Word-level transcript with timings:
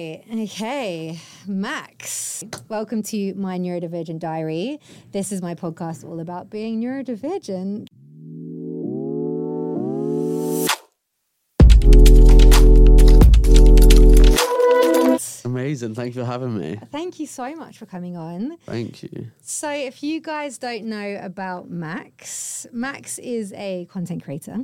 Okay, 0.00 1.20
Max, 1.46 2.42
welcome 2.68 3.00
to 3.04 3.32
my 3.34 3.60
neurodivergent 3.60 4.18
diary. 4.18 4.80
This 5.12 5.30
is 5.30 5.40
my 5.40 5.54
podcast 5.54 6.04
all 6.04 6.18
about 6.18 6.50
being 6.50 6.82
neurodivergent. 6.82 7.86
Amazing. 15.44 15.94
Thank 15.94 16.16
you 16.16 16.22
for 16.22 16.26
having 16.26 16.58
me. 16.58 16.80
Thank 16.90 17.20
you 17.20 17.28
so 17.28 17.54
much 17.54 17.78
for 17.78 17.86
coming 17.86 18.16
on. 18.16 18.56
Thank 18.66 19.04
you. 19.04 19.28
So, 19.42 19.70
if 19.70 20.02
you 20.02 20.20
guys 20.20 20.58
don't 20.58 20.86
know 20.86 21.20
about 21.22 21.70
Max, 21.70 22.66
Max 22.72 23.20
is 23.20 23.52
a 23.52 23.86
content 23.92 24.24
creator. 24.24 24.56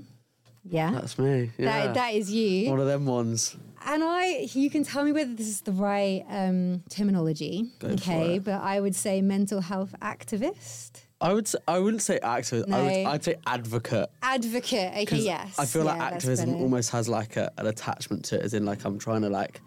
Yeah. 0.65 0.91
That's 0.91 1.17
me. 1.21 1.53
Yeah. 1.57 1.87
That, 1.87 1.95
that 1.95 2.15
is 2.15 2.33
you. 2.33 2.69
One 2.69 2.81
of 2.81 2.87
them 2.87 3.07
ones. 3.07 3.57
And 3.87 4.05
I, 4.05 4.49
you 4.53 4.69
can 4.71 4.85
tell 4.85 5.05
me 5.05 5.13
whether 5.13 5.33
this 5.35 5.47
is 5.49 5.63
the 5.63 5.73
right 5.73 6.25
um, 6.29 6.83
terminology, 6.91 7.71
Go 7.79 7.89
okay? 7.89 8.39
But 8.39 8.61
I 8.63 8.79
would 8.81 8.95
say 8.95 9.23
mental 9.23 9.61
health 9.61 9.95
activist, 10.03 11.01
I 11.23 11.33
would. 11.35 11.49
Say, 11.49 11.59
I 11.69 11.79
wouldn't 11.79 12.03
say 12.03 12.19
activist. 12.23 12.73
I 12.73 12.83
would, 12.83 12.93
No. 13.05 13.11
I'd 13.11 13.25
say 13.25 13.37
advocate. 13.47 14.11
advocate. 14.23 14.93
Okay, 15.09 15.19
yes. 15.19 15.59
I 15.59 15.67
feel 15.67 15.85
Yeah, 15.85 15.93
like 15.95 16.01
activism 16.13 16.55
almost 16.57 16.91
has 16.91 17.09
like 17.09 17.37
a, 17.37 17.51
an 17.59 17.67
attachment 17.67 18.25
to 18.27 18.37
it, 18.37 18.43
as 18.43 18.55
in 18.55 18.65
like 18.65 18.85
I'm 18.85 18.99
trying 18.99 19.23
to 19.23 19.29
like, 19.31 19.61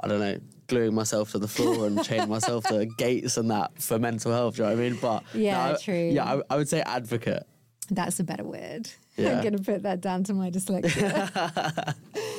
I 0.00 0.08
don't 0.08 0.20
know, 0.20 0.38
gluing 0.66 0.94
myself 0.94 1.32
to 1.32 1.38
the 1.38 1.48
floor 1.48 1.86
and 1.86 2.02
chaining 2.08 2.28
myself 2.28 2.64
to 2.64 2.84
gates 2.98 3.36
and 3.38 3.50
that 3.50 3.80
for 3.82 3.98
mental 3.98 4.32
health. 4.32 4.56
Do 4.56 4.62
you 4.64 4.68
know 4.68 4.74
what 4.76 4.80
I 4.84 4.88
mean? 4.90 4.98
But 5.00 5.22
Yeah, 5.34 5.66
no, 5.68 5.74
I- 5.74 5.76
true. 5.76 6.10
Yeah, 6.12 6.24
I, 6.34 6.42
I 6.54 6.56
would 6.56 6.68
say 6.68 6.80
advocate. 6.82 7.44
That's 7.90 8.20
a 8.20 8.24
better 8.24 8.44
word. 8.44 8.90
Yeah. 9.16 9.38
I'm 9.38 9.42
gonna 9.42 9.58
put 9.58 9.82
that 9.84 10.02
down 10.02 10.24
to 10.24 10.34
my 10.34 10.50
dyslexia. 10.50 11.94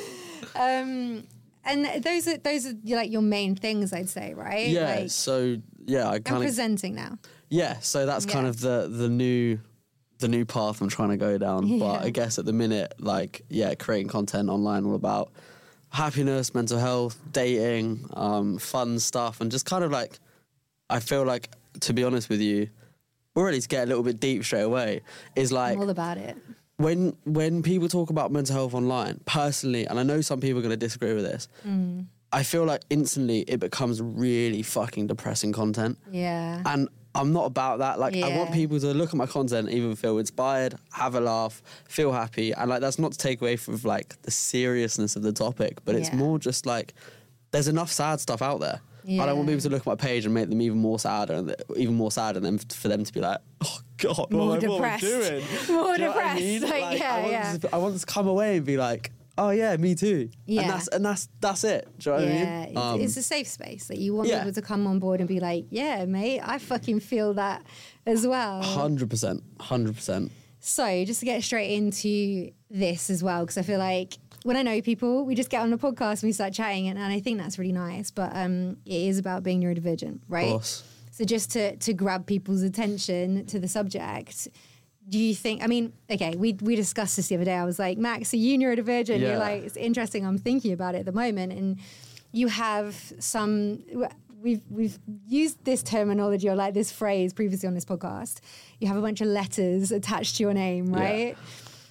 um, 0.54 1.24
and 1.64 2.02
those 2.02 2.26
are 2.26 2.38
those 2.38 2.66
are 2.66 2.74
like 2.84 3.10
your 3.10 3.22
main 3.22 3.54
things, 3.54 3.92
I'd 3.92 4.08
say, 4.08 4.34
right? 4.34 4.68
Yeah. 4.68 4.94
Like, 5.00 5.10
so 5.10 5.56
yeah, 5.86 6.08
I 6.08 6.16
I'm 6.16 6.22
kind 6.22 6.36
of 6.38 6.42
presenting 6.42 6.94
now. 6.94 7.18
Yeah, 7.48 7.80
so 7.80 8.06
that's 8.06 8.26
kind 8.26 8.46
of 8.46 8.60
the 8.60 8.88
the 8.90 9.08
new 9.08 9.58
the 10.18 10.28
new 10.28 10.44
path 10.44 10.80
I'm 10.80 10.88
trying 10.88 11.10
to 11.10 11.16
go 11.16 11.36
down. 11.38 11.66
Yeah. 11.66 11.78
But 11.78 12.02
I 12.02 12.10
guess 12.10 12.38
at 12.38 12.44
the 12.44 12.52
minute, 12.52 12.94
like 12.98 13.42
yeah, 13.48 13.74
creating 13.74 14.08
content 14.08 14.48
online 14.48 14.84
all 14.84 14.94
about 14.94 15.32
happiness, 15.90 16.54
mental 16.54 16.78
health, 16.78 17.18
dating, 17.32 18.08
um, 18.14 18.58
fun 18.58 18.98
stuff, 18.98 19.40
and 19.40 19.50
just 19.50 19.66
kind 19.66 19.82
of 19.84 19.90
like 19.90 20.18
I 20.88 21.00
feel 21.00 21.24
like 21.24 21.50
to 21.80 21.92
be 21.92 22.04
honest 22.04 22.28
with 22.28 22.40
you, 22.40 22.68
we're 23.34 23.42
already 23.42 23.60
to 23.60 23.68
get 23.68 23.84
a 23.84 23.86
little 23.86 24.02
bit 24.02 24.20
deep 24.20 24.44
straight 24.44 24.62
away 24.62 25.02
is 25.36 25.52
like 25.52 25.74
I'm 25.74 25.80
all 25.82 25.90
about 25.90 26.18
it. 26.18 26.36
When 26.80 27.16
when 27.24 27.62
people 27.62 27.88
talk 27.88 28.10
about 28.10 28.32
mental 28.32 28.54
health 28.54 28.74
online, 28.74 29.20
personally, 29.26 29.86
and 29.86 29.98
I 29.98 30.02
know 30.02 30.20
some 30.20 30.40
people 30.40 30.58
are 30.58 30.62
going 30.62 30.70
to 30.70 30.76
disagree 30.76 31.14
with 31.14 31.24
this. 31.24 31.48
Mm. 31.66 32.06
I 32.32 32.42
feel 32.44 32.64
like 32.64 32.82
instantly 32.90 33.40
it 33.40 33.58
becomes 33.58 34.00
really 34.00 34.62
fucking 34.62 35.08
depressing 35.08 35.52
content. 35.52 35.98
Yeah. 36.12 36.62
And 36.64 36.88
I'm 37.12 37.32
not 37.32 37.46
about 37.46 37.80
that. 37.80 37.98
Like, 37.98 38.14
I 38.16 38.36
want 38.36 38.52
people 38.52 38.78
to 38.78 38.94
look 38.94 39.10
at 39.10 39.16
my 39.16 39.26
content, 39.26 39.68
even 39.70 39.96
feel 39.96 40.16
inspired, 40.18 40.76
have 40.92 41.16
a 41.16 41.20
laugh, 41.20 41.60
feel 41.88 42.12
happy. 42.12 42.52
And, 42.52 42.70
like, 42.70 42.80
that's 42.80 43.00
not 43.00 43.10
to 43.12 43.18
take 43.18 43.40
away 43.40 43.56
from, 43.56 43.80
like, 43.82 44.22
the 44.22 44.30
seriousness 44.30 45.16
of 45.16 45.22
the 45.22 45.32
topic, 45.32 45.78
but 45.84 45.96
it's 45.96 46.10
Yeah. 46.10 46.16
more 46.16 46.38
just 46.38 46.66
like 46.66 46.94
there's 47.50 47.66
enough 47.66 47.90
sad 47.90 48.20
stuff 48.20 48.40
out 48.42 48.60
there. 48.60 48.80
I 49.08 49.26
don't 49.26 49.36
want 49.36 49.48
Yeah. 49.48 49.54
people 49.56 49.60
to 49.62 49.68
look 49.70 49.80
at 49.82 49.86
my 49.86 49.94
page 49.94 50.24
and 50.24 50.34
make 50.34 50.48
them 50.48 50.60
even 50.60 50.78
more 50.78 50.98
sad 50.98 51.30
and 51.30 51.54
even 51.76 51.94
more 51.94 52.10
sad, 52.12 52.36
and 52.36 52.44
then 52.44 52.58
for 52.58 52.88
them 52.88 53.04
to 53.04 53.12
be 53.12 53.20
like, 53.20 53.38
"Oh 53.64 53.78
God, 53.98 54.30
More 54.30 54.48
what 54.48 54.64
am 54.64 54.70
I 54.70 54.74
depressed. 54.74 55.04
doing?" 55.04 55.44
More 55.68 55.68
Do 55.68 55.74
what 55.78 56.00
I 56.00 56.06
depressed. 56.06 56.40
mean? 56.42 56.62
Like, 56.62 56.98
yeah, 56.98 57.14
I 57.14 57.20
want 57.20 57.32
yeah. 57.32 57.56
To, 57.58 57.74
I 57.74 57.78
want 57.78 57.98
to 58.00 58.06
come 58.06 58.26
away 58.28 58.56
and 58.58 58.66
be 58.66 58.76
like, 58.76 59.12
"Oh 59.38 59.50
yeah, 59.50 59.76
me 59.76 59.94
too." 59.94 60.28
Yeah. 60.46 60.62
and 60.62 60.70
that's 60.70 60.88
and 60.88 61.04
that's 61.04 61.28
that's 61.40 61.64
it. 61.64 61.88
Do 61.98 62.10
you 62.10 62.16
know 62.16 62.22
what 62.22 62.34
yeah, 62.34 62.40
I 62.40 62.44
mean? 62.44 62.68
it's, 62.68 62.76
Um, 62.78 63.00
it's 63.00 63.16
a 63.16 63.22
safe 63.22 63.48
space. 63.48 63.90
Like 63.90 63.98
you 63.98 64.14
want 64.14 64.28
yeah. 64.28 64.38
people 64.38 64.52
to 64.54 64.62
come 64.62 64.86
on 64.86 64.98
board 64.98 65.20
and 65.20 65.28
be 65.28 65.40
like, 65.40 65.66
"Yeah, 65.70 66.04
mate, 66.06 66.40
I 66.44 66.58
fucking 66.58 67.00
feel 67.00 67.34
that 67.34 67.62
as 68.06 68.26
well." 68.26 68.62
Hundred 68.62 69.08
percent, 69.10 69.42
hundred 69.60 69.94
percent. 69.96 70.32
So, 70.62 71.04
just 71.06 71.20
to 71.20 71.26
get 71.26 71.42
straight 71.42 71.72
into 71.74 72.50
this 72.70 73.08
as 73.08 73.22
well, 73.24 73.40
because 73.46 73.56
I 73.56 73.62
feel 73.62 73.78
like 73.78 74.18
when 74.42 74.56
I 74.56 74.62
know 74.62 74.80
people, 74.80 75.24
we 75.24 75.34
just 75.34 75.50
get 75.50 75.60
on 75.62 75.70
the 75.70 75.76
podcast 75.78 76.22
and 76.22 76.24
we 76.24 76.32
start 76.32 76.52
chatting, 76.52 76.88
and, 76.88 76.98
and 76.98 77.12
I 77.12 77.20
think 77.20 77.38
that's 77.38 77.58
really 77.58 77.72
nice. 77.72 78.10
But 78.10 78.30
um, 78.34 78.78
it 78.86 78.94
is 78.94 79.18
about 79.18 79.42
being 79.42 79.60
neurodivergent, 79.62 80.20
right? 80.28 80.48
course. 80.52 80.82
So, 81.10 81.24
just 81.24 81.50
to 81.52 81.76
to 81.76 81.92
grab 81.92 82.26
people's 82.26 82.62
attention 82.62 83.46
to 83.46 83.58
the 83.58 83.68
subject. 83.68 84.48
Do 85.08 85.18
you 85.18 85.34
think? 85.34 85.62
I 85.64 85.66
mean, 85.66 85.92
okay, 86.08 86.36
we 86.36 86.52
we 86.60 86.76
discussed 86.76 87.16
this 87.16 87.28
the 87.28 87.34
other 87.34 87.44
day. 87.44 87.54
I 87.54 87.64
was 87.64 87.78
like, 87.78 87.98
Max, 87.98 88.32
are 88.32 88.36
you 88.36 88.56
neurodivergent? 88.58 89.18
You're 89.18 89.38
like, 89.38 89.64
it's 89.64 89.76
interesting. 89.76 90.24
I'm 90.24 90.38
thinking 90.38 90.72
about 90.72 90.94
it 90.94 90.98
at 90.98 91.04
the 91.06 91.12
moment, 91.12 91.52
and 91.52 91.78
you 92.32 92.46
have 92.48 92.94
some. 93.18 93.82
We've 94.40 94.62
we've 94.70 94.98
used 95.26 95.62
this 95.64 95.82
terminology 95.82 96.48
or 96.48 96.54
like 96.54 96.74
this 96.74 96.92
phrase 96.92 97.32
previously 97.34 97.66
on 97.66 97.74
this 97.74 97.84
podcast. 97.84 98.40
You 98.78 98.88
have 98.88 98.96
a 98.96 99.02
bunch 99.02 99.20
of 99.20 99.26
letters 99.26 99.90
attached 99.90 100.36
to 100.36 100.44
your 100.44 100.54
name, 100.54 100.94
Yeah. 100.94 101.34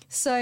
So 0.10 0.34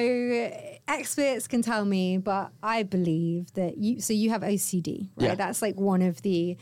experts 0.88 1.48
can 1.48 1.62
tell 1.62 1.84
me, 1.84 2.18
but 2.18 2.52
I 2.64 2.84
believe 2.84 3.54
that 3.54 3.78
you. 3.78 4.00
So 4.00 4.14
you 4.14 4.30
have 4.30 4.42
OCD, 4.42 5.10
right? 5.18 5.28
Yeah. 5.28 5.36
That's 5.36 5.62
like 5.62 5.76
one 5.76 6.02
of 6.02 6.22
the 6.22 6.58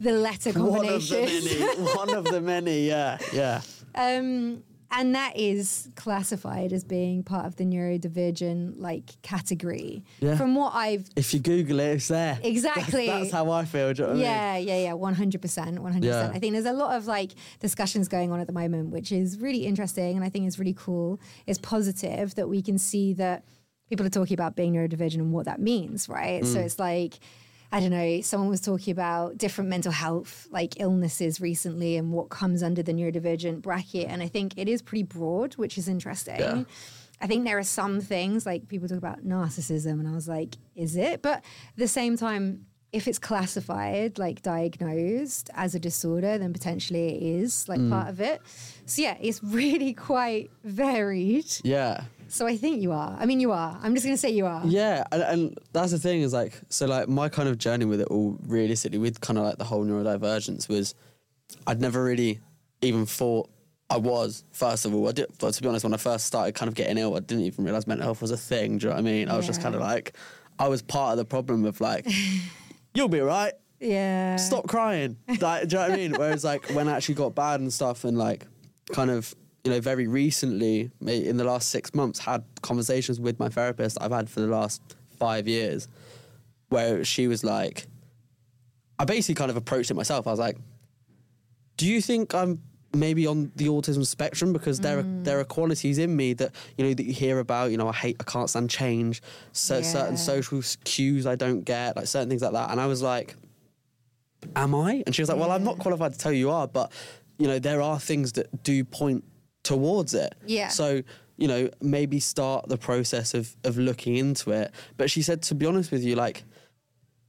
the 0.00 0.12
letter 0.12 0.52
combinations. 0.52 1.10
One 1.10 1.28
of 1.28 1.44
the 1.44 1.60
many. 1.60 1.94
one 1.96 2.14
of 2.14 2.24
the 2.24 2.40
many. 2.40 2.86
Yeah, 2.86 3.18
yeah. 3.32 3.60
Um, 3.94 4.62
and 4.90 5.14
that 5.14 5.36
is 5.36 5.88
classified 5.96 6.72
as 6.72 6.82
being 6.82 7.22
part 7.22 7.46
of 7.46 7.56
the 7.56 7.64
neurodivergent 7.64 8.74
like 8.76 9.20
category. 9.22 10.04
Yeah. 10.20 10.36
From 10.36 10.54
what 10.54 10.74
I've 10.74 11.08
If 11.14 11.34
you 11.34 11.40
Google 11.40 11.80
it, 11.80 11.96
it's 11.96 12.08
there. 12.08 12.38
Exactly. 12.42 13.06
That's, 13.06 13.20
that's 13.24 13.32
how 13.32 13.50
I 13.50 13.64
feel. 13.64 13.88
You 13.88 13.94
know 13.94 14.04
what 14.04 14.10
I 14.10 14.14
mean? 14.14 14.22
yeah, 14.22 14.56
yeah, 14.56 14.78
yeah, 14.78 14.92
one 14.94 15.14
hundred 15.14 15.42
percent, 15.42 15.78
One 15.78 15.92
hundred 15.92 16.08
percent. 16.08 16.34
I 16.34 16.38
think 16.38 16.54
there's 16.54 16.64
a 16.64 16.72
lot 16.72 16.96
of 16.96 17.06
like 17.06 17.32
discussions 17.60 18.08
going 18.08 18.32
on 18.32 18.40
at 18.40 18.46
the 18.46 18.52
moment, 18.52 18.90
which 18.90 19.12
is 19.12 19.38
really 19.38 19.66
interesting, 19.66 20.16
and 20.16 20.24
I 20.24 20.30
think 20.30 20.46
it's 20.46 20.58
really 20.58 20.74
cool. 20.74 21.20
It's 21.46 21.58
positive 21.58 22.34
that 22.36 22.48
we 22.48 22.62
can 22.62 22.78
see 22.78 23.12
that 23.14 23.44
people 23.88 24.06
are 24.06 24.10
talking 24.10 24.34
about 24.34 24.56
being 24.56 24.72
neurodivergent 24.74 25.16
and 25.16 25.32
what 25.32 25.44
that 25.46 25.60
means, 25.60 26.08
right? 26.08 26.42
Mm. 26.42 26.52
So 26.52 26.60
it's 26.60 26.78
like. 26.78 27.18
I 27.70 27.80
don't 27.80 27.90
know, 27.90 28.20
someone 28.22 28.48
was 28.48 28.60
talking 28.60 28.92
about 28.92 29.36
different 29.36 29.68
mental 29.68 29.92
health 29.92 30.48
like 30.50 30.80
illnesses 30.80 31.40
recently 31.40 31.96
and 31.96 32.12
what 32.12 32.30
comes 32.30 32.62
under 32.62 32.82
the 32.82 32.92
neurodivergent 32.92 33.60
bracket. 33.62 34.08
And 34.08 34.22
I 34.22 34.28
think 34.28 34.54
it 34.56 34.68
is 34.68 34.80
pretty 34.80 35.02
broad, 35.02 35.54
which 35.54 35.76
is 35.76 35.88
interesting. 35.88 36.40
Yeah. 36.40 36.64
I 37.20 37.26
think 37.26 37.44
there 37.44 37.58
are 37.58 37.64
some 37.64 38.00
things 38.00 38.46
like 38.46 38.68
people 38.68 38.88
talk 38.88 38.98
about 38.98 39.24
narcissism, 39.26 39.92
and 39.98 40.06
I 40.06 40.12
was 40.12 40.28
like, 40.28 40.56
is 40.76 40.96
it? 40.96 41.20
But 41.20 41.38
at 41.38 41.76
the 41.76 41.88
same 41.88 42.16
time, 42.16 42.66
if 42.92 43.06
it's 43.06 43.18
classified, 43.18 44.18
like 44.18 44.42
diagnosed 44.42 45.50
as 45.54 45.74
a 45.74 45.78
disorder, 45.78 46.38
then 46.38 46.52
potentially 46.52 47.08
it 47.08 47.22
is 47.22 47.68
like 47.68 47.80
mm. 47.80 47.90
part 47.90 48.08
of 48.08 48.20
it. 48.20 48.40
So 48.86 49.02
yeah, 49.02 49.16
it's 49.20 49.42
really 49.42 49.92
quite 49.92 50.50
varied. 50.64 51.46
Yeah. 51.64 52.04
So 52.28 52.46
I 52.46 52.56
think 52.56 52.82
you 52.82 52.92
are. 52.92 53.16
I 53.18 53.26
mean, 53.26 53.40
you 53.40 53.52
are. 53.52 53.78
I'm 53.82 53.94
just 53.94 54.04
going 54.06 54.14
to 54.14 54.20
say 54.20 54.30
you 54.30 54.46
are. 54.46 54.62
Yeah, 54.64 55.04
and, 55.12 55.22
and 55.22 55.58
that's 55.72 55.92
the 55.92 55.98
thing 55.98 56.20
is 56.22 56.32
like 56.32 56.60
so 56.68 56.86
like 56.86 57.08
my 57.08 57.28
kind 57.28 57.48
of 57.48 57.58
journey 57.58 57.84
with 57.84 58.00
it 58.00 58.08
all 58.08 58.36
realistically 58.46 58.98
with 58.98 59.20
kind 59.20 59.38
of 59.38 59.44
like 59.44 59.58
the 59.58 59.64
whole 59.64 59.84
neurodivergence 59.84 60.68
was 60.68 60.94
I'd 61.66 61.80
never 61.80 62.04
really 62.04 62.40
even 62.82 63.06
thought 63.06 63.48
I 63.90 63.96
was 63.96 64.44
first 64.52 64.84
of 64.84 64.94
all 64.94 65.08
I 65.08 65.12
did 65.12 65.26
but 65.40 65.52
to 65.54 65.62
be 65.62 65.68
honest 65.68 65.84
when 65.84 65.94
I 65.94 65.96
first 65.96 66.26
started 66.26 66.54
kind 66.54 66.68
of 66.68 66.74
getting 66.74 66.98
ill 66.98 67.16
I 67.16 67.20
didn't 67.20 67.44
even 67.44 67.64
realize 67.64 67.86
mental 67.86 68.04
health 68.04 68.20
was 68.20 68.30
a 68.30 68.36
thing 68.36 68.78
do 68.78 68.86
you 68.86 68.90
know 68.90 68.96
what 68.96 69.00
I 69.00 69.02
mean 69.02 69.28
I 69.30 69.36
was 69.36 69.46
just 69.46 69.62
kind 69.62 69.74
of 69.74 69.80
like 69.80 70.14
I 70.58 70.68
was 70.68 70.82
part 70.82 71.12
of 71.12 71.16
the 71.18 71.24
problem 71.24 71.64
of 71.64 71.80
like 71.80 72.06
you'll 72.94 73.08
be 73.08 73.20
right 73.20 73.54
Yeah. 73.80 74.36
stop 74.36 74.66
crying. 74.68 75.16
Like, 75.40 75.68
do 75.68 75.76
you 75.76 75.82
know 75.82 75.88
what 75.88 75.90
I 75.92 75.96
mean? 75.96 76.12
Whereas 76.18 76.44
like 76.44 76.66
when 76.70 76.86
I 76.88 76.92
actually 76.96 77.14
got 77.14 77.34
bad 77.34 77.60
and 77.60 77.72
stuff, 77.72 78.04
and 78.04 78.18
like 78.18 78.44
kind 78.92 79.10
of 79.10 79.34
you 79.64 79.70
know 79.70 79.80
very 79.80 80.06
recently, 80.06 80.90
in 81.06 81.36
the 81.36 81.44
last 81.44 81.70
six 81.70 81.94
months, 81.94 82.18
had 82.18 82.44
conversations 82.62 83.20
with 83.20 83.38
my 83.38 83.48
therapist 83.48 83.98
I've 84.00 84.12
had 84.12 84.30
for 84.30 84.40
the 84.40 84.46
last 84.46 84.82
five 85.18 85.48
years, 85.48 85.88
where 86.68 87.04
she 87.04 87.26
was 87.26 87.42
like, 87.44 87.86
I 88.98 89.04
basically 89.04 89.34
kind 89.34 89.50
of 89.50 89.56
approached 89.56 89.90
it 89.90 89.94
myself. 89.94 90.26
I 90.26 90.30
was 90.30 90.40
like, 90.40 90.56
Do 91.76 91.86
you 91.86 92.00
think 92.00 92.34
I'm 92.34 92.62
maybe 92.94 93.26
on 93.26 93.52
the 93.56 93.66
autism 93.66 94.06
spectrum? 94.06 94.52
Because 94.52 94.80
there 94.80 95.00
are 95.00 95.02
mm. 95.02 95.24
there 95.24 95.40
are 95.40 95.44
qualities 95.44 95.98
in 95.98 96.14
me 96.16 96.34
that 96.34 96.54
you 96.76 96.84
know 96.84 96.94
that 96.94 97.04
you 97.04 97.12
hear 97.12 97.38
about 97.38 97.70
you 97.70 97.76
know 97.76 97.88
I 97.88 97.92
hate 97.92 98.16
I 98.20 98.24
can't 98.24 98.48
stand 98.48 98.70
change. 98.70 99.22
Cer- 99.52 99.82
certain 99.82 100.16
social 100.16 100.62
cues 100.84 101.26
I 101.26 101.34
don't 101.34 101.62
get 101.62 101.96
like 101.96 102.06
certain 102.06 102.28
things 102.28 102.42
like 102.42 102.52
that. 102.52 102.70
And 102.70 102.80
I 102.80 102.86
was 102.86 103.02
like 103.02 103.36
am 104.54 104.72
I? 104.72 105.02
And 105.04 105.14
she 105.14 105.22
was 105.22 105.28
like 105.28 105.38
well 105.38 105.50
I'm 105.50 105.64
not 105.64 105.78
qualified 105.78 106.12
to 106.12 106.18
tell 106.18 106.32
you 106.32 106.50
are 106.50 106.68
but 106.68 106.92
you 107.38 107.46
know 107.46 107.58
there 107.58 107.82
are 107.82 107.98
things 107.98 108.32
that 108.32 108.62
do 108.62 108.84
point 108.84 109.24
towards 109.72 110.12
it 110.24 110.32
Yeah. 110.46 110.68
so 110.80 110.86
you 111.42 111.48
know 111.52 111.62
maybe 111.96 112.18
start 112.20 112.60
the 112.74 112.78
process 112.88 113.28
of 113.38 113.44
of 113.68 113.76
looking 113.88 114.14
into 114.16 114.46
it 114.60 114.68
but 114.98 115.06
she 115.10 115.20
said 115.22 115.38
to 115.48 115.54
be 115.60 115.64
honest 115.70 115.88
with 115.94 116.02
you 116.08 116.14
like 116.24 116.38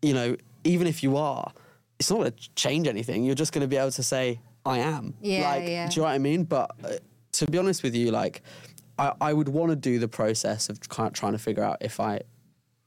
you 0.07 0.13
know 0.17 0.29
even 0.63 0.85
if 0.87 0.97
you 1.03 1.11
are 1.17 1.51
it's 1.99 2.09
not 2.11 2.17
going 2.19 2.31
to 2.31 2.37
change 2.65 2.85
anything 2.95 3.17
you're 3.25 3.41
just 3.43 3.51
going 3.53 3.65
to 3.67 3.71
be 3.75 3.79
able 3.83 3.91
to 3.91 4.03
say 4.13 4.39
I 4.65 4.77
am 4.95 5.05
Yeah, 5.21 5.49
like 5.51 5.67
yeah. 5.67 5.87
do 5.89 5.95
you 5.95 6.01
know 6.01 6.07
what 6.07 6.13
I 6.13 6.17
mean 6.29 6.41
but 6.55 6.67
uh, 6.83 6.97
to 7.37 7.45
be 7.51 7.57
honest 7.57 7.83
with 7.83 7.95
you 7.95 8.07
like 8.21 8.35
I, 8.97 9.07
I 9.29 9.31
would 9.37 9.49
want 9.57 9.69
to 9.71 9.75
do 9.75 9.93
the 10.05 10.07
process 10.21 10.69
of 10.69 10.75
kind 10.95 11.07
of 11.07 11.13
trying 11.13 11.33
to 11.39 11.43
figure 11.47 11.63
out 11.69 11.77
if 11.81 11.99
I 11.99 12.21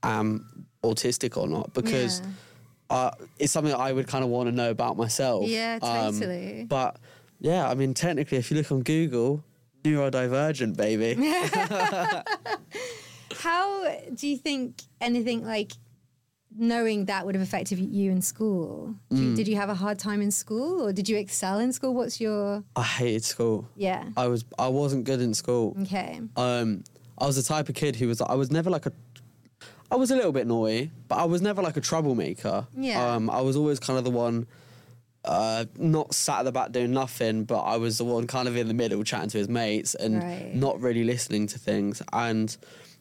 am 0.03 0.67
autistic 0.83 1.37
or 1.37 1.47
not 1.49 1.73
because 1.75 2.21
Yeah. 2.21 2.27
uh, 2.97 3.11
it's 3.39 3.53
something 3.53 3.75
I 3.89 3.91
would 3.93 4.07
kind 4.07 4.23
of 4.25 4.31
want 4.31 4.49
to 4.51 4.55
know 4.61 4.71
about 4.71 4.97
myself. 4.97 5.49
Yeah, 5.49 5.79
Um, 5.81 6.19
totally. 6.21 6.65
but 6.77 6.97
yeah, 7.43 7.69
I 7.69 7.75
mean, 7.75 7.93
technically, 7.93 8.39
if 8.39 8.51
you 8.51 8.57
look 8.57 8.71
on 8.71 8.83
Google, 8.83 9.43
neurodivergent, 9.85 10.77
baby. 10.77 11.11
How 13.37 13.85
do 14.15 14.29
you 14.29 14.37
think 14.37 14.83
anything 15.01 15.45
like 15.45 15.73
knowing 16.57 17.07
that 17.07 17.25
would 17.27 17.35
have 17.35 17.43
affected 17.43 17.79
you 17.79 18.11
in 18.11 18.23
school? 18.23 18.95
Mm. 19.11 19.19
you- 19.19 19.37
did 19.37 19.49
you 19.49 19.57
have 19.57 19.71
a 19.71 19.75
hard 19.75 19.99
time 19.99 20.21
in 20.23 20.31
school 20.31 20.83
or 20.83 20.93
did 20.93 21.09
you 21.09 21.17
excel 21.17 21.59
in 21.59 21.73
school? 21.73 21.95
What's 21.95 22.21
your. 22.21 22.63
I 22.77 22.83
hated 22.83 23.25
school. 23.25 23.69
Yeah. 23.77 24.05
I 24.17 24.29
was 24.29 24.45
I 24.59 24.69
wasn't 24.69 25.05
good 25.05 25.21
in 25.21 25.35
school. 25.35 25.77
Okay. 25.83 26.21
Um, 26.37 26.85
I 27.19 27.27
was 27.27 27.37
the 27.37 27.43
type 27.43 27.69
of 27.69 27.75
kid 27.75 27.97
who 27.97 28.07
was 28.09 28.21
I 28.21 28.35
was 28.35 28.51
never 28.51 28.71
like 28.71 28.87
a 28.87 28.93
I 29.91 29.97
was 29.97 30.11
a 30.11 30.17
little 30.17 30.33
bit 30.33 30.47
naughty, 30.47 30.91
but 31.09 31.17
I 31.17 31.25
was 31.25 31.43
never 31.43 31.61
like 31.63 31.77
a 31.77 31.81
troublemaker. 31.81 32.67
Yeah. 32.77 33.15
Um, 33.15 33.29
I 33.29 33.41
was 33.41 33.57
always 33.57 33.79
kind 33.81 33.99
of 33.99 34.05
the 34.05 34.11
one 34.11 34.47
uh, 35.25 35.65
not 35.79 36.15
sat 36.15 36.41
at 36.41 36.43
the 36.45 36.53
back 36.53 36.73
doing 36.73 36.93
nothing, 36.93 37.45
but 37.45 37.61
I 37.61 37.77
was 37.77 37.99
the 37.99 38.05
one 38.05 38.27
kind 38.27 38.49
of 38.49 38.57
in 38.57 38.69
the 38.69 38.75
middle 38.75 39.03
chatting 39.05 39.31
to 39.31 39.39
his 39.39 39.49
mates 39.49 39.95
and 39.95 40.23
Right. 40.23 40.53
not 40.55 40.81
really 40.81 41.05
listening 41.05 41.47
to 41.49 41.59
things. 41.59 42.03
And 42.13 42.57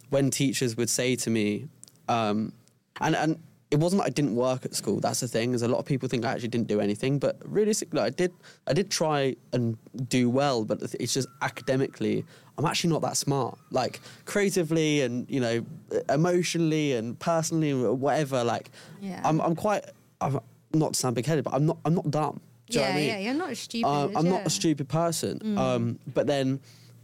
when 0.09 0.29
teachers 0.29 0.77
would 0.77 0.89
say 0.89 1.15
to 1.15 1.29
me, 1.29 1.67
um, 2.07 2.53
and 2.99 3.15
and 3.15 3.39
it 3.71 3.79
wasn't 3.79 4.01
that 4.01 4.07
I 4.07 4.09
didn't 4.09 4.35
work 4.35 4.65
at 4.65 4.75
school. 4.75 4.99
That's 4.99 5.21
the 5.21 5.29
thing. 5.29 5.53
Is 5.53 5.61
a 5.61 5.67
lot 5.69 5.77
of 5.79 5.85
people 5.85 6.09
think 6.09 6.25
I 6.25 6.33
actually 6.33 6.49
didn't 6.49 6.67
do 6.67 6.81
anything, 6.81 7.19
but 7.19 7.37
realistically, 7.45 8.01
I 8.01 8.09
did. 8.09 8.33
I 8.67 8.73
did 8.73 8.91
try 8.91 9.37
and 9.53 9.77
do 10.09 10.29
well, 10.29 10.65
but 10.65 10.81
it's 10.99 11.13
just 11.13 11.29
academically, 11.41 12.25
I'm 12.57 12.65
actually 12.65 12.89
not 12.89 13.01
that 13.03 13.15
smart. 13.15 13.57
Like 13.71 14.01
creatively 14.25 15.01
and 15.01 15.25
you 15.29 15.39
know, 15.39 15.65
emotionally 16.09 16.93
and 16.93 17.17
personally, 17.19 17.73
whatever. 17.73 18.43
Like, 18.43 18.69
Yeah. 19.01 19.21
I'm 19.23 19.39
I'm 19.41 19.55
quite. 19.55 19.85
I'm 20.19 20.39
not 20.73 20.93
to 20.93 20.99
sound 20.99 21.15
big 21.15 21.25
headed, 21.25 21.43
but 21.43 21.53
I'm 21.53 21.65
not. 21.65 21.77
I'm 21.85 21.95
not 21.95 22.09
dumb. 22.09 22.41
Do 22.69 22.77
you 22.77 22.79
know 22.79 22.87
yeah, 22.87 22.89
what 22.89 22.95
I 22.95 22.99
mean? 22.99 23.09
yeah, 23.09 23.17
you're 23.19 23.33
not 23.33 23.57
stupid. 23.57 23.87
Um, 23.87 24.17
I'm 24.17 24.25
yeah. 24.25 24.31
not 24.31 24.45
a 24.45 24.49
stupid 24.49 24.87
person. 24.87 25.39
Mm. 25.39 25.57
Um, 25.57 25.99
but 26.13 26.27
then 26.27 26.59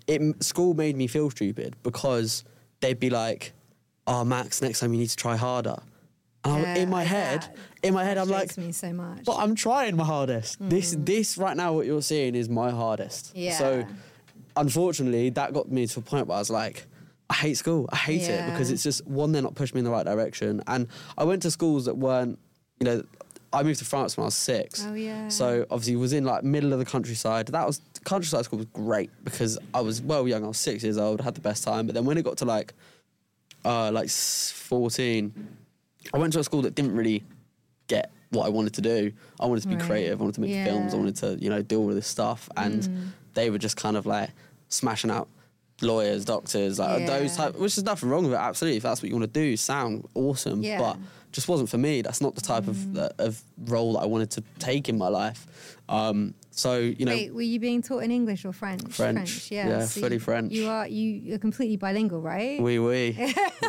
it, 0.08 0.44
school 0.44 0.74
made 0.74 0.96
me 0.96 1.08
feel 1.08 1.30
stupid 1.30 1.75
because 1.84 2.44
they'd 2.80 3.00
be 3.00 3.10
like, 3.10 3.54
"Oh, 4.06 4.24
Max, 4.24 4.62
next 4.62 4.80
time 4.80 4.94
you 4.94 5.00
need 5.00 5.10
to 5.10 5.16
try 5.16 5.36
harder." 5.36 5.78
Yeah, 6.46 6.75
in 6.75 6.90
my 6.90 7.04
head, 7.04 7.46
in 7.84 7.94
my 7.94 8.06
head, 8.06 8.18
I'm 8.18 8.30
like, 8.30 8.58
me 8.58 8.72
so 8.72 8.94
much. 8.94 9.25
"But 9.25 9.38
I'm 9.38 9.54
trying 9.54 9.98
my 9.98 10.06
hardest. 10.06 10.58
This, 10.62 10.96
this 10.98 11.38
right 11.38 11.58
now, 11.58 11.74
what 11.74 11.86
you're 11.86 12.02
seeing 12.02 12.36
is 12.36 12.48
my 12.48 12.72
hardest." 12.72 13.36
Yeah. 13.36 13.58
So, 13.58 13.86
unfortunately, 14.56 15.30
that 15.31 15.52
got 15.54 15.69
me 15.69 15.88
to 15.88 16.00
a 16.00 16.04
point 16.04 16.28
where 16.28 16.38
I 16.38 16.40
was 16.40 16.50
like. 16.50 16.86
I 17.30 17.34
hate 17.34 17.58
school. 17.58 17.90
I 17.92 17.98
hate 17.98 18.22
it 18.22 18.46
because 18.50 18.72
it's 18.72 18.84
just 18.84 19.06
one, 19.06 19.34
they're 19.34 19.42
not 19.42 19.54
pushing 19.54 19.75
me 19.75 19.80
in 19.80 19.84
the 19.84 19.92
right 19.92 20.06
direction. 20.06 20.64
And 20.66 20.88
I 21.18 21.25
went 21.25 21.42
to 21.42 21.52
schools 21.52 21.84
that 21.84 21.98
weren't, 21.98 22.40
you 22.80 22.86
know, 22.86 23.04
I 23.53 23.63
moved 23.63 23.79
to 23.79 23.85
France 23.85 24.17
when 24.17 24.23
I 24.23 24.27
was 24.27 24.35
six. 24.35 24.85
Oh, 24.88 24.94
yeah. 24.94 25.29
So 25.29 25.65
obviously 25.71 25.95
was 25.95 26.13
in 26.13 26.25
like 26.25 26.44
middle 26.44 26.73
of 26.73 26.79
the 26.79 26.85
countryside. 26.85 27.47
That 27.47 27.65
was 27.65 27.81
countryside 28.03 28.45
school 28.45 28.57
was 28.59 28.67
great 28.73 29.09
because 29.23 29.57
I 29.73 29.81
was 29.81 30.01
well 30.01 30.27
young. 30.27 30.44
I 30.44 30.47
was 30.47 30.57
six 30.57 30.83
years 30.83 30.97
old. 30.97 31.21
I 31.21 31.23
Had 31.23 31.35
the 31.35 31.41
best 31.41 31.63
time. 31.63 31.85
But 31.88 31.95
then 31.95 32.05
when 32.05 32.17
it 32.17 32.23
got 32.23 32.38
to 32.38 32.45
like, 32.45 32.73
uh, 33.65 33.91
like 33.91 34.09
fourteen, 34.09 35.33
I 36.13 36.17
went 36.17 36.33
to 36.33 36.39
a 36.39 36.44
school 36.44 36.61
that 36.63 36.75
didn't 36.75 36.95
really 36.95 37.23
get 37.88 38.11
what 38.31 38.45
I 38.45 38.49
wanted 38.49 38.73
to 38.75 38.81
do. 38.81 39.11
I 39.39 39.45
wanted 39.45 39.61
to 39.61 39.67
be 39.69 39.75
Right. 39.75 39.85
creative. 39.85 40.19
I 40.19 40.23
wanted 40.23 40.35
to 40.35 40.41
make 40.41 40.65
films. 40.65 40.94
I 40.94 40.97
wanted 40.97 41.15
to 41.17 41.38
you 41.39 41.49
know 41.49 41.61
do 41.61 41.79
all 41.79 41.88
this 41.88 42.07
stuff. 42.07 42.49
And 42.57 42.83
Mm. 42.83 43.07
they 43.33 43.49
were 43.49 43.57
just 43.57 43.77
kind 43.77 43.95
of 43.95 44.05
like 44.05 44.29
smashing 44.69 45.09
out 45.11 45.29
lawyers, 45.81 46.25
doctors, 46.25 46.79
like 46.79 47.05
those 47.07 47.35
type. 47.35 47.55
Which 47.57 47.77
is 47.77 47.83
nothing 47.83 48.09
wrong 48.09 48.23
with 48.23 48.33
it. 48.33 48.38
Absolutely, 48.38 48.77
if 48.77 48.83
that's 48.83 49.01
what 49.01 49.09
you 49.09 49.15
want 49.15 49.31
to 49.33 49.39
do, 49.39 49.55
sound 49.55 50.05
awesome. 50.15 50.61
Yeah. 50.63 50.79
But 50.79 50.97
just 51.31 51.47
wasn't 51.47 51.69
for 51.69 51.77
me. 51.77 52.01
That's 52.01 52.21
not 52.21 52.35
the 52.35 52.41
type 52.41 52.68
of 52.68 52.97
uh, 52.97 53.09
of 53.18 53.41
role 53.65 53.94
that 53.94 54.00
I 54.00 54.06
wanted 54.06 54.31
to 54.31 54.44
take 54.59 54.89
in 54.89 54.97
my 54.97 55.07
life. 55.07 55.45
Um, 55.89 56.33
so 56.57 56.77
you 56.80 57.06
know, 57.06 57.12
Wait, 57.12 57.33
were 57.33 57.42
you 57.54 57.59
being 57.59 57.81
taught 57.81 58.00
in 58.00 58.12
English 58.12 58.44
or 58.44 58.51
French? 58.51 58.94
French, 58.95 59.51
yeah. 59.51 59.68
yeah, 59.69 59.86
So 59.86 60.01
fully 60.01 60.15
you, 60.15 60.19
French. 60.19 60.51
You 60.51 60.68
are 60.68 60.88
you 60.88 61.09
you're 61.27 61.38
completely 61.38 61.77
bilingual, 61.77 62.19
right? 62.21 62.59
we 62.62 62.80
we 62.80 63.15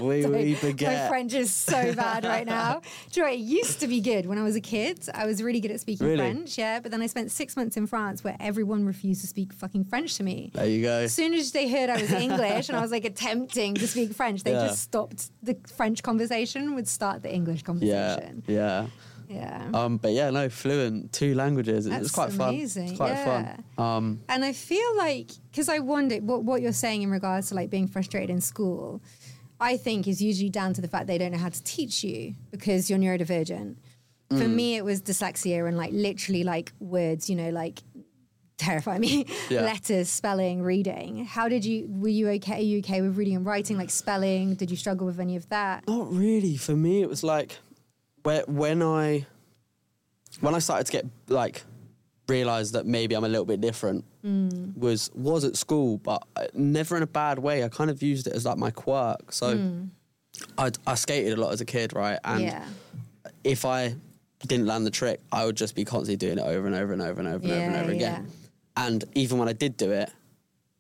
we 0.01 0.25
we 0.27 0.57
My. 0.63 1.09
French 1.09 1.35
is 1.35 1.53
so 1.53 1.95
bad 1.95 2.25
right 2.25 2.47
now. 2.59 2.81
Do 3.13 3.21
you 3.21 3.23
know, 3.27 3.31
what? 3.31 3.39
it 3.39 3.43
used 3.43 3.81
to 3.81 3.87
be 3.87 4.01
good 4.01 4.27
when 4.27 4.39
I 4.39 4.43
was 4.43 4.57
a 4.57 4.61
kid. 4.61 5.07
I 5.15 5.27
was 5.27 5.43
really 5.43 5.61
good 5.61 5.71
at 5.71 5.81
speaking 5.81 6.07
Really? 6.07 6.19
French, 6.19 6.57
yeah. 6.59 6.81
But 6.81 6.91
then 6.91 7.03
I 7.03 7.07
spent 7.07 7.31
six 7.31 7.57
months 7.57 7.77
in 7.77 7.87
France 7.87 8.25
where 8.25 8.37
everyone 8.41 8.85
refused 8.87 9.21
to 9.21 9.27
speak 9.27 9.53
fucking 9.53 9.85
French 9.85 10.17
to 10.17 10.23
me. 10.23 10.51
There 10.55 10.67
you 10.67 10.83
go. 10.83 11.01
As 11.01 11.13
soon 11.15 11.35
as 11.35 11.53
they 11.53 11.69
heard 11.69 11.91
I 11.91 12.01
was 12.01 12.11
English 12.13 12.69
and 12.69 12.77
I 12.79 12.81
was 12.81 12.91
like 12.91 13.05
attempting 13.05 13.75
to 13.75 13.87
speak 13.87 14.13
French, 14.15 14.45
they 14.45 14.53
Yeah. 14.53 14.69
just 14.69 14.81
stopped 14.83 15.31
the 15.43 15.57
French 15.77 16.03
conversation, 16.03 16.75
would 16.75 16.89
start 16.89 17.23
the 17.23 17.33
English 17.33 17.63
conversation. 17.63 18.43
yeah. 18.47 18.55
Yeah. 18.59 18.87
Um, 19.75 19.99
but 19.99 20.13
yeah, 20.13 20.31
no, 20.31 20.49
fluent, 20.49 21.13
two 21.13 21.35
languages. 21.35 21.85
That's 21.87 22.11
quite 22.11 22.33
fun. 22.33 22.51
amazing, 22.55 22.89
It's 22.89 22.97
quite 22.97 23.11
yeah. 23.11 23.57
fun. 23.77 23.87
Um, 23.87 24.21
And 24.29 24.45
I 24.45 24.53
feel 24.53 24.97
like, 24.97 25.31
because 25.51 25.69
I 25.69 25.79
wonder 25.81 26.17
what, 26.17 26.45
what 26.45 26.63
you're 26.63 26.73
saying 26.73 27.03
in 27.03 27.11
regards 27.11 27.49
to 27.49 27.55
like 27.55 27.69
being 27.71 27.87
frustrated 27.89 28.31
in 28.31 28.41
school, 28.41 29.03
I 29.61 29.77
think 29.77 30.07
is 30.09 30.23
usually 30.23 30.51
down 30.51 30.73
to 30.75 30.81
the 30.81 30.89
fact 30.89 31.07
they 31.09 31.19
don't 31.19 31.33
know 31.33 31.39
how 31.39 31.49
to 31.49 31.63
teach 31.65 32.05
you 32.05 32.35
because 32.51 32.89
you're 32.89 32.99
neurodivergent. 32.99 33.77
For 34.31 34.37
Mm. 34.45 34.55
me, 34.55 34.77
it 34.77 34.85
was 34.85 35.01
dyslexia 35.03 35.67
and 35.67 35.77
like 35.77 35.91
literally 35.93 36.45
like 36.45 36.73
words, 36.81 37.29
you 37.31 37.37
know, 37.37 37.49
like 37.51 37.81
terrify 38.59 38.99
me. 38.99 39.25
Yeah. 39.51 39.63
Letters, 39.63 40.09
spelling, 40.11 40.63
reading. 40.63 41.25
How 41.25 41.49
did 41.49 41.65
you, 41.65 41.87
were 41.89 42.09
you 42.09 42.29
okay? 42.31 42.57
Are 42.59 42.63
you 42.63 42.79
okay 42.81 43.01
with 43.01 43.17
reading 43.17 43.37
and 43.37 43.47
writing, 43.47 43.79
like 43.79 43.91
spelling? 43.91 44.55
Did 44.57 44.71
you 44.71 44.77
struggle 44.77 45.07
with 45.07 45.19
any 45.21 45.37
of 45.37 45.49
that? 45.49 45.87
Not 45.89 46.13
really. 46.13 46.57
For 46.57 46.77
me, 46.77 47.01
it 47.03 47.09
was 47.09 47.23
like 47.25 47.57
where, 48.29 48.45
when 48.47 48.83
I 48.83 49.27
when 50.41 50.55
I 50.55 50.59
started 50.61 50.85
to 50.89 50.93
get 50.93 51.07
like 51.29 51.63
realize 52.29 52.73
that 52.73 52.85
maybe 52.85 53.15
I'm 53.17 53.25
a 53.25 53.29
little 53.29 53.47
bit 53.47 53.61
different 53.61 54.05
Mm. 54.25 54.77
was 54.77 55.11
was 55.15 55.45
at 55.45 55.57
school, 55.57 55.99
but 55.99 56.21
never 56.53 56.97
in 56.97 57.03
a 57.03 57.07
bad 57.23 57.39
way. 57.39 57.65
I 57.65 57.69
kind 57.69 57.89
of 57.91 58.03
used 58.03 58.27
it 58.27 58.35
as 58.35 58.45
like 58.45 58.59
my 58.59 58.71
quirk. 58.71 59.33
So 59.33 59.47
I 60.59 60.71
I 60.87 60.95
skated 60.97 61.33
a 61.39 61.41
lot 61.41 61.53
as 61.53 61.61
a 61.61 61.65
kid, 61.65 61.89
right? 61.95 62.19
And 62.25 62.41
Mm. 62.45 62.49
yeah. 62.53 62.65
if 63.45 63.65
I 63.65 63.95
didn't 64.51 64.67
land 64.67 64.85
the 64.85 64.91
trick, 65.01 65.19
I 65.33 65.41
would 65.47 65.57
just 65.57 65.75
be 65.75 65.85
constantly 65.85 66.17
doing 66.17 66.39
it 66.39 66.47
over 66.55 66.67
and 66.67 66.77
over 66.77 66.93
and 66.93 67.01
over 67.09 67.19
and 67.23 67.29
over 67.35 67.45
and 67.45 67.53
over 67.53 67.63
and 67.71 67.77
over 67.77 67.93
again. 67.93 68.27
And 68.77 69.05
even 69.15 69.39
when 69.39 69.49
I 69.49 69.55
did 69.65 69.77
do 69.77 69.91
it, 70.03 70.09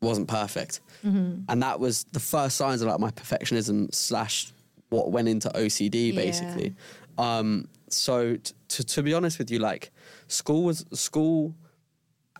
it 0.02 0.04
wasn't 0.10 0.28
perfect. 0.28 0.80
Mm-hmm. 1.06 1.42
And 1.48 1.62
that 1.62 1.76
was 1.80 2.04
the 2.12 2.20
first 2.20 2.56
signs 2.56 2.82
of 2.82 2.88
like 2.88 3.00
my 3.00 3.10
perfectionism 3.22 3.92
slash 3.94 4.52
what 4.90 5.10
went 5.12 5.28
into 5.28 5.48
OCD 5.62 5.96
Yeah. 6.12 6.20
basically. 6.24 6.74
Um, 7.18 7.68
so 7.88 8.36
t- 8.36 8.54
to 8.68 8.84
to 8.84 9.02
be 9.02 9.12
honest 9.14 9.38
with 9.38 9.50
you, 9.50 9.58
like 9.58 9.90
school 10.28 10.62
was 10.64 10.84
school 10.92 11.54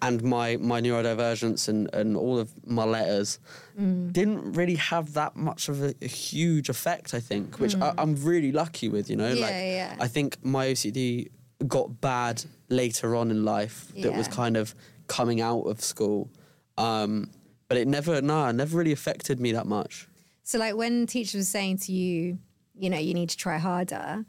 and 0.01 0.23
my 0.23 0.57
my 0.59 0.81
neurodivergence 0.81 1.69
and, 1.69 1.93
and 1.93 2.17
all 2.17 2.39
of 2.39 2.51
my 2.67 2.85
letters 2.85 3.41
Mm. 3.79 4.13
didn't 4.13 4.53
really 4.55 4.75
have 4.75 5.13
that 5.15 5.37
much 5.37 5.69
of 5.69 5.83
a, 5.83 5.95
a 6.03 6.07
huge 6.09 6.69
effect, 6.69 7.15
I 7.15 7.21
think, 7.21 7.61
which 7.61 7.77
I, 7.77 7.95
I'm 7.97 8.17
really 8.25 8.51
lucky 8.51 8.89
with, 8.89 9.09
you 9.09 9.15
know? 9.17 9.33
Mm. 9.33 9.37
Yeah, 9.37 9.47
like 9.47 9.55
yeah. 9.55 9.97
I 10.01 10.09
think 10.09 10.37
my 10.45 10.67
OCD 10.67 11.29
got 11.67 12.01
bad 12.01 12.45
later 12.69 13.15
on 13.15 13.31
in 13.31 13.45
life 13.45 13.93
that 14.03 14.15
was 14.15 14.27
kind 14.29 14.57
of 14.57 14.75
coming 15.07 15.41
out 15.41 15.63
of 15.63 15.81
school. 15.81 16.29
Um, 16.77 17.31
but 17.69 17.77
it 17.79 17.87
never, 17.87 18.21
nah, 18.21 18.51
never 18.51 18.77
really 18.77 18.93
affected 18.93 19.39
me 19.41 19.53
that 19.53 19.67
much. 19.67 20.09
So, 20.43 20.59
like, 20.59 20.75
when 20.75 21.07
teachers 21.07 21.35
were 21.41 21.45
saying 21.45 21.79
to 21.79 21.93
you, 21.93 22.39
you 22.75 22.91
know, 22.91 22.99
you 22.99 23.15
need 23.15 23.31
to 23.31 23.37
try 23.37 23.59
harder, 23.59 24.25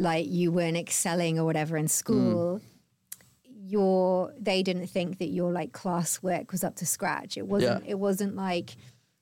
like 0.00 0.26
you 0.28 0.50
weren't 0.50 0.76
excelling 0.76 1.38
or 1.38 1.44
whatever 1.44 1.76
in 1.76 1.88
school, 1.88 2.60
your 3.66 4.32
they 4.38 4.62
didn't 4.62 4.86
think 4.88 5.18
that 5.18 5.28
your 5.28 5.52
like 5.52 5.72
classwork 5.72 6.50
was 6.52 6.64
up 6.64 6.76
to 6.76 6.86
scratch. 6.86 7.36
It 7.36 7.46
wasn't. 7.46 7.84
Yeah. 7.84 7.90
It 7.92 7.98
wasn't 7.98 8.36
like 8.36 8.76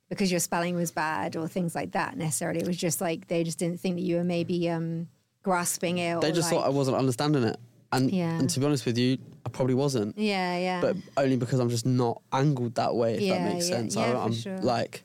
because 0.08 0.30
your 0.30 0.40
spelling 0.40 0.75
was 0.76 0.90
bad 0.90 1.37
or 1.37 1.49
things 1.49 1.75
like 1.75 1.92
that 1.92 2.16
necessarily. 2.16 2.61
It 2.61 2.66
was 2.66 2.76
just 2.76 3.00
like 3.00 3.28
they 3.28 3.44
just 3.44 3.58
didn't 3.58 3.80
think 3.80 3.97
that 3.97 4.02
you 4.02 4.16
were 4.16 4.25
maybe 4.25 4.68
um 4.70 5.08
grasping 5.42 5.99
it. 5.99 6.20
They 6.20 6.32
just 6.32 6.50
like, 6.50 6.61
thought 6.61 6.66
I 6.66 6.70
wasn't 6.70 6.97
understanding 6.97 7.44
it. 7.44 7.56
And, 7.90 8.11
Yeah. 8.11 8.38
and 8.38 8.50
to 8.50 8.61
be 8.61 8.66
honest 8.66 8.85
with 8.85 8.99
you, 8.99 9.16
I 9.47 9.49
probably 9.49 9.75
wasn't. 9.75 10.18
Yeah, 10.18 10.58
yeah. 10.58 10.80
But 10.82 10.97
only 11.16 11.37
because 11.37 11.58
I'm 11.58 11.70
just 11.70 11.87
not 11.87 12.20
angled 12.32 12.75
that 12.75 12.94
way, 12.94 13.14
if 13.14 13.20
Yeah, 13.23 13.38
that 13.38 13.54
makes 13.54 13.66
sense. 13.66 13.97
yeah, 13.97 14.12
I, 14.12 14.25
I'm 14.25 14.32
sure. 14.35 14.58
like, 14.58 15.04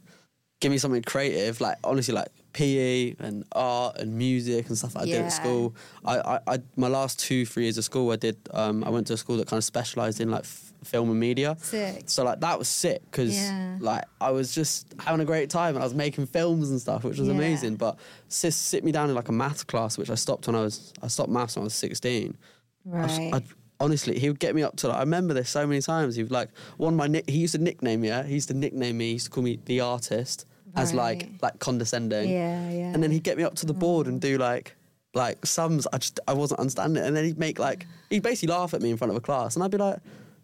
give 0.60 0.70
me 0.70 0.78
something 0.78 1.02
creative, 1.02 1.62
like 1.62 1.78
honestly, 1.86 2.14
like 2.14 2.28
PE 2.54 3.16
and 3.20 3.44
art 3.54 3.98
and 3.98 4.16
music 4.18 4.68
and 4.68 4.78
stuff 4.78 4.94
that 4.94 5.02
I 5.02 5.06
did 5.06 5.22
at 5.22 5.30
school. 5.32 5.76
I, 6.06 6.20
I, 6.20 6.40
I, 6.48 6.58
my 6.76 6.88
last 6.88 7.20
two, 7.20 7.46
three 7.46 7.64
years 7.64 7.78
of 7.78 7.84
school, 7.84 8.12
I 8.12 8.16
did. 8.16 8.38
Um, 8.52 8.84
I 8.84 8.90
went 8.90 9.08
to 9.08 9.14
a 9.14 9.18
school 9.18 9.38
that 9.38 9.48
kind 9.48 9.58
of 9.58 9.64
specialised 9.64 10.22
in 10.22 10.30
like 10.32 10.42
f- 10.44 10.74
film 10.84 11.10
and 11.10 11.20
media. 11.20 11.56
Sick. 11.60 12.04
So 12.08 12.24
like 12.24 12.40
that 12.42 12.60
was 12.60 12.68
sick 12.68 13.02
because 13.10 13.36
Yeah. 13.36 13.78
like 13.80 14.04
I 14.22 14.32
was 14.32 14.54
just 14.54 14.94
having 15.00 15.22
a 15.22 15.26
great 15.26 15.50
time 15.50 15.76
and 15.76 15.84
I 15.84 15.86
was 15.86 15.94
making 15.96 16.28
films 16.28 16.70
and 16.70 16.80
stuff, 16.80 17.04
which 17.04 17.18
was 17.18 17.28
Yeah. 17.28 17.34
amazing. 17.36 17.76
But 17.76 17.98
sis 18.28 18.56
sit 18.56 18.84
me 18.84 18.92
down 18.92 19.10
in 19.10 19.16
like 19.16 19.30
a 19.30 19.34
maths 19.34 19.64
class, 19.64 19.98
which 19.98 20.10
I 20.10 20.16
stopped 20.16 20.48
when 20.48 20.56
I 20.56 20.62
was 20.62 20.94
I 21.02 21.08
stopped 21.08 21.30
maths 21.30 21.56
when 21.56 21.64
I 21.64 21.66
was 21.66 21.74
sixteen. 21.74 22.38
Right. 22.86 23.34
I'd- 23.34 23.46
honestly, 23.80 24.18
he 24.20 24.30
would 24.30 24.40
get 24.40 24.56
me 24.56 24.62
up 24.64 24.76
to. 24.78 24.88
Like, 24.88 24.98
I 24.98 25.00
remember 25.02 25.34
this 25.34 25.50
so 25.50 25.66
many 25.68 25.82
times. 25.82 26.16
He 26.16 26.24
would 26.24 26.32
like 26.32 26.50
one 26.78 26.96
my 26.96 27.08
nick. 27.08 27.30
He 27.30 27.40
used 27.40 27.54
to 27.56 27.62
nickname 27.62 28.02
me. 28.02 28.10
Yeah, 28.10 28.24
he 28.24 28.36
used 28.36 28.48
to 28.50 28.54
nickname 28.54 28.98
me. 28.98 29.08
He 29.08 29.14
used 29.14 29.26
to 29.26 29.32
call 29.32 29.44
me 29.44 29.60
the 29.66 29.80
artist, 29.82 30.46
as 30.76 30.94
like 30.94 31.30
like 31.42 31.60
condescending. 31.60 32.30
yeah, 32.30 32.70
yeah. 32.72 32.94
And 32.94 33.02
then 33.04 33.12
he'd 33.12 33.24
get 33.24 33.38
me 33.38 33.44
up 33.44 33.56
to 33.56 33.66
the 33.66 33.74
board 33.74 34.08
and 34.08 34.20
do 34.22 34.38
like 34.38 34.76
like 35.14 35.46
sums. 35.46 35.88
I 35.94 35.98
just 36.00 36.20
I 36.28 36.34
wasn't 36.34 36.60
understanding 36.60 37.04
it, 37.04 37.08
and 37.08 37.16
then 37.16 37.26
he'd 37.26 37.38
make 37.40 37.60
like 37.60 37.86
he'd 38.10 38.24
basically 38.24 38.54
laugh 38.56 38.74
at 38.74 38.82
me 38.82 38.90
in 38.92 38.98
front 38.98 39.12
of 39.12 39.18
a 39.18 39.22
class, 39.22 39.56
and 39.56 39.64
I'd 39.64 39.72
be 39.72 39.78
like, 39.78 40.00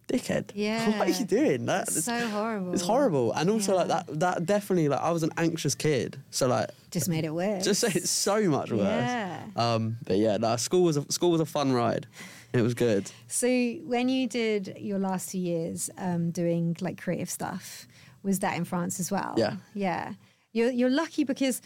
"Dickhead, 0.07 0.51
Yeah. 0.55 0.97
what 0.99 1.07
are 1.07 1.11
you 1.11 1.25
doing? 1.25 1.65
That, 1.65 1.87
It's 1.87 2.05
so 2.05 2.27
horrible. 2.27 2.73
It's 2.73 2.83
horrible." 2.83 3.31
And 3.33 3.49
also 3.49 3.75
like 3.75 3.87
that 3.87 4.19
that 4.19 4.45
definitely 4.45 4.87
like 4.89 5.01
I 5.01 5.11
was 5.11 5.23
an 5.23 5.31
anxious 5.37 5.73
kid, 5.75 6.17
so 6.29 6.47
like 6.47 6.69
Just 6.91 7.09
made 7.09 7.25
it 7.25 7.33
worse. 7.33 7.63
just 7.65 7.81
say 7.81 7.91
it's 7.95 8.11
so 8.11 8.41
much 8.49 8.71
worse. 8.71 8.81
Yeah. 8.81 9.41
Um, 9.55 9.97
but 10.05 10.17
yeah, 10.17 10.37
no, 10.37 10.55
school 10.57 10.83
was 10.83 10.97
a, 10.97 11.11
school 11.11 11.31
was 11.31 11.41
a 11.41 11.45
fun 11.45 11.71
ride. 11.73 12.05
It 12.51 12.61
was 12.63 12.73
good. 12.73 13.11
So 13.27 13.47
when 13.85 14.09
you 14.09 14.27
did 14.27 14.75
your 14.79 14.97
last 14.97 15.29
two 15.31 15.37
years 15.37 15.89
um, 15.99 16.31
doing 16.31 16.75
like 16.81 16.99
creative 16.99 17.29
stuff, 17.29 17.87
was 18.23 18.39
that 18.39 18.57
in 18.57 18.65
France 18.65 18.99
as 18.99 19.11
well? 19.11 19.33
Yeah. 19.37 19.55
Yeah. 19.73 20.13
You're 20.51 20.71
you're 20.71 20.89
lucky 20.89 21.23
because 21.23 21.61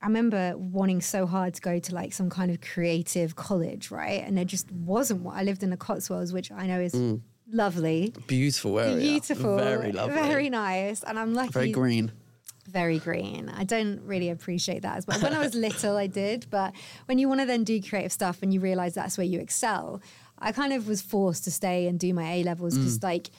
I 0.00 0.06
remember 0.06 0.54
wanting 0.56 1.00
so 1.00 1.26
hard 1.26 1.54
to 1.54 1.60
go 1.60 1.78
to 1.78 1.94
like 1.94 2.12
some 2.12 2.30
kind 2.30 2.50
of 2.50 2.60
creative 2.60 3.34
college, 3.34 3.90
right? 3.90 4.22
And 4.24 4.36
there 4.36 4.44
just 4.44 4.70
wasn't 4.70 5.22
one. 5.22 5.36
I 5.36 5.42
lived 5.42 5.62
in 5.62 5.70
the 5.70 5.76
Cotswolds, 5.76 6.32
which 6.32 6.52
I 6.52 6.66
know 6.66 6.80
is 6.80 6.94
lovely. 7.50 8.12
Beautiful 8.26 8.78
area. 8.78 8.96
Beautiful. 8.96 9.56
Mm. 9.56 9.64
Very 9.64 9.92
lovely. 9.92 10.14
Very 10.14 10.50
nice. 10.50 11.02
And 11.02 11.18
I'm 11.18 11.34
lucky. 11.34 11.50
Very 11.52 11.72
green. 11.72 12.12
very 12.68 12.98
green. 12.98 13.48
I 13.48 13.64
don't 13.64 14.00
really 14.02 14.28
appreciate 14.30 14.82
that 14.82 14.98
as 14.98 15.06
well. 15.06 15.18
When 15.20 15.32
I 15.34 15.38
was 15.38 15.54
little, 15.54 15.96
I 15.96 16.06
did, 16.06 16.46
but 16.50 16.74
when 17.06 17.18
you 17.18 17.28
want 17.28 17.40
to 17.40 17.46
then 17.46 17.64
do 17.64 17.80
creative 17.82 18.12
stuff 18.12 18.42
and 18.42 18.52
you 18.52 18.60
realize 18.60 18.94
that's 18.94 19.16
where 19.18 19.26
you 19.26 19.40
excel, 19.40 20.00
I 20.38 20.52
kind 20.52 20.72
of 20.72 20.86
was 20.86 21.00
forced 21.02 21.44
to 21.44 21.50
stay 21.50 21.86
and 21.88 21.98
do 21.98 22.12
my 22.14 22.34
A 22.34 22.42
levels 22.44 22.76
because, 22.76 23.02
like, 23.02 23.30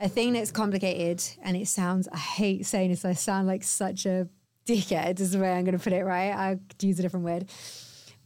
a 0.00 0.08
thing 0.08 0.34
that's 0.34 0.50
complicated 0.50 1.22
and 1.42 1.56
it 1.56 1.68
sounds, 1.68 2.08
I 2.08 2.18
hate 2.18 2.66
saying 2.66 2.90
this, 2.90 3.04
I 3.04 3.14
sound 3.14 3.46
like 3.46 3.62
such 3.62 4.06
a 4.06 4.28
dickhead, 4.66 5.20
is 5.20 5.32
the 5.32 5.38
way 5.38 5.52
I'm 5.52 5.64
going 5.64 5.76
to 5.76 5.82
put 5.82 5.92
it, 5.92 6.04
right? 6.04 6.32
I'll 6.32 6.60
use 6.80 6.98
a 6.98 7.02
different 7.02 7.24
word. 7.24 7.46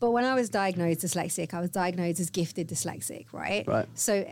But 0.01 0.13
when 0.13 0.25
I 0.25 0.35
was 0.35 0.49
diagnosed 0.49 1.01
dyslexic, 1.01 1.53
I 1.53 1.61
was 1.61 1.71
diagnosed 1.71 2.21
as 2.21 2.31
gifted 2.31 2.69
dyslexic, 2.69 3.27
right? 3.33 3.67
Right. 3.67 3.87
So 3.95 4.27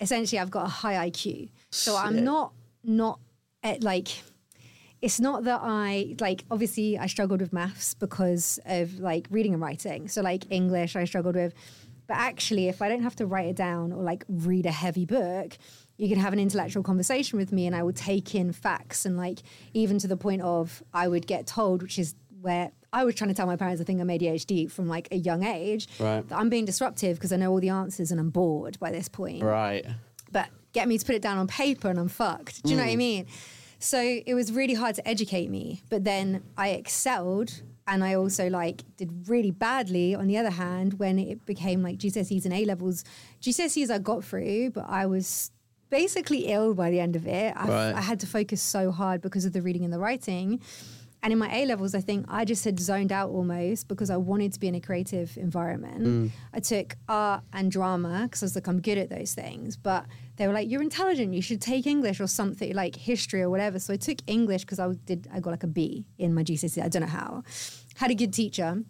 essentially, 0.00 0.38
I've 0.38 0.52
got 0.52 0.66
a 0.66 0.70
high 0.70 1.10
IQ. 1.10 1.50
So 1.70 1.96
I'm 1.96 2.24
not 2.24 2.52
not 2.84 3.18
at 3.62 3.82
like 3.82 4.08
it's 5.02 5.18
not 5.20 5.44
that 5.44 5.60
I 5.62 6.14
like 6.20 6.44
obviously 6.50 6.96
I 6.96 7.06
struggled 7.06 7.40
with 7.40 7.52
maths 7.52 7.94
because 7.94 8.60
of 8.66 9.00
like 9.00 9.26
reading 9.30 9.52
and 9.52 9.60
writing. 9.60 10.08
So 10.08 10.22
like 10.22 10.44
English 10.50 10.94
I 10.94 11.04
struggled 11.04 11.34
with. 11.34 11.54
But 12.06 12.16
actually 12.16 12.68
if 12.68 12.80
I 12.80 12.88
don't 12.88 13.02
have 13.02 13.16
to 13.16 13.26
write 13.26 13.48
it 13.48 13.56
down 13.56 13.92
or 13.92 14.02
like 14.02 14.24
read 14.28 14.66
a 14.66 14.72
heavy 14.72 15.06
book, 15.06 15.58
you 16.00 16.08
can 16.08 16.18
have 16.18 16.32
an 16.32 16.38
intellectual 16.38 16.82
conversation 16.82 17.38
with 17.38 17.52
me 17.52 17.66
and 17.66 17.76
I 17.76 17.82
will 17.82 17.92
take 17.92 18.34
in 18.34 18.52
facts 18.52 19.04
and 19.04 19.18
like 19.18 19.40
even 19.74 19.98
to 19.98 20.08
the 20.08 20.16
point 20.16 20.40
of 20.40 20.82
I 20.94 21.06
would 21.06 21.26
get 21.26 21.46
told, 21.46 21.82
which 21.82 21.98
is 21.98 22.14
where 22.40 22.72
I 22.90 23.04
was 23.04 23.14
trying 23.14 23.28
to 23.28 23.34
tell 23.34 23.46
my 23.46 23.56
parents 23.56 23.82
I 23.82 23.84
think 23.84 24.00
I'm 24.00 24.08
ADHD 24.08 24.70
from 24.70 24.88
like 24.88 25.08
a 25.12 25.16
young 25.16 25.44
age. 25.44 25.88
Right. 25.98 26.26
That 26.26 26.38
I'm 26.38 26.48
being 26.48 26.64
disruptive 26.64 27.18
because 27.18 27.34
I 27.34 27.36
know 27.36 27.50
all 27.50 27.60
the 27.60 27.68
answers 27.68 28.10
and 28.10 28.18
I'm 28.18 28.30
bored 28.30 28.78
by 28.80 28.90
this 28.90 29.08
point 29.10 29.42
Right. 29.42 29.86
but 30.32 30.48
get 30.72 30.88
me 30.88 30.96
to 30.96 31.04
put 31.04 31.14
it 31.16 31.20
down 31.20 31.36
on 31.36 31.46
paper 31.46 31.90
and 31.90 31.98
I'm 31.98 32.08
fucked. 32.08 32.62
Do 32.62 32.70
you 32.70 32.76
know 32.76 32.82
what 32.82 32.92
I 32.92 32.94
mm. 32.94 32.98
mean? 32.98 33.26
So 33.78 34.00
it 34.00 34.32
was 34.32 34.52
really 34.52 34.74
hard 34.74 34.94
to 34.94 35.06
educate 35.06 35.50
me. 35.50 35.82
But 35.90 36.04
then 36.04 36.42
I 36.56 36.70
excelled 36.70 37.60
and 37.86 38.02
I 38.02 38.14
also 38.14 38.48
like 38.48 38.84
did 38.96 39.28
really 39.28 39.50
badly 39.50 40.14
on 40.14 40.28
the 40.28 40.38
other 40.38 40.50
hand 40.50 40.94
when 40.94 41.18
it 41.18 41.44
became 41.44 41.82
like 41.82 41.98
GCSEs 41.98 42.46
and 42.46 42.54
A 42.54 42.64
levels. 42.64 43.04
GCSEs 43.42 43.90
I 43.90 43.98
got 43.98 44.24
through, 44.24 44.70
but 44.70 44.86
I 44.88 45.04
was 45.04 45.50
basically 45.90 46.46
ill 46.46 46.74
by 46.74 46.90
the 46.90 47.00
end 47.00 47.16
of 47.16 47.26
it. 47.26 47.54
I, 47.56 47.68
Right. 47.68 47.94
I 47.94 48.00
had 48.00 48.20
to 48.20 48.26
focus 48.26 48.62
so 48.62 48.90
hard 48.90 49.20
because 49.20 49.44
of 49.44 49.52
the 49.52 49.62
reading 49.62 49.84
and 49.84 49.92
the 49.92 49.98
writing. 49.98 50.60
And 51.22 51.32
in 51.34 51.38
my 51.38 51.54
A 51.54 51.66
levels, 51.66 51.94
I 51.94 52.00
think 52.00 52.24
I 52.28 52.46
just 52.46 52.64
had 52.64 52.80
zoned 52.80 53.12
out 53.12 53.28
almost 53.28 53.88
because 53.88 54.08
I 54.08 54.16
wanted 54.16 54.54
to 54.54 54.60
be 54.60 54.68
in 54.68 54.74
a 54.74 54.80
creative 54.80 55.36
environment. 55.36 56.02
Mm. 56.02 56.30
I 56.54 56.60
took 56.60 56.96
art 57.08 57.42
and 57.52 57.70
drama 57.70 58.22
because 58.22 58.42
I 58.42 58.46
was 58.46 58.54
like, 58.54 58.66
I'm 58.66 58.80
good 58.80 58.96
at 58.96 59.10
those 59.10 59.34
things. 59.34 59.76
But 59.76 60.06
they 60.36 60.46
were 60.46 60.54
like, 60.54 60.70
you're 60.70 60.80
intelligent. 60.80 61.34
You 61.34 61.42
should 61.42 61.60
take 61.60 61.86
English 61.86 62.20
or 62.20 62.26
something 62.26 62.74
like 62.74 62.96
history 62.96 63.42
or 63.42 63.50
whatever. 63.50 63.78
So 63.78 63.92
I 63.92 63.96
took 63.96 64.18
English 64.26 64.62
because 64.62 64.78
I 64.78 64.88
did. 65.04 65.28
I 65.30 65.40
got 65.40 65.50
like 65.50 65.62
a 65.62 65.66
B 65.66 66.06
in 66.16 66.32
my 66.32 66.42
GCSE. 66.42 66.82
I 66.82 66.88
don't 66.88 67.02
know 67.02 67.08
how. 67.08 67.42
Had 67.96 68.10
a 68.10 68.14
good 68.14 68.32
teacher. 68.32 68.82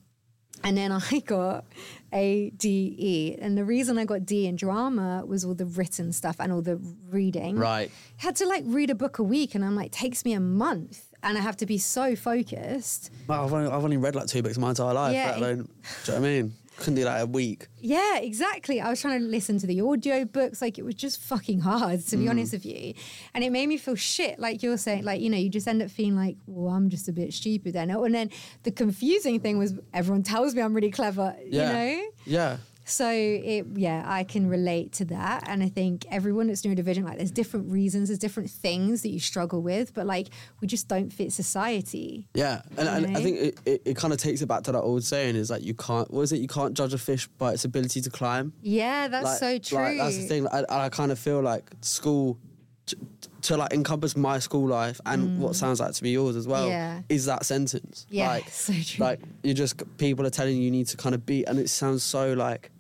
And 0.64 0.76
then 0.76 0.92
I 0.92 1.20
got 1.26 1.64
A, 2.12 2.50
D, 2.50 2.94
E. 2.98 3.36
And 3.40 3.56
the 3.56 3.64
reason 3.64 3.98
I 3.98 4.04
got 4.04 4.26
D 4.26 4.46
in 4.46 4.56
drama 4.56 5.24
was 5.26 5.44
all 5.44 5.54
the 5.54 5.66
written 5.66 6.12
stuff 6.12 6.36
and 6.38 6.52
all 6.52 6.62
the 6.62 6.80
reading. 7.08 7.56
Right. 7.56 7.90
Had 8.18 8.36
to 8.36 8.46
like 8.46 8.64
read 8.66 8.90
a 8.90 8.94
book 8.94 9.18
a 9.18 9.22
week, 9.22 9.54
and 9.54 9.64
I'm 9.64 9.74
like, 9.76 9.92
takes 9.92 10.24
me 10.24 10.32
a 10.32 10.40
month, 10.40 11.06
and 11.22 11.38
I 11.38 11.40
have 11.40 11.56
to 11.58 11.66
be 11.66 11.78
so 11.78 12.16
focused. 12.16 13.10
Well, 13.26 13.44
I've 13.44 13.52
only, 13.52 13.70
I've 13.70 13.84
only 13.84 13.96
read 13.96 14.14
like 14.14 14.26
two 14.26 14.42
books 14.42 14.58
my 14.58 14.70
entire 14.70 14.94
life. 14.94 15.14
Yeah, 15.14 15.30
let 15.30 15.38
alone, 15.38 15.56
do 15.56 15.62
you 15.62 16.18
know 16.18 16.20
what 16.20 16.28
I 16.28 16.32
mean? 16.32 16.54
Couldn't 16.80 16.96
do 16.96 17.04
that 17.04 17.20
a 17.22 17.26
week. 17.26 17.68
Yeah, 17.78 18.16
exactly. 18.18 18.80
I 18.80 18.88
was 18.90 19.00
trying 19.00 19.20
to 19.20 19.26
listen 19.26 19.58
to 19.60 19.66
the 19.66 19.80
audio 19.82 20.24
books. 20.24 20.60
Like 20.60 20.78
it 20.78 20.82
was 20.84 20.94
just 20.96 21.20
fucking 21.20 21.60
hard, 21.60 22.04
to 22.06 22.16
be 22.16 22.24
Mm. 22.24 22.30
honest 22.30 22.52
with 22.54 22.66
you. 22.66 22.94
And 23.34 23.44
it 23.44 23.50
made 23.52 23.68
me 23.68 23.76
feel 23.76 23.94
shit. 23.94 24.38
Like 24.40 24.62
you're 24.62 24.76
saying, 24.78 25.04
like, 25.04 25.20
you 25.20 25.30
know, 25.30 25.36
you 25.36 25.48
just 25.50 25.68
end 25.68 25.82
up 25.82 25.90
feeling 25.90 26.16
like, 26.16 26.36
well, 26.46 26.74
I'm 26.74 26.88
just 26.88 27.06
a 27.08 27.12
bit 27.12 27.32
stupid 27.32 27.74
then. 27.74 27.90
And 27.90 28.14
then 28.14 28.30
the 28.64 28.70
confusing 28.72 29.40
thing 29.40 29.58
was 29.58 29.74
everyone 29.94 30.22
tells 30.22 30.54
me 30.54 30.62
I'm 30.62 30.72
really 30.74 30.90
clever, 30.90 31.36
Yeah. 31.46 31.66
you 31.68 31.72
know? 31.98 32.08
Yeah. 32.26 32.56
So 32.90 33.08
it, 33.08 33.66
yeah, 33.74 34.04
I 34.06 34.24
can 34.24 34.48
relate 34.48 34.92
to 34.94 35.04
that, 35.06 35.44
and 35.48 35.62
I 35.62 35.68
think 35.68 36.06
everyone 36.10 36.48
that's 36.48 36.62
neurodivergent, 36.62 37.04
like, 37.04 37.18
there's 37.18 37.30
different 37.30 37.70
reasons, 37.70 38.08
there's 38.08 38.18
different 38.18 38.50
things 38.50 39.02
that 39.02 39.10
you 39.10 39.20
struggle 39.20 39.62
with, 39.62 39.94
but 39.94 40.06
like, 40.06 40.28
we 40.60 40.66
just 40.66 40.88
don't 40.88 41.12
fit 41.12 41.32
society. 41.32 42.28
Yeah, 42.34 42.62
and, 42.76 42.88
and 42.88 43.16
I 43.16 43.22
think 43.22 43.38
it, 43.38 43.58
it, 43.64 43.82
it 43.84 43.96
kind 43.96 44.12
of 44.12 44.18
takes 44.18 44.42
it 44.42 44.46
back 44.46 44.64
to 44.64 44.72
that 44.72 44.80
old 44.80 45.04
saying 45.04 45.36
is 45.36 45.50
like 45.50 45.62
you 45.62 45.74
can't. 45.74 46.10
What 46.10 46.22
is 46.22 46.32
it? 46.32 46.40
You 46.40 46.48
can't 46.48 46.74
judge 46.74 46.92
a 46.94 46.98
fish 46.98 47.26
by 47.38 47.52
its 47.52 47.64
ability 47.64 48.00
to 48.02 48.10
climb. 48.10 48.52
Yeah, 48.62 49.08
that's 49.08 49.24
like, 49.24 49.38
so 49.38 49.58
true. 49.58 49.78
Like, 49.84 49.98
that's 49.98 50.16
the 50.16 50.26
thing. 50.26 50.46
I, 50.48 50.64
I 50.68 50.88
kind 50.88 51.12
of 51.12 51.18
feel 51.18 51.40
like 51.40 51.70
school 51.82 52.38
to, 52.86 52.96
to 53.42 53.56
like 53.56 53.72
encompass 53.72 54.16
my 54.16 54.38
school 54.40 54.66
life 54.66 55.00
and 55.06 55.38
what 55.40 55.54
sounds 55.54 55.78
like 55.78 55.92
to 55.94 56.02
be 56.02 56.10
yours 56.10 56.34
as 56.34 56.48
well 56.48 56.66
Mm. 56.66 56.70
Yeah. 56.70 57.02
is 57.08 57.26
that 57.26 57.46
sentence. 57.46 58.06
Yeah, 58.10 58.28
like, 58.28 58.48
so 58.50 58.72
true. 58.72 59.04
Like 59.04 59.20
you 59.42 59.54
just 59.54 59.80
people 59.96 60.26
are 60.26 60.30
telling 60.30 60.56
you 60.56 60.62
you 60.62 60.70
need 60.72 60.88
to 60.88 60.96
kind 60.96 61.14
of 61.14 61.24
be, 61.24 61.46
and 61.46 61.58
it 61.58 61.68
sounds 61.70 62.02
so 62.02 62.32
like 62.32 62.70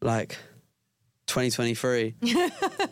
like 0.00 0.36
2023, 1.26 2.14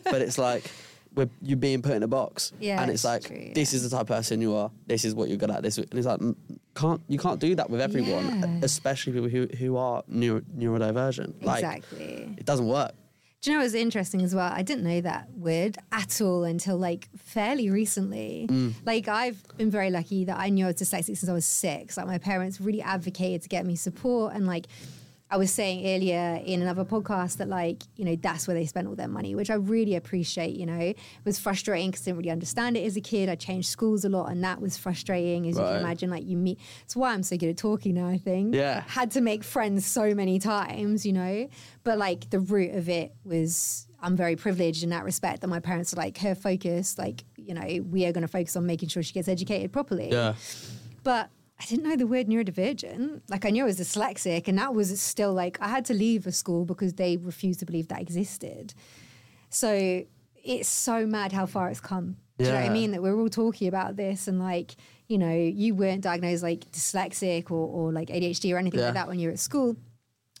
but 0.03 0.21
it's 0.21 0.37
like. 0.37 0.69
We're, 1.15 1.29
you're 1.41 1.55
being 1.55 1.81
put 1.81 1.93
in 1.93 2.03
a 2.03 2.09
box, 2.09 2.51
Yeah, 2.59 2.81
and 2.81 2.91
it's 2.91 3.05
like 3.05 3.23
true, 3.23 3.51
this 3.55 3.71
is 3.71 3.83
the 3.83 3.89
type 3.89 4.01
of 4.01 4.07
person 4.07 4.41
you 4.41 4.53
are. 4.53 4.69
This 4.85 5.05
is 5.05 5.15
what 5.15 5.29
you're 5.29 5.37
good 5.37 5.49
at. 5.49 5.63
This, 5.63 5.77
and 5.77 5.87
it's 5.93 6.05
like 6.05 6.19
mm, 6.19 6.35
can't 6.75 6.99
you 7.07 7.17
can't 7.17 7.39
do 7.39 7.55
that 7.55 7.69
with 7.69 7.79
everyone, 7.79 8.41
Yeah. 8.41 8.59
especially 8.63 9.13
people 9.13 9.29
who 9.29 9.47
who 9.57 9.77
are 9.77 10.03
neuro, 10.09 10.41
neurodivergent. 10.41 11.41
Like 11.41 11.63
exactly. 11.63 12.35
it 12.37 12.45
doesn't 12.45 12.67
work. 12.67 12.91
Do 13.39 13.49
you 13.49 13.55
know 13.57 13.63
what's 13.63 13.75
interesting 13.75 14.23
as 14.23 14.35
well? 14.35 14.51
I 14.51 14.61
didn't 14.61 14.83
know 14.83 14.99
that 15.01 15.29
word 15.37 15.77
at 15.93 16.19
all 16.19 16.43
until 16.43 16.75
like 16.75 17.07
fairly 17.15 17.69
recently. 17.69 18.47
Mm. 18.49 18.73
Like 18.85 19.07
I've 19.07 19.41
been 19.55 19.71
very 19.71 19.91
lucky 19.91 20.25
that 20.25 20.37
I 20.37 20.49
knew 20.49 20.65
I 20.65 20.67
was 20.73 20.75
dyslexic 20.75 21.15
since 21.15 21.29
I 21.29 21.33
was 21.33 21.45
six. 21.45 21.95
Like 21.95 22.07
my 22.07 22.17
parents 22.17 22.59
really 22.59 22.81
advocated 22.81 23.43
to 23.43 23.47
get 23.47 23.65
me 23.65 23.77
support 23.77 24.33
and 24.33 24.47
like 24.47 24.65
I 25.31 25.37
was 25.37 25.51
saying 25.51 25.87
earlier 25.87 26.39
in 26.45 26.61
another 26.61 26.85
podcast 26.85 27.37
that 27.37 27.49
like, 27.49 27.81
you 27.95 28.05
know, 28.05 28.15
that's 28.15 28.47
where 28.47 28.53
they 28.55 28.65
spent 28.67 28.87
all 28.87 28.95
their 28.95 29.07
money, 29.07 29.33
which 29.33 29.49
I 29.49 29.55
really 29.55 29.95
appreciate, 29.95 30.55
you 30.55 30.67
know. 30.67 30.77
It 30.79 30.97
was 31.23 31.39
frustrating 31.39 31.89
because 31.89 32.03
I 32.03 32.05
didn't 32.05 32.17
really 32.19 32.29
understand 32.29 32.77
it 32.77 32.85
as 32.85 32.95
a 32.95 33.01
kid. 33.01 33.27
I 33.27 33.35
changed 33.35 33.67
schools 33.69 34.05
a 34.05 34.09
lot 34.09 34.27
and 34.29 34.43
that 34.43 34.61
was 34.61 34.77
frustrating 34.77 35.47
as 35.47 35.57
you 35.57 35.63
can 35.63 35.77
imagine. 35.79 36.11
Like 36.11 36.27
you 36.27 36.37
meet 36.37 36.59
it's 36.83 36.95
why 36.95 37.11
I'm 37.13 37.23
so 37.23 37.37
good 37.37 37.49
at 37.49 37.57
talking 37.57 37.95
now, 37.95 38.07
I 38.07 38.19
think 38.19 38.53
Yeah. 38.53 38.83
had 38.87 39.09
to 39.11 39.21
make 39.21 39.43
friends 39.43 39.83
so 39.85 40.13
many 40.13 40.37
times, 40.37 41.05
you 41.07 41.13
know. 41.13 41.49
But 41.83 41.97
like 41.97 42.29
the 42.29 42.39
root 42.39 42.75
of 42.75 42.87
it 42.87 43.11
was 43.23 43.87
I'm 43.99 44.15
very 44.15 44.35
privileged 44.35 44.83
in 44.83 44.89
that 44.91 45.03
respect 45.03 45.41
that 45.41 45.47
my 45.47 45.59
parents 45.59 45.91
are 45.91 45.97
like 45.97 46.19
her 46.19 46.35
focus, 46.35 46.99
like, 46.99 47.23
you 47.35 47.55
know, 47.55 47.81
we 47.89 48.05
are 48.05 48.11
gonna 48.11 48.27
focus 48.27 48.55
on 48.55 48.67
making 48.67 48.89
sure 48.89 49.01
she 49.01 49.13
gets 49.13 49.27
educated 49.27 49.71
properly. 49.73 50.11
Yeah. 50.11 50.35
But 51.03 51.29
I 51.59 51.65
didn't 51.65 51.83
know 51.87 51.95
the 51.95 52.05
word 52.07 52.27
neurodivergent. 52.27 53.21
Like 53.29 53.45
I 53.45 53.49
knew 53.49 53.63
I 53.63 53.65
was 53.65 53.79
dyslexic 53.79 54.47
and 54.47 54.57
that 54.57 54.73
was 54.73 54.99
still 54.99 55.33
like 55.33 55.57
I 55.61 55.69
had 55.69 55.85
to 55.85 55.93
leave 55.93 56.27
a 56.27 56.31
school 56.31 56.65
because 56.65 56.93
they 56.93 57.17
refused 57.17 57.59
to 57.61 57.65
believe 57.65 57.87
that 57.87 58.01
existed. 58.01 58.73
So 59.49 60.03
it's 60.43 60.67
so 60.69 61.05
mad 61.07 61.31
how 61.31 61.45
far 61.45 61.69
it's 61.69 61.79
come. 61.79 62.17
Do 62.37 62.43
you 62.45 62.51
know 62.51 62.59
what 62.59 62.65
I 62.65 62.69
mean? 62.73 62.91
That 62.91 63.01
we're 63.01 63.17
all 63.17 63.29
talking 63.29 63.69
about 63.69 63.95
this 63.95 64.27
and 64.27 64.39
like, 64.39 64.75
you 65.07 65.17
know, 65.17 65.33
you 65.33 65.73
weren't 65.73 66.01
diagnosed 66.01 66.43
like 66.43 66.69
dyslexic 66.71 67.49
or, 67.49 67.65
or 67.67 67.93
like 67.93 68.09
ADHD 68.09 68.53
or 68.53 68.57
anything 68.57 68.81
Yeah. 68.81 68.87
like 68.87 68.95
that 68.95 69.07
when 69.07 69.19
you 69.19 69.29
were 69.29 69.33
at 69.33 69.39
school. 69.39 69.77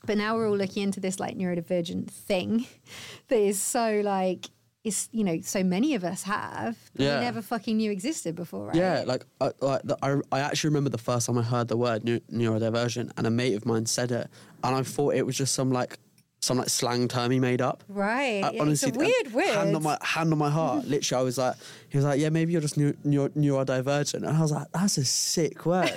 But 0.05 0.17
now 0.17 0.35
we're 0.35 0.49
all 0.49 0.57
looking 0.57 0.83
into 0.83 0.99
this 0.99 1.19
like 1.19 1.37
neurodivergent 1.37 2.09
thing 2.11 2.67
that 3.29 3.39
is 3.39 3.61
so 3.61 4.01
like 4.03 4.47
it's 4.85 5.09
you 5.11 5.23
know 5.23 5.41
so 5.41 5.63
many 5.63 5.95
of 5.95 6.03
us 6.05 6.23
have 6.23 6.77
Yeah. 6.95 7.19
we 7.19 7.25
never 7.25 7.41
fucking 7.41 7.75
knew 7.77 7.91
existed 7.91 8.35
before, 8.35 8.67
right? 8.67 8.75
Yeah, 8.75 9.03
like, 9.05 9.25
I, 9.41 9.51
like 9.59 9.81
the, 9.83 9.97
I, 10.01 10.15
I 10.31 10.39
actually 10.39 10.69
remember 10.69 10.89
the 10.91 10.97
first 10.97 11.25
time 11.27 11.37
I 11.37 11.41
heard 11.43 11.67
the 11.67 11.75
word 11.77 12.05
neu- 12.05 12.21
neurodivergent, 12.31 13.11
and 13.17 13.27
a 13.27 13.31
mate 13.31 13.55
of 13.55 13.65
mine 13.65 13.85
said 13.87 14.11
it, 14.11 14.29
and 14.63 14.75
I 14.75 14.83
thought 14.83 15.15
it 15.15 15.25
was 15.25 15.35
just 15.37 15.53
some 15.53 15.71
like 15.71 15.97
some 16.41 16.57
like 16.59 16.69
slang 16.69 17.07
term 17.07 17.31
he 17.31 17.39
made 17.39 17.59
up. 17.61 17.83
Right. 17.89 18.43
I- 18.43 18.51
Yeah, 18.51 18.61
honestly, 18.61 18.89
it's 18.89 18.97
a 18.97 18.99
weird 18.99 19.33
word. 19.33 19.55
Hand 19.55 19.75
on 19.75 19.81
my 19.83 19.97
hand 20.01 20.31
on 20.31 20.37
my 20.37 20.49
heart. 20.51 20.85
Literally, 20.87 21.21
I 21.21 21.23
was 21.23 21.37
like, 21.39 21.55
he 21.89 21.97
was 21.97 22.05
like, 22.05 22.19
yeah, 22.19 22.29
maybe 22.29 22.51
you're 22.51 22.61
just 22.61 22.77
neu- 22.77 22.95
neu- 23.03 23.29
neurodivergent, 23.29 24.13
and 24.23 24.27
I 24.27 24.41
was 24.41 24.51
like, 24.51 24.67
that's 24.71 24.97
a 24.99 25.05
sick 25.05 25.65
word. 25.65 25.91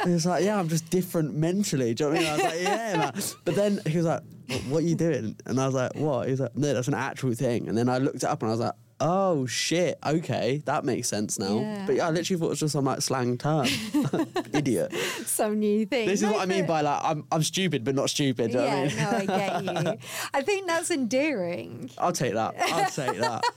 And 0.00 0.08
he 0.08 0.14
was 0.14 0.26
like, 0.26 0.42
yeah, 0.44 0.58
I'm 0.58 0.68
just 0.68 0.90
different 0.90 1.34
mentally. 1.36 1.94
Do 1.94 2.04
you 2.04 2.10
know 2.10 2.16
what 2.16 2.26
I 2.26 2.32
mean? 2.32 2.32
I 2.32 2.34
was 2.34 2.42
like, 2.54 2.62
yeah, 2.62 2.96
man. 2.96 3.12
But 3.44 3.54
then 3.54 3.80
he 3.86 3.96
was 3.98 4.06
like, 4.06 4.22
"What- 4.48 4.60
what 4.64 4.78
are 4.84 4.86
you 4.86 4.94
doing? 4.94 5.36
And 5.46 5.60
I 5.60 5.66
was 5.66 5.74
like, 5.74 5.94
what? 5.94 6.26
He 6.26 6.30
was 6.32 6.40
like, 6.40 6.56
no, 6.56 6.72
that's 6.74 6.88
an 6.88 6.94
actual 6.94 7.34
thing. 7.34 7.68
And 7.68 7.76
then 7.76 7.88
I 7.88 7.98
looked 7.98 8.16
it 8.16 8.24
up 8.24 8.42
and 8.42 8.48
I 8.50 8.52
was 8.52 8.60
like, 8.60 8.72
oh 9.04 9.46
shit, 9.46 9.98
okay, 10.06 10.62
that 10.64 10.84
makes 10.84 11.08
sense 11.08 11.36
now. 11.38 11.58
Yeah. 11.58 11.86
But 11.86 11.96
yeah, 11.96 12.06
I 12.06 12.10
literally 12.10 12.38
thought 12.38 12.46
it 12.46 12.50
was 12.50 12.60
just 12.60 12.72
some 12.72 12.84
like 12.84 13.02
slang 13.02 13.36
term. 13.36 13.66
Idiot. 14.54 14.92
Some 15.26 15.58
new 15.58 15.86
thing. 15.86 16.06
This 16.06 16.20
is 16.22 16.26
No, 16.28 16.32
what 16.34 16.42
I 16.42 16.46
mean 16.46 16.66
by 16.66 16.82
like, 16.82 17.00
I'm, 17.02 17.24
I'm 17.32 17.42
stupid, 17.42 17.82
but 17.84 17.94
not 17.96 18.10
stupid. 18.10 18.52
Do 18.52 18.58
you 18.58 18.64
know 18.64 18.66
yeah, 18.66 18.76
I 18.76 18.86
mean? 18.86 18.96
no, 18.96 19.10
I 19.10 19.26
get 19.26 19.86
you. 19.86 19.98
I 20.34 20.42
think 20.42 20.66
that's 20.68 20.90
endearing. 20.92 21.90
I'll 21.98 22.12
take 22.12 22.34
that. 22.34 22.54
I'll 22.58 22.90
take 22.90 23.18
that. 23.18 23.42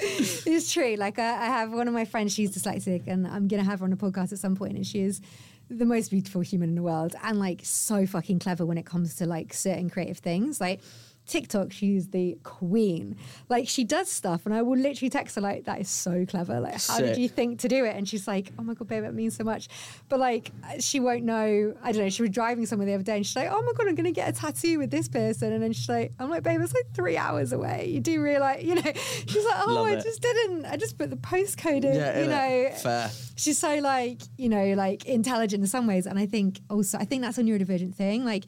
It's 0.00 0.72
true. 0.72 0.94
Like 0.96 1.18
I, 1.18 1.24
I 1.42 1.46
have 1.46 1.72
one 1.72 1.88
of 1.88 1.94
my 1.94 2.04
friends, 2.04 2.32
she's 2.32 2.56
dyslexic, 2.56 3.08
and 3.08 3.26
I'm 3.26 3.48
gonna 3.48 3.64
have 3.64 3.80
her 3.80 3.84
on 3.84 3.92
a 3.92 3.96
podcast 3.96 4.32
at 4.32 4.38
some 4.38 4.54
point, 4.54 4.76
and 4.76 4.86
she 4.86 5.00
is 5.00 5.20
the 5.70 5.84
most 5.84 6.10
beautiful 6.10 6.40
human 6.40 6.70
in 6.70 6.74
the 6.74 6.82
world, 6.82 7.14
and 7.22 7.38
like 7.38 7.60
so 7.64 8.06
fucking 8.06 8.38
clever 8.38 8.64
when 8.64 8.78
it 8.78 8.86
comes 8.86 9.14
to 9.16 9.26
like 9.26 9.52
certain 9.52 9.90
creative 9.90 10.18
things. 10.18 10.60
Like 10.60 10.80
TikTok, 11.28 11.72
she's 11.72 12.08
the 12.08 12.38
queen. 12.42 13.16
Like 13.48 13.68
she 13.68 13.84
does 13.84 14.10
stuff, 14.10 14.46
and 14.46 14.54
I 14.54 14.62
will 14.62 14.76
literally 14.78 15.10
text 15.10 15.36
her 15.36 15.40
like, 15.40 15.64
"That 15.64 15.80
is 15.80 15.88
so 15.88 16.24
clever. 16.26 16.58
Like, 16.60 16.82
how 16.84 16.98
did 16.98 17.16
you 17.18 17.28
think 17.28 17.60
to 17.60 17.68
do 17.68 17.84
it?" 17.84 17.94
And 17.96 18.08
she's 18.08 18.26
like, 18.26 18.52
"Oh 18.58 18.62
my 18.62 18.74
god, 18.74 18.88
babe, 18.88 19.04
it 19.04 19.14
means 19.14 19.36
so 19.36 19.44
much." 19.44 19.68
But 20.08 20.18
like, 20.20 20.50
she 20.80 21.00
won't 21.00 21.24
know. 21.24 21.74
I 21.82 21.92
don't 21.92 22.02
know. 22.02 22.08
She 22.08 22.22
was 22.22 22.30
driving 22.30 22.66
somewhere 22.66 22.86
the 22.86 22.94
other 22.94 23.02
day, 23.04 23.16
and 23.16 23.26
she's 23.26 23.36
like, 23.36 23.48
"Oh 23.50 23.62
my 23.62 23.72
god, 23.76 23.88
I'm 23.88 23.94
gonna 23.94 24.10
get 24.12 24.28
a 24.28 24.32
tattoo 24.32 24.78
with 24.78 24.90
this 24.90 25.08
person," 25.08 25.52
and 25.52 25.62
then 25.62 25.72
she's 25.72 25.88
like, 25.88 26.12
"I'm 26.18 26.30
like, 26.30 26.42
babe, 26.42 26.60
it's 26.60 26.74
like 26.74 26.92
three 26.94 27.16
hours 27.16 27.52
away. 27.52 27.88
You 27.88 28.00
do 28.00 28.20
realize, 28.22 28.64
you 28.64 28.74
know?" 28.74 28.82
She's 29.26 29.44
like, 29.44 29.66
"Oh, 29.66 29.72
Love 29.74 29.86
I 29.86 29.92
it. 29.92 30.02
just 30.02 30.22
didn't. 30.22 30.64
I 30.64 30.76
just 30.76 30.96
put 30.98 31.10
the 31.10 31.16
postcode 31.16 31.84
in. 31.84 31.94
Yeah, 31.94 32.20
you 32.20 32.26
know." 32.26 32.70
Fair. 32.76 33.10
She's 33.36 33.58
so 33.58 33.76
like, 33.76 34.20
you 34.36 34.48
know, 34.48 34.72
like 34.74 35.04
intelligent 35.04 35.60
in 35.62 35.66
some 35.68 35.86
ways, 35.86 36.06
and 36.06 36.18
I 36.18 36.26
think 36.26 36.60
also, 36.70 36.98
I 36.98 37.04
think 37.04 37.22
that's 37.22 37.38
a 37.38 37.42
neurodivergent 37.42 37.94
thing. 37.94 38.24
Like, 38.24 38.44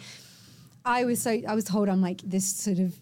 I 0.84 1.04
was 1.04 1.20
so 1.20 1.40
I 1.46 1.54
was 1.54 1.64
told 1.64 1.88
I'm 1.88 2.00
like 2.00 2.20
this 2.22 2.46
sort 2.46 2.78
of 2.78 2.94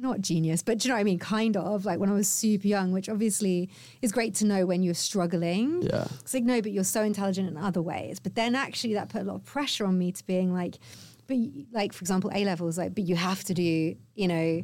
not 0.00 0.20
genius, 0.20 0.62
but 0.62 0.78
do 0.78 0.88
you 0.88 0.88
know 0.88 0.96
what 0.96 1.00
I 1.00 1.04
mean? 1.04 1.18
Kind 1.18 1.56
of 1.56 1.84
like 1.84 1.98
when 1.98 2.08
I 2.08 2.14
was 2.14 2.26
super 2.26 2.66
young, 2.66 2.90
which 2.90 3.08
obviously 3.08 3.68
is 4.00 4.12
great 4.12 4.34
to 4.36 4.46
know 4.46 4.64
when 4.64 4.82
you're 4.82 4.94
struggling. 4.94 5.82
Yeah. 5.82 6.06
It's 6.20 6.32
like, 6.32 6.44
no, 6.44 6.62
but 6.62 6.72
you're 6.72 6.84
so 6.84 7.02
intelligent 7.02 7.48
in 7.48 7.56
other 7.58 7.82
ways. 7.82 8.18
But 8.18 8.34
then 8.34 8.54
actually 8.54 8.94
that 8.94 9.10
put 9.10 9.22
a 9.22 9.24
lot 9.24 9.34
of 9.34 9.44
pressure 9.44 9.84
on 9.84 9.98
me 9.98 10.10
to 10.12 10.26
being 10.26 10.54
like, 10.54 10.78
but 11.26 11.36
like, 11.70 11.92
for 11.92 12.02
example, 12.02 12.30
A 12.34 12.44
levels, 12.44 12.78
like, 12.78 12.94
but 12.94 13.04
you 13.04 13.14
have 13.14 13.44
to 13.44 13.54
do, 13.54 13.94
you 14.14 14.28
know, 14.28 14.62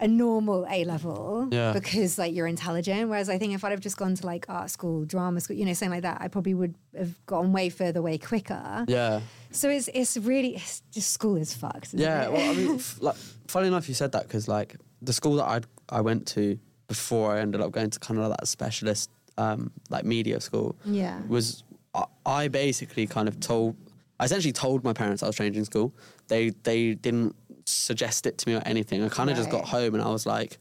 a 0.00 0.08
normal 0.08 0.66
A 0.68 0.84
level 0.84 1.48
Yeah. 1.52 1.72
because 1.72 2.18
like 2.18 2.34
you're 2.34 2.46
intelligent. 2.48 3.08
Whereas 3.08 3.28
I 3.28 3.38
think 3.38 3.54
if 3.54 3.64
I'd 3.64 3.70
have 3.70 3.80
just 3.80 3.96
gone 3.96 4.14
to 4.16 4.26
like 4.26 4.44
art 4.48 4.70
school, 4.70 5.04
drama 5.04 5.40
school, 5.40 5.56
you 5.56 5.64
know, 5.64 5.72
something 5.72 5.92
like 5.92 6.02
that, 6.02 6.18
I 6.20 6.28
probably 6.28 6.54
would 6.54 6.74
have 6.96 7.14
gone 7.26 7.52
way 7.52 7.68
further 7.68 8.02
way 8.02 8.18
quicker. 8.18 8.84
Yeah. 8.88 9.20
So 9.52 9.68
it's 9.70 9.88
it's 9.94 10.16
really 10.16 10.56
it's 10.56 10.82
just 10.90 11.12
school 11.12 11.36
is 11.36 11.54
fucked. 11.54 11.94
Yeah, 11.94 12.24
it? 12.24 12.32
well, 12.32 12.50
I 12.50 12.54
mean, 12.54 12.74
f- 12.76 12.98
like, 13.00 13.16
funny 13.46 13.68
enough, 13.68 13.88
you 13.88 13.94
said 13.94 14.12
that 14.12 14.24
because 14.24 14.48
like 14.48 14.76
the 15.00 15.12
school 15.12 15.36
that 15.36 15.44
I 15.44 15.60
I 15.88 16.00
went 16.00 16.26
to 16.28 16.58
before 16.88 17.34
I 17.36 17.40
ended 17.40 17.60
up 17.60 17.70
going 17.72 17.90
to 17.90 17.98
kind 18.00 18.18
of 18.20 18.28
that 18.30 18.46
specialist 18.48 19.10
um, 19.38 19.70
like 19.90 20.04
media 20.04 20.40
school 20.40 20.76
Yeah. 20.84 21.20
was 21.28 21.62
I, 21.94 22.04
I 22.26 22.48
basically 22.48 23.06
kind 23.06 23.28
of 23.28 23.38
told 23.40 23.76
I 24.20 24.24
essentially 24.26 24.52
told 24.52 24.84
my 24.84 24.92
parents 24.92 25.22
I 25.22 25.26
was 25.26 25.36
changing 25.36 25.64
school. 25.64 25.92
They 26.28 26.50
they 26.64 26.94
didn't 26.94 27.34
suggest 27.64 28.26
it 28.26 28.38
to 28.38 28.48
me 28.48 28.56
or 28.56 28.62
anything. 28.64 29.02
I 29.02 29.08
kind 29.08 29.30
of 29.30 29.36
just 29.36 29.50
got 29.50 29.64
home 29.64 29.94
and 29.94 30.02
I 30.02 30.08
was 30.08 30.26
like, 30.26 30.58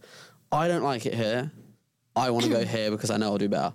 I 0.51 0.67
don't 0.67 0.83
like 0.83 1.05
it 1.05 1.13
here. 1.13 1.51
I 2.15 2.29
want 2.29 2.45
to 2.45 2.51
go 2.51 2.63
here 2.65 2.91
because 2.91 3.09
I 3.09 3.17
know 3.17 3.31
I'll 3.31 3.37
do 3.37 3.49
better. 3.49 3.73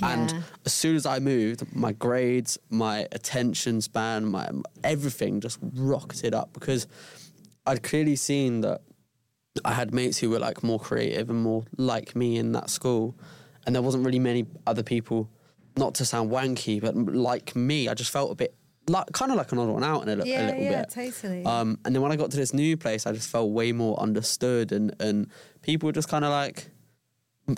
And 0.00 0.44
as 0.64 0.72
soon 0.72 0.96
as 0.96 1.06
I 1.06 1.18
moved, 1.18 1.74
my 1.74 1.92
grades, 1.92 2.58
my 2.70 3.06
attention 3.12 3.80
span, 3.80 4.24
my 4.24 4.48
everything 4.82 5.40
just 5.40 5.58
rocketed 5.74 6.34
up 6.34 6.52
because 6.54 6.86
I'd 7.66 7.82
clearly 7.82 8.16
seen 8.16 8.62
that 8.62 8.80
I 9.64 9.72
had 9.74 9.92
mates 9.92 10.18
who 10.18 10.30
were 10.30 10.38
like 10.38 10.62
more 10.62 10.80
creative 10.80 11.30
and 11.30 11.42
more 11.42 11.64
like 11.76 12.16
me 12.16 12.38
in 12.38 12.52
that 12.52 12.70
school, 12.70 13.14
and 13.66 13.74
there 13.74 13.82
wasn't 13.82 14.04
really 14.04 14.18
many 14.18 14.46
other 14.66 14.82
people. 14.82 15.30
Not 15.76 15.94
to 15.96 16.04
sound 16.04 16.30
wanky, 16.30 16.80
but 16.80 16.96
like 16.96 17.54
me, 17.54 17.88
I 17.88 17.94
just 17.94 18.10
felt 18.10 18.32
a 18.32 18.34
bit 18.34 18.54
like 18.88 19.06
kind 19.12 19.30
of 19.30 19.36
like 19.38 19.52
an 19.52 19.58
odd 19.58 19.68
one 19.68 19.84
out 19.84 20.02
in 20.02 20.08
a, 20.08 20.16
li- 20.24 20.34
a 20.34 20.42
little 20.42 20.64
yeah, 20.64 20.80
bit. 20.82 20.90
totally. 20.90 21.44
Um, 21.44 21.78
and 21.84 21.94
then 21.94 22.02
when 22.02 22.10
I 22.12 22.16
got 22.16 22.30
to 22.32 22.36
this 22.36 22.52
new 22.52 22.76
place, 22.76 23.06
I 23.06 23.12
just 23.12 23.28
felt 23.30 23.50
way 23.50 23.72
more 23.72 23.98
understood, 24.00 24.72
and 24.72 24.94
and 25.00 25.28
people 25.62 25.86
were 25.86 25.92
just 25.92 26.08
kind 26.08 26.24
of 26.24 26.30
like 26.30 26.68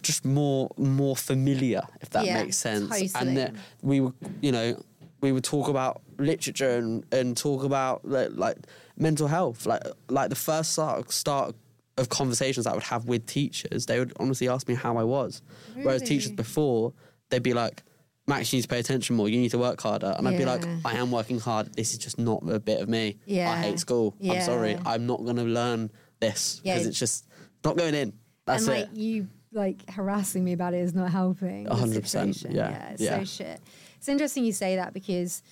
just 0.03 0.25
more 0.25 0.71
more 0.77 1.17
familiar, 1.17 1.83
if 2.01 2.11
that 2.11 2.25
Yeah, 2.27 2.43
makes 2.43 2.57
sense. 2.57 2.89
totally. 2.89 3.11
And 3.15 3.37
that 3.37 3.55
we 3.83 4.01
would, 4.01 4.15
you 4.43 4.53
know, 4.53 4.83
we 5.21 5.33
would 5.33 5.45
talk 5.45 5.69
about 5.69 6.03
literature 6.19 6.77
and, 6.77 7.05
and 7.13 7.37
talk 7.37 7.65
about 7.65 8.05
like, 8.05 8.31
like 8.33 8.57
mental 8.97 9.27
health. 9.29 9.67
Like 9.67 9.83
like 10.09 10.29
the 10.31 10.37
first 10.37 10.73
start 10.73 11.11
start 11.11 11.55
of 11.97 12.09
conversations 12.09 12.67
I 12.67 12.75
would 12.75 12.83
have 12.85 13.07
with 13.07 13.25
teachers, 13.27 13.87
they 13.87 13.99
would 13.99 14.13
honestly 14.19 14.49
ask 14.49 14.69
me 14.69 14.75
how 14.75 14.97
I 14.97 15.05
was. 15.05 15.43
Whereas 15.75 16.03
teachers 16.03 16.27
Really? 16.27 16.37
before, 16.37 16.93
they'd 17.31 17.43
be 17.43 17.55
like. 17.55 17.83
Max, 18.27 18.53
you 18.53 18.57
need 18.59 18.63
to 18.63 18.69
pay 18.69 18.79
attention 18.81 19.17
more. 19.17 19.29
You 19.29 19.39
need 19.39 19.51
to 19.51 19.59
work 19.59 19.81
harder. 19.83 20.15
And 20.17 20.27
I'd 20.27 20.39
be 20.39 20.45
like, 20.47 20.65
I 20.85 20.97
am 20.97 21.11
working 21.11 21.39
hard. 21.39 21.75
This 21.75 21.93
is 21.93 21.99
just 21.99 22.19
not 22.19 22.43
a 22.49 22.59
bit 22.59 22.81
of 22.81 22.89
me. 22.89 23.19
I 23.29 23.31
Yeah. 23.31 23.57
hate 23.63 23.79
school. 23.79 24.15
I'm 24.27 24.41
sorry. 24.41 24.79
I'm 24.87 25.07
not 25.07 25.23
going 25.25 25.37
to 25.37 25.43
learn 25.45 25.91
this 26.21 26.61
Yeah. 26.65 26.75
because 26.75 26.87
it's 26.89 26.99
just 26.99 27.27
not 27.65 27.77
going 27.77 27.95
in. 27.95 28.15
That's 28.47 28.67
and 28.67 28.77
it. 28.77 28.81
like 28.89 28.97
you 28.97 29.29
like 29.53 29.89
harassing 29.91 30.43
me 30.45 30.53
about 30.53 30.75
it 30.75 30.79
is 30.81 30.95
not 30.95 31.11
helping. 31.11 31.65
the 31.65 31.71
100%, 31.71 32.35
situation. 32.35 32.53
yeah, 32.57 32.89
it's 32.91 33.01
yeah. 33.03 33.19
so 33.21 33.25
shit. 33.25 33.61
It's 33.99 34.09
interesting 34.09 34.45
you 34.45 34.53
say 34.53 34.77
that 34.77 34.93
because 34.93 35.43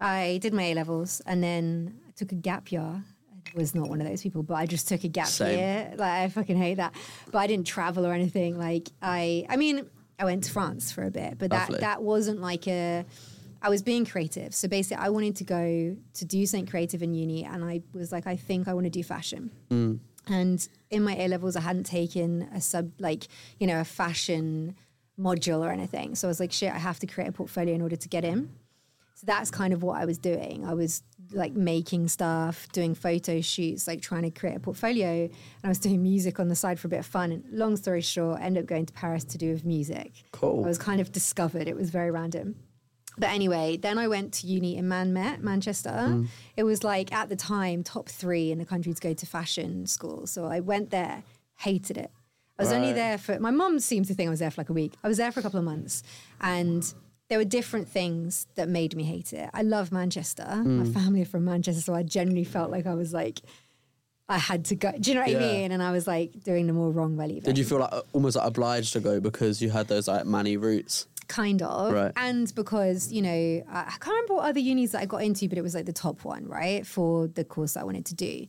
I 0.00 0.38
did 0.40 0.54
my 0.54 0.62
A 0.64 0.74
levels 0.74 1.20
and 1.26 1.42
then 1.42 2.00
I 2.06 2.12
took 2.12 2.32
a 2.32 2.36
gap 2.36 2.70
year. 2.70 2.80
I 2.82 3.58
was 3.58 3.74
not 3.74 3.88
one 3.88 4.00
of 4.00 4.06
those 4.06 4.22
people, 4.22 4.42
but 4.42 4.54
I 4.54 4.66
just 4.66 4.86
took 4.88 5.02
a 5.04 5.08
gap 5.08 5.26
Same. 5.26 5.58
year. 5.58 5.92
Like 5.96 6.10
I 6.10 6.28
fucking 6.28 6.56
hate 6.56 6.74
that. 6.74 6.94
But 7.32 7.38
I 7.38 7.46
didn't 7.46 7.66
travel 7.66 8.06
or 8.06 8.12
anything. 8.12 8.56
Like 8.58 8.88
I, 9.02 9.44
I 9.48 9.56
mean, 9.56 9.88
I 10.20 10.24
went 10.24 10.44
to 10.44 10.52
France 10.52 10.92
for 10.92 11.04
a 11.04 11.10
bit, 11.10 11.38
but 11.38 11.50
that 11.50 11.70
Lovely. 11.70 11.80
that 11.80 12.02
wasn't 12.02 12.40
like 12.40 12.68
a. 12.68 13.06
I 13.62 13.68
was 13.68 13.82
being 13.82 14.06
creative, 14.06 14.54
so 14.54 14.68
basically, 14.68 15.04
I 15.04 15.10
wanted 15.10 15.36
to 15.36 15.44
go 15.44 15.96
to 16.14 16.24
do 16.24 16.46
something 16.46 16.66
creative 16.66 17.02
in 17.02 17.14
uni, 17.14 17.44
and 17.44 17.64
I 17.64 17.82
was 17.92 18.10
like, 18.10 18.26
I 18.26 18.36
think 18.36 18.68
I 18.68 18.74
want 18.74 18.84
to 18.84 18.90
do 18.90 19.02
fashion. 19.02 19.50
Mm. 19.70 19.98
And 20.26 20.68
in 20.90 21.02
my 21.02 21.14
A 21.16 21.28
levels, 21.28 21.56
I 21.56 21.60
hadn't 21.60 21.84
taken 21.84 22.48
a 22.54 22.60
sub, 22.60 22.92
like, 22.98 23.28
you 23.58 23.66
know, 23.66 23.80
a 23.80 23.84
fashion 23.84 24.76
module 25.18 25.60
or 25.60 25.70
anything. 25.70 26.14
So 26.14 26.28
I 26.28 26.30
was 26.30 26.40
like, 26.40 26.52
shit, 26.52 26.72
I 26.72 26.78
have 26.78 26.98
to 27.00 27.06
create 27.06 27.28
a 27.28 27.32
portfolio 27.32 27.74
in 27.74 27.82
order 27.82 27.96
to 27.96 28.08
get 28.08 28.24
in. 28.24 28.50
So 29.14 29.26
that's 29.26 29.50
kind 29.50 29.74
of 29.74 29.82
what 29.82 30.00
I 30.00 30.06
was 30.06 30.16
doing. 30.16 30.64
I 30.66 30.72
was 30.72 31.02
like 31.32 31.52
making 31.52 32.08
stuff, 32.08 32.68
doing 32.72 32.94
photo 32.94 33.40
shoots, 33.40 33.86
like 33.86 34.00
trying 34.00 34.22
to 34.22 34.30
create 34.30 34.56
a 34.56 34.60
portfolio. 34.60 35.24
And 35.24 35.30
I 35.64 35.68
was 35.68 35.78
doing 35.78 36.02
music 36.02 36.40
on 36.40 36.48
the 36.48 36.56
side 36.56 36.78
for 36.78 36.88
a 36.88 36.90
bit 36.90 37.00
of 37.00 37.06
fun. 37.06 37.32
And 37.32 37.44
long 37.50 37.76
story 37.76 38.00
short, 38.00 38.40
ended 38.40 38.64
up 38.64 38.68
going 38.68 38.86
to 38.86 38.92
Paris 38.92 39.24
to 39.24 39.38
do 39.38 39.52
with 39.52 39.64
music. 39.64 40.12
Cool. 40.32 40.64
I 40.64 40.68
was 40.68 40.78
kind 40.78 41.00
of 41.00 41.12
discovered. 41.12 41.68
It 41.68 41.76
was 41.76 41.90
very 41.90 42.10
random. 42.10 42.56
But 43.18 43.30
anyway, 43.30 43.76
then 43.76 43.98
I 43.98 44.08
went 44.08 44.32
to 44.34 44.46
uni 44.46 44.76
in 44.76 44.88
Manmet, 44.88 45.40
Manchester. 45.40 45.90
Mm. 45.90 46.28
It 46.56 46.62
was 46.64 46.84
like 46.84 47.12
at 47.12 47.28
the 47.28 47.36
time 47.36 47.82
top 47.82 48.08
three 48.08 48.50
in 48.50 48.58
the 48.58 48.64
country 48.64 48.94
to 48.94 49.00
go 49.00 49.12
to 49.12 49.26
fashion 49.26 49.86
school. 49.86 50.26
So 50.26 50.46
I 50.46 50.60
went 50.60 50.90
there, 50.90 51.22
hated 51.58 51.98
it. 51.98 52.10
I 52.58 52.62
was 52.62 52.72
only 52.72 52.92
there 52.92 53.16
for 53.16 53.40
my 53.40 53.50
mum 53.50 53.78
seemed 53.78 54.06
to 54.08 54.14
think 54.14 54.26
I 54.26 54.30
was 54.30 54.40
there 54.40 54.50
for 54.50 54.60
like 54.60 54.68
a 54.68 54.74
week. 54.74 54.92
I 55.02 55.08
was 55.08 55.16
there 55.16 55.32
for 55.32 55.40
a 55.40 55.42
couple 55.42 55.58
of 55.58 55.64
months, 55.64 56.02
and 56.42 56.92
there 57.30 57.38
were 57.38 57.44
different 57.44 57.88
things 57.88 58.46
that 58.56 58.68
made 58.68 58.94
me 58.94 59.04
hate 59.04 59.32
it. 59.32 59.48
I 59.54 59.62
love 59.62 59.90
Manchester. 59.92 60.44
My 60.44 60.84
family 60.84 61.22
are 61.22 61.26
from 61.26 61.44
Manchester, 61.46 61.80
so 61.80 61.94
I 61.94 62.02
genuinely 62.02 62.44
felt 62.44 62.70
like 62.70 62.86
I 62.86 62.94
was 62.94 63.12
like. 63.14 63.40
I 64.28 64.38
had 64.38 64.64
to 64.66 64.76
go. 64.76 64.92
Do 64.92 65.10
you 65.10 65.16
know 65.16 65.22
what 65.22 65.30
I 65.36 65.40
mean? 65.40 65.72
And 65.72 65.82
I 65.82 65.90
was 65.90 66.06
like 66.06 66.44
doing 66.44 66.68
them 66.68 66.78
all 66.78 66.92
wrong 66.92 67.16
by 67.16 67.26
leaving. 67.26 67.42
Did 67.42 67.58
you 67.58 67.64
feel 67.64 67.78
like 67.80 67.92
uh, 67.92 68.02
almost 68.12 68.36
like 68.36 68.46
obliged 68.46 68.92
to 68.92 69.00
go 69.00 69.18
because 69.18 69.60
you 69.60 69.70
had 69.70 69.88
those 69.88 70.06
like 70.06 70.24
Manny 70.24 70.56
roots? 70.56 71.08
kind 71.26 71.62
of 71.62 71.92
Right. 71.92 72.12
and 72.16 72.52
because 72.56 73.12
you 73.12 73.22
know 73.22 73.28
i 73.30 73.80
I 73.82 73.96
can't 74.00 74.06
remember 74.08 74.34
what 74.34 74.46
other 74.46 74.58
unis 74.58 74.90
that 74.90 75.00
i 75.02 75.06
got 75.06 75.22
into 75.22 75.48
but 75.48 75.56
it 75.58 75.62
was 75.62 75.76
like 75.76 75.86
the 75.86 75.92
top 75.92 76.24
one 76.24 76.44
right 76.48 76.84
for 76.84 77.28
the 77.28 77.44
course 77.44 77.74
that 77.74 77.82
i 77.82 77.84
wanted 77.84 78.04
to 78.06 78.14
do 78.16 78.46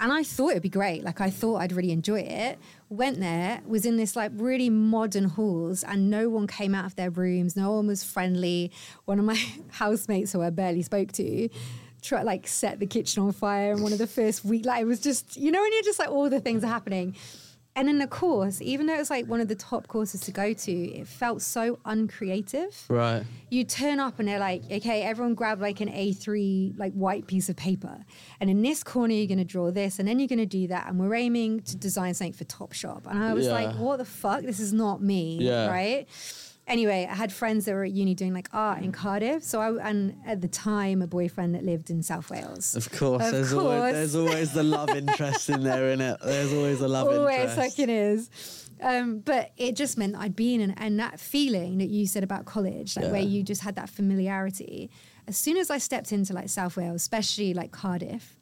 and 0.00 0.12
i 0.12 0.22
thought 0.22 0.50
it'd 0.50 0.62
be 0.62 0.68
great 0.68 1.02
like 1.04 1.20
i 1.20 1.30
thought 1.30 1.56
i'd 1.56 1.72
really 1.72 1.92
enjoy 1.92 2.20
it. 2.20 2.58
Went 2.90 3.20
there 3.20 3.60
was 3.66 3.84
in 3.84 3.98
this 3.98 4.16
like 4.16 4.32
really 4.34 4.70
modern 4.70 5.24
halls 5.24 5.82
and 5.82 6.08
no 6.08 6.30
one 6.30 6.46
came 6.46 6.74
out 6.74 6.86
of 6.86 6.96
their 6.96 7.10
rooms 7.10 7.54
no 7.56 7.72
one 7.72 7.86
was 7.86 8.02
friendly. 8.02 8.72
One 9.04 9.18
of 9.18 9.24
my 9.24 9.38
housemates 9.70 10.32
who 10.32 10.42
i 10.42 10.50
barely 10.50 10.82
spoke 10.82 11.12
to 11.12 11.48
try 12.00 12.22
like 12.22 12.46
set 12.46 12.78
the 12.78 12.86
kitchen 12.86 13.22
on 13.22 13.32
fire 13.32 13.72
in 13.72 13.82
one 13.82 13.92
of 13.92 13.98
the 13.98 14.06
first 14.06 14.44
week. 14.44 14.64
Like 14.64 14.82
it 14.82 14.86
was 14.86 15.00
just 15.00 15.36
you 15.36 15.50
know 15.50 15.60
when 15.60 15.72
you're 15.72 15.82
just 15.82 15.98
like 15.98 16.08
all 16.08 16.30
the 16.30 16.40
things 16.40 16.64
are 16.64 16.68
happening 16.68 17.14
and 17.78 17.88
in 17.88 17.98
the 17.98 18.08
course, 18.08 18.60
even 18.60 18.86
though 18.86 18.94
it 18.94 18.98
was 18.98 19.08
like 19.10 19.26
one 19.26 19.40
of 19.40 19.46
the 19.46 19.54
top 19.54 19.86
courses 19.86 20.20
to 20.22 20.32
go 20.32 20.52
to, 20.52 20.72
it 20.72 21.06
felt 21.06 21.40
so 21.42 21.78
uncreative. 21.84 22.84
Right. 22.88 23.22
You 23.50 23.62
turn 23.62 24.00
up 24.00 24.18
and 24.18 24.26
they're 24.26 24.40
like, 24.40 24.64
okay, 24.70 25.02
everyone 25.02 25.34
grab 25.34 25.60
like 25.60 25.80
an 25.80 25.88
A3 25.88 26.76
like 26.76 26.92
white 26.94 27.28
piece 27.28 27.48
of 27.48 27.54
paper. 27.56 28.04
And 28.40 28.50
in 28.50 28.62
this 28.62 28.82
corner 28.82 29.14
you're 29.14 29.28
gonna 29.28 29.44
draw 29.44 29.70
this 29.70 29.98
and 30.00 30.08
then 30.08 30.18
you're 30.18 30.28
gonna 30.28 30.44
do 30.44 30.66
that. 30.66 30.88
And 30.88 30.98
we're 30.98 31.14
aiming 31.14 31.60
to 31.62 31.76
design 31.76 32.14
something 32.14 32.32
for 32.32 32.44
Topshop. 32.44 33.06
And 33.06 33.22
I 33.22 33.32
was 33.32 33.46
Yeah. 33.46 33.52
like, 33.52 33.76
what 33.76 33.98
the 33.98 34.04
fuck? 34.04 34.42
This 34.42 34.58
is 34.60 34.72
not 34.72 35.00
me. 35.00 35.38
Yeah. 35.40 35.68
Right? 35.68 36.08
Anyway, 36.68 37.08
I 37.10 37.14
had 37.14 37.32
friends 37.32 37.64
that 37.64 37.74
were 37.74 37.82
at 37.84 37.90
uni 37.90 38.14
doing 38.14 38.32
like 38.32 38.48
art 38.52 38.82
in 38.82 38.92
Cardiff. 38.92 39.42
So 39.42 39.60
I 39.60 39.88
and 39.90 40.14
at 40.24 40.40
the 40.40 40.48
time 40.48 41.02
a 41.02 41.06
boyfriend 41.06 41.54
that 41.56 41.64
lived 41.64 41.90
in 41.90 42.02
South 42.02 42.30
Wales. 42.30 42.76
Of 42.76 42.90
course, 42.92 43.24
Of 43.26 43.32
there's 43.32 43.52
course. 43.52 43.64
always 43.64 43.92
there's 43.94 44.14
always 44.16 44.52
the 44.52 44.62
love 44.62 44.90
interest 45.02 45.50
in 45.50 45.64
there, 45.64 45.90
in 45.90 46.00
it. 46.00 46.18
There's 46.24 46.52
always 46.52 46.80
a 46.80 46.88
love 46.88 47.08
Always 47.08 47.50
interest. 47.50 47.76
fucking 47.76 47.90
is. 47.90 48.30
Um, 48.80 49.18
but 49.18 49.50
it 49.56 49.74
just 49.74 49.98
meant 49.98 50.14
I'd 50.16 50.36
been 50.36 50.60
in, 50.60 50.70
and 50.72 51.00
that 51.00 51.18
feeling 51.18 51.78
that 51.78 51.88
you 51.88 52.06
said 52.06 52.22
about 52.22 52.44
college, 52.44 52.96
like 52.96 53.10
where 53.10 53.20
you 53.20 53.42
just 53.42 53.62
had 53.62 53.74
that 53.74 53.88
familiarity. 53.90 54.88
As 55.26 55.36
soon 55.36 55.56
as 55.56 55.68
I 55.68 55.78
stepped 55.78 56.12
into 56.12 56.32
like 56.32 56.48
South 56.48 56.76
Wales, 56.76 56.96
especially 56.96 57.54
like 57.54 57.72
Cardiff, 57.72 58.37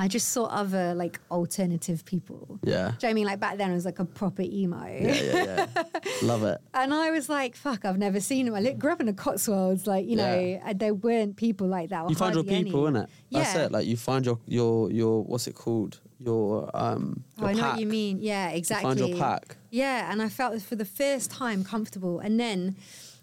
I 0.00 0.06
just 0.06 0.28
saw 0.28 0.44
other 0.44 0.94
like 0.94 1.18
alternative 1.30 2.04
people. 2.04 2.60
Yeah. 2.62 2.72
Do 2.72 2.74
you 2.74 2.82
know 2.82 2.92
what 2.92 3.04
I 3.04 3.12
mean? 3.14 3.26
Like 3.26 3.40
back 3.40 3.58
then, 3.58 3.70
I 3.70 3.74
was 3.74 3.84
like 3.84 3.98
a 3.98 4.04
proper 4.04 4.42
emo. 4.42 4.86
Yeah, 4.86 5.12
yeah, 5.12 5.66
yeah. 5.74 5.82
Love 6.22 6.44
it. 6.44 6.58
And 6.72 6.94
I 6.94 7.10
was 7.10 7.28
like, 7.28 7.56
fuck, 7.56 7.84
I've 7.84 7.98
never 7.98 8.20
seen 8.20 8.46
them. 8.46 8.54
I 8.54 8.60
li- 8.60 8.74
grew 8.74 8.92
up 8.92 9.00
in 9.00 9.06
the 9.06 9.12
Cotswolds, 9.12 9.86
like, 9.88 10.06
you 10.06 10.14
know, 10.14 10.38
Yeah. 10.38 10.62
and 10.64 10.78
there 10.78 10.94
weren't 10.94 11.36
people 11.36 11.66
like 11.66 11.90
that. 11.90 12.08
You 12.08 12.14
find 12.14 12.34
your 12.34 12.44
people, 12.44 12.86
any. 12.86 13.00
innit? 13.00 13.08
That's 13.32 13.54
Yeah. 13.54 13.64
it. 13.64 13.72
Like 13.72 13.86
you 13.86 13.96
find 13.96 14.24
your 14.24 14.38
your 14.46 14.90
your 14.92 15.24
what's 15.24 15.48
it 15.48 15.54
called? 15.56 16.00
Your 16.20 16.70
um. 16.74 17.24
Oh, 17.40 17.46
I 17.46 17.52
know 17.54 17.60
pack. 17.60 17.72
what 17.72 17.80
you 17.80 17.86
mean. 17.86 18.18
Yeah, 18.20 18.50
You 18.50 18.56
exactly. 18.58 18.88
find 18.94 18.98
your 19.00 19.18
pack. 19.18 19.56
Yeah, 19.70 20.10
and 20.12 20.22
I 20.22 20.28
felt 20.28 20.60
for 20.62 20.76
the 20.76 20.84
first 20.84 21.30
time 21.30 21.64
comfortable. 21.64 22.20
And 22.20 22.38
then, 22.38 22.76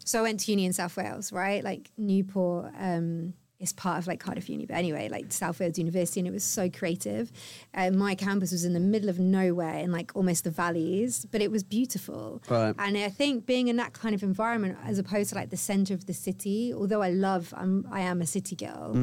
so 0.04 0.20
I 0.20 0.22
went 0.24 0.42
to 0.42 0.52
uni 0.52 0.66
in 0.66 0.74
South 0.74 0.96
Wales, 0.98 1.32
right? 1.32 1.64
Like 1.64 1.90
Newport 1.98 2.72
um, 2.78 3.34
is 3.60 3.74
part 3.74 4.00
of 4.00 4.08
like 4.08 4.20
Cardiff 4.20 4.50
Uni, 4.50 4.65
but 4.65 4.76
anyway, 4.76 5.08
like 5.10 5.32
South 5.32 5.60
Wales 5.60 5.78
University, 5.78 6.20
and 6.20 6.28
it 6.28 6.32
was 6.32 6.44
so 6.44 6.70
creative. 6.70 7.32
Uh, 7.74 7.91
my 7.91 8.15
campus 8.15 8.52
was 8.52 8.65
in 8.65 8.74
the 8.74 8.80
middle 8.80 9.10
of 9.10 9.20
nowhere 9.20 9.78
in 9.78 9.91
like 9.91 10.12
almost 10.15 10.44
the 10.44 10.52
valleys, 10.52 11.26
but 11.32 11.41
it 11.41 11.52
was 11.52 11.63
beautiful. 11.63 12.41
Right. 12.50 12.76
And 12.78 12.98
I 12.98 13.10
think 13.10 13.46
being 13.46 13.68
in 13.68 13.78
that 13.78 13.94
kind 13.94 14.13
of 14.13 14.24
environment, 14.24 14.78
as 14.84 15.00
opposed 15.00 15.30
to 15.30 15.36
like 15.36 15.50
the 15.50 15.58
center 15.58 15.94
of 15.94 16.06
the 16.06 16.13
city, 16.13 16.74
although 16.74 17.02
I 17.02 17.10
love, 17.10 17.54
I'm, 17.56 17.88
I 17.91 18.02
am 18.02 18.22
a 18.22 18.26
city 18.26 18.56
girl, 18.56 18.94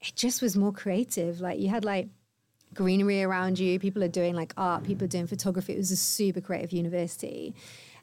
it 0.00 0.14
just 0.14 0.42
was 0.42 0.56
more 0.56 0.72
creative. 0.72 1.40
Like 1.40 1.58
you 1.58 1.68
had 1.68 1.84
like 1.84 2.08
greenery 2.74 3.22
around 3.22 3.58
you. 3.58 3.78
People 3.78 4.02
are 4.04 4.08
doing 4.08 4.34
like 4.34 4.52
art. 4.56 4.84
People 4.84 5.04
are 5.04 5.08
doing 5.08 5.26
photography. 5.26 5.74
It 5.74 5.78
was 5.78 5.90
a 5.90 5.96
super 5.96 6.40
creative 6.40 6.72
university. 6.72 7.54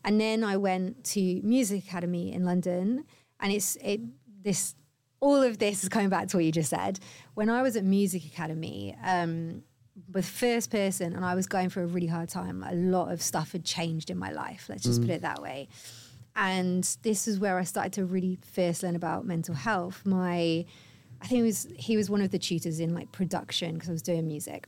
And 0.04 0.20
then 0.22 0.44
I 0.44 0.58
went 0.58 1.04
to 1.06 1.42
Music 1.44 1.84
Academy 1.86 2.32
in 2.32 2.46
London, 2.46 3.04
and 3.40 3.52
it's 3.52 3.76
it 3.78 4.02
this 4.44 4.76
all 5.20 5.42
of 5.42 5.58
this 5.58 5.84
is 5.84 5.90
coming 5.90 6.10
back 6.10 6.28
to 6.30 6.38
what 6.38 6.46
you 6.46 6.52
just 6.52 6.70
said. 6.70 7.00
When 7.34 7.50
I 7.50 7.62
was 7.62 7.76
at 7.76 7.84
Music 7.84 8.26
Academy, 8.26 8.96
um, 9.04 9.64
with 10.12 10.26
first 10.26 10.70
person, 10.70 11.14
and 11.14 11.26
I 11.26 11.36
was 11.36 11.48
going 11.48 11.70
through 11.70 11.84
a 11.84 11.88
really 11.88 12.08
hard 12.08 12.30
time. 12.30 12.64
A 12.64 12.76
lot 12.76 13.12
of 13.12 13.22
stuff 13.22 13.52
had 13.52 13.66
changed 13.66 14.10
in 14.10 14.18
my 14.18 14.32
life. 14.32 14.68
Let's 14.70 14.84
just 14.84 15.02
put 15.02 15.10
it 15.10 15.22
that 15.24 15.42
way. 15.42 15.70
And 16.36 16.84
this 17.02 17.28
is 17.28 17.40
where 17.40 17.58
I 17.58 17.64
started 17.64 17.94
to 17.94 18.06
really 18.06 18.38
first 18.54 18.84
learn 18.84 18.96
about 18.96 19.26
mental 19.26 19.56
health. 19.56 20.06
My 20.06 20.66
I 21.20 21.26
think 21.26 21.40
it 21.40 21.44
was 21.44 21.68
he 21.76 21.98
was 21.98 22.10
one 22.10 22.22
of 22.22 22.30
the 22.30 22.38
tutors 22.38 22.80
in 22.80 22.94
like 22.94 23.12
production 23.12 23.74
because 23.74 23.90
I 23.90 23.94
was 23.94 24.04
doing 24.04 24.28
music. 24.28 24.68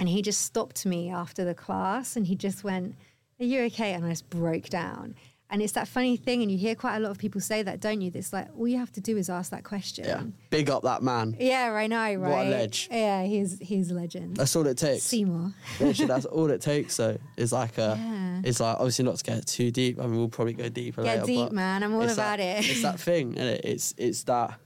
And 0.00 0.08
he 0.08 0.22
just 0.22 0.42
stopped 0.42 0.84
me 0.84 1.10
after 1.10 1.44
the 1.44 1.54
class 1.54 2.16
and 2.16 2.26
he 2.26 2.34
just 2.34 2.64
went, 2.64 2.96
Are 3.38 3.44
you 3.44 3.62
okay? 3.64 3.92
And 3.92 4.04
I 4.04 4.10
just 4.10 4.28
broke 4.28 4.68
down. 4.68 5.14
And 5.52 5.60
it's 5.60 5.74
that 5.74 5.86
funny 5.86 6.16
thing, 6.16 6.40
and 6.40 6.50
you 6.50 6.56
hear 6.56 6.74
quite 6.74 6.96
a 6.96 7.00
lot 7.00 7.10
of 7.10 7.18
people 7.18 7.38
say 7.40 7.62
that, 7.62 7.78
don't 7.78 8.00
you? 8.00 8.10
It's 8.14 8.32
like 8.32 8.48
all 8.58 8.66
you 8.66 8.78
have 8.78 8.90
to 8.92 9.02
do 9.02 9.18
is 9.18 9.28
ask 9.28 9.50
that 9.50 9.64
question. 9.64 10.06
Yeah. 10.06 10.22
Big 10.48 10.70
up 10.70 10.82
that 10.84 11.02
man. 11.02 11.36
Yeah, 11.38 11.72
I 11.74 11.86
know, 11.88 11.96
right? 11.98 12.18
What 12.18 12.46
a 12.46 12.50
ledge. 12.50 12.88
Yeah, 12.90 13.22
he's 13.24 13.58
he's 13.60 13.90
a 13.90 13.94
legend. 13.94 14.38
That's 14.38 14.56
all 14.56 14.66
it 14.66 14.78
takes. 14.78 15.02
Seymour. 15.02 15.52
Literally, 15.78 16.08
that's 16.08 16.24
all 16.24 16.50
it 16.50 16.62
takes. 16.62 16.94
So 16.94 17.18
it's 17.36 17.52
like 17.52 17.76
a, 17.76 17.98
Yeah. 18.00 18.40
it's 18.44 18.60
like 18.60 18.76
obviously 18.76 19.04
not 19.04 19.16
to 19.16 19.24
get 19.24 19.46
too 19.46 19.70
deep. 19.70 20.00
I 20.00 20.06
mean, 20.06 20.16
we'll 20.16 20.30
probably 20.30 20.54
go 20.54 20.70
deeper 20.70 21.02
Get 21.02 21.16
later. 21.20 21.26
deep, 21.26 21.44
but 21.48 21.52
man. 21.52 21.82
I'm 21.82 21.92
all 21.94 22.02
about 22.02 22.16
that, 22.16 22.40
it. 22.40 22.70
It's 22.70 22.80
that 22.82 22.98
thing, 23.08 23.36
and 23.38 23.46
it? 23.50 23.60
it's 23.64 23.94
it's 23.98 24.22
that 24.24 24.58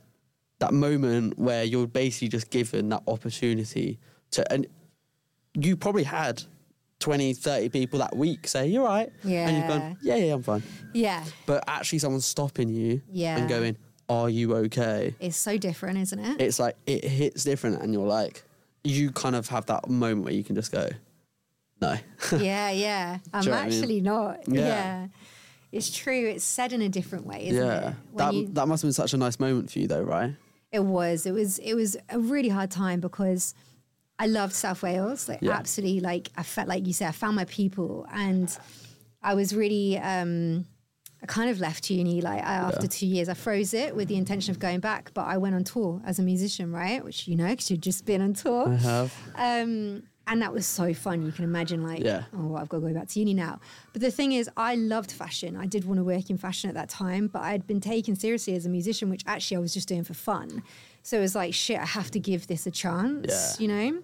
that 0.60 0.72
moment 0.72 1.36
where 1.36 1.64
you're 1.64 1.88
basically 1.88 2.28
just 2.28 2.48
given 2.50 2.88
that 2.90 3.02
opportunity 3.08 3.98
to, 4.30 4.52
and 4.52 4.68
you 5.54 5.76
probably 5.76 6.04
had 6.04 6.44
20, 7.06 7.34
30 7.34 7.68
people 7.68 8.00
that 8.00 8.16
week 8.16 8.48
say 8.48 8.66
you're 8.66 8.82
right, 8.82 9.12
Yeah. 9.22 9.46
and 9.46 9.56
you've 9.56 9.66
Yeah. 9.66 9.78
gone, 9.78 9.96
yeah, 10.02 10.16
yeah, 10.16 10.34
I'm 10.34 10.42
fine. 10.42 10.64
Yeah, 10.92 11.22
But 11.46 11.62
actually, 11.68 12.00
someone 12.00 12.20
stopping 12.20 12.68
you 12.68 13.00
Yeah. 13.12 13.36
and 13.38 13.48
going, 13.48 13.76
are 14.08 14.28
you 14.28 14.56
okay? 14.56 15.14
it's 15.20 15.36
so 15.36 15.56
different, 15.56 15.98
isn't 15.98 16.18
it? 16.18 16.40
It's 16.40 16.58
like 16.58 16.74
it 16.84 17.04
hits 17.04 17.44
different, 17.44 17.80
and 17.80 17.92
you're 17.94 18.08
like, 18.08 18.42
you 18.82 19.12
kind 19.12 19.36
of 19.36 19.46
have 19.50 19.66
that 19.66 19.88
moment 19.88 20.24
where 20.24 20.34
you 20.34 20.42
can 20.42 20.56
just 20.56 20.72
go, 20.72 20.88
no. 21.80 21.96
yeah, 22.40 22.70
yeah. 22.70 23.18
I'm 23.32 23.42
Do 23.42 23.46
you 23.46 23.50
know 23.52 23.56
what 23.58 23.66
I 23.66 23.68
mean? 23.68 23.78
actually 23.78 24.00
not. 24.00 24.40
Yeah. 24.48 24.60
Yeah. 24.60 25.06
It's 25.70 25.90
true. 25.96 26.26
It's 26.26 26.44
said 26.44 26.72
in 26.72 26.82
a 26.82 26.88
different 26.88 27.24
way, 27.24 27.46
isn't 27.46 27.64
yeah, 27.64 27.90
it? 27.90 27.94
When 28.10 28.26
that 28.26 28.34
you- 28.34 28.48
that 28.48 28.66
must 28.66 28.82
have 28.82 28.88
been 28.88 28.94
such 28.94 29.14
a 29.14 29.16
nice 29.16 29.38
moment 29.38 29.70
for 29.70 29.78
you, 29.78 29.86
though, 29.86 30.02
right? 30.02 30.34
It 30.72 30.82
was. 30.82 31.24
It 31.24 31.32
was. 31.32 31.60
It 31.60 31.74
was 31.74 31.96
a 32.08 32.18
really 32.18 32.48
hard 32.48 32.72
time 32.72 32.98
because 32.98 33.54
I 34.18 34.26
loved 34.26 34.52
South 34.54 34.82
Wales. 34.82 35.28
Like 35.28 35.40
Yeah. 35.42 35.52
absolutely. 35.52 36.00
Like 36.00 36.30
I 36.36 36.42
felt 36.42 36.68
like 36.68 36.86
you 36.86 36.92
said, 36.92 37.08
I 37.08 37.12
found 37.12 37.36
my 37.36 37.44
people, 37.46 38.06
and 38.12 38.56
I 39.22 39.34
was 39.34 39.54
really. 39.54 39.98
Um, 39.98 40.66
I 41.22 41.26
kind 41.26 41.48
of 41.48 41.60
left 41.60 41.88
uni 41.90 42.20
like 42.20 42.40
I, 42.42 42.54
after 42.56 42.82
Yeah. 42.82 42.88
two 42.88 43.06
years. 43.06 43.28
I 43.30 43.34
froze 43.34 43.72
it 43.72 43.96
with 43.96 44.08
the 44.08 44.16
intention 44.16 44.50
of 44.50 44.58
going 44.58 44.80
back, 44.80 45.12
but 45.14 45.22
I 45.26 45.38
went 45.38 45.54
on 45.54 45.64
tour 45.64 46.02
as 46.04 46.18
a 46.18 46.22
musician, 46.22 46.70
right? 46.72 47.02
Which 47.02 47.26
you 47.26 47.36
know, 47.36 47.48
because 47.48 47.70
you've 47.70 47.80
just 47.80 48.04
been 48.04 48.20
on 48.20 48.34
tour. 48.34 48.68
I 48.68 48.76
have. 48.76 49.14
Um, 49.34 50.02
and 50.28 50.42
that 50.42 50.52
was 50.52 50.66
so 50.66 50.92
fun. 50.92 51.24
You 51.24 51.30
can 51.32 51.44
imagine, 51.44 51.82
like, 51.84 52.02
Yeah. 52.04 52.24
oh, 52.36 52.56
I've 52.56 52.68
got 52.68 52.80
to 52.80 52.88
go 52.88 52.92
back 52.92 53.08
to 53.08 53.18
uni 53.20 53.32
now. 53.32 53.60
But 53.92 54.02
the 54.02 54.10
thing 54.10 54.32
is, 54.32 54.50
I 54.56 54.74
loved 54.74 55.10
fashion. 55.12 55.56
I 55.56 55.66
did 55.66 55.84
want 55.84 55.98
to 55.98 56.04
work 56.04 56.28
in 56.30 56.36
fashion 56.36 56.68
at 56.68 56.74
that 56.74 56.88
time, 56.88 57.28
but 57.28 57.42
I'd 57.42 57.64
been 57.66 57.80
taken 57.80 58.16
seriously 58.16 58.54
as 58.56 58.66
a 58.66 58.68
musician, 58.68 59.08
which 59.08 59.22
actually 59.26 59.56
I 59.58 59.60
was 59.60 59.72
just 59.72 59.86
doing 59.88 60.02
for 60.04 60.14
fun. 60.14 60.64
So 61.06 61.18
it 61.18 61.20
was 61.20 61.36
like, 61.36 61.54
shit, 61.54 61.78
I 61.78 61.84
have 61.84 62.10
to 62.10 62.18
give 62.18 62.48
this 62.48 62.66
a 62.66 62.70
chance. 62.72 63.60
Yeah. 63.60 63.62
You 63.62 63.68
know, 63.68 63.82
you 63.82 64.02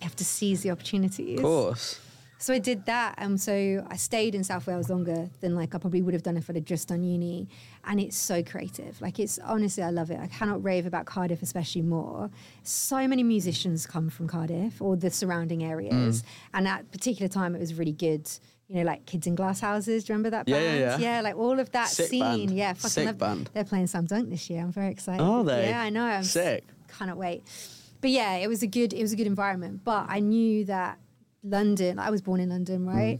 have 0.00 0.16
to 0.16 0.24
seize 0.24 0.62
the 0.62 0.70
opportunities. 0.70 1.38
Of 1.38 1.44
course. 1.44 2.00
So 2.38 2.54
I 2.54 2.58
did 2.58 2.86
that, 2.86 3.16
and 3.18 3.38
so 3.38 3.86
I 3.86 3.96
stayed 3.96 4.34
in 4.34 4.42
South 4.42 4.66
Wales 4.66 4.88
longer 4.88 5.28
than 5.42 5.54
like 5.54 5.74
I 5.74 5.78
probably 5.78 6.00
would 6.00 6.14
have 6.14 6.22
done 6.22 6.38
if 6.38 6.48
I'd 6.48 6.56
have 6.56 6.64
just 6.64 6.88
done 6.88 7.02
uni. 7.02 7.46
And 7.84 8.00
it's 8.00 8.16
so 8.16 8.42
creative. 8.42 8.98
Like 9.02 9.18
it's 9.20 9.38
honestly, 9.40 9.82
I 9.82 9.90
love 9.90 10.10
it. 10.10 10.18
I 10.18 10.28
cannot 10.28 10.64
rave 10.64 10.86
about 10.86 11.04
Cardiff 11.04 11.42
especially 11.42 11.82
more. 11.82 12.30
So 12.62 13.06
many 13.06 13.22
musicians 13.22 13.86
come 13.86 14.08
from 14.08 14.26
Cardiff 14.26 14.80
or 14.80 14.96
the 14.96 15.10
surrounding 15.10 15.62
areas, 15.62 16.22
mm. 16.22 16.26
and 16.54 16.66
at 16.66 16.90
particular 16.90 17.28
time 17.28 17.54
it 17.54 17.60
was 17.60 17.74
really 17.74 17.92
good. 17.92 18.30
You 18.70 18.76
know, 18.76 18.82
like 18.84 19.04
Kids 19.04 19.26
in 19.26 19.34
Glass 19.34 19.58
Houses. 19.58 20.04
Do 20.04 20.12
you 20.12 20.14
remember 20.14 20.30
that 20.30 20.48
Yeah, 20.48 20.58
band? 20.58 21.02
yeah, 21.02 21.14
yeah. 21.16 21.20
like 21.22 21.36
all 21.36 21.58
of 21.58 21.72
that 21.72 21.88
Sick 21.88 22.06
scene. 22.06 22.20
band. 22.20 22.50
Yeah, 22.52 22.72
fucking 22.74 22.88
Sick 22.90 23.06
love- 23.06 23.18
band. 23.18 23.50
They're 23.52 23.64
playing 23.64 23.88
Slam 23.88 24.06
Dunk 24.06 24.30
this 24.30 24.48
year. 24.48 24.60
I'm 24.62 24.70
very 24.70 24.92
excited. 24.92 25.20
Are 25.22 25.42
they? 25.42 25.70
Yeah, 25.70 25.82
I 25.82 25.90
know. 25.90 26.04
I'm 26.04 26.22
Sick. 26.22 26.64
cannot 26.96 27.16
wait. 27.16 27.42
But 28.00 28.10
yeah, 28.10 28.36
it 28.36 28.46
was 28.48 28.62
a 28.62 28.68
good 28.68 28.92
it 28.92 29.02
was 29.02 29.12
a 29.12 29.16
good 29.16 29.26
environment. 29.26 29.82
But 29.84 30.06
I 30.08 30.20
knew 30.20 30.64
that 30.66 30.98
London, 31.42 31.98
I 31.98 32.10
was 32.10 32.22
born 32.22 32.38
in 32.40 32.48
London, 32.50 32.86
mm. 32.86 32.94
right? 32.94 33.18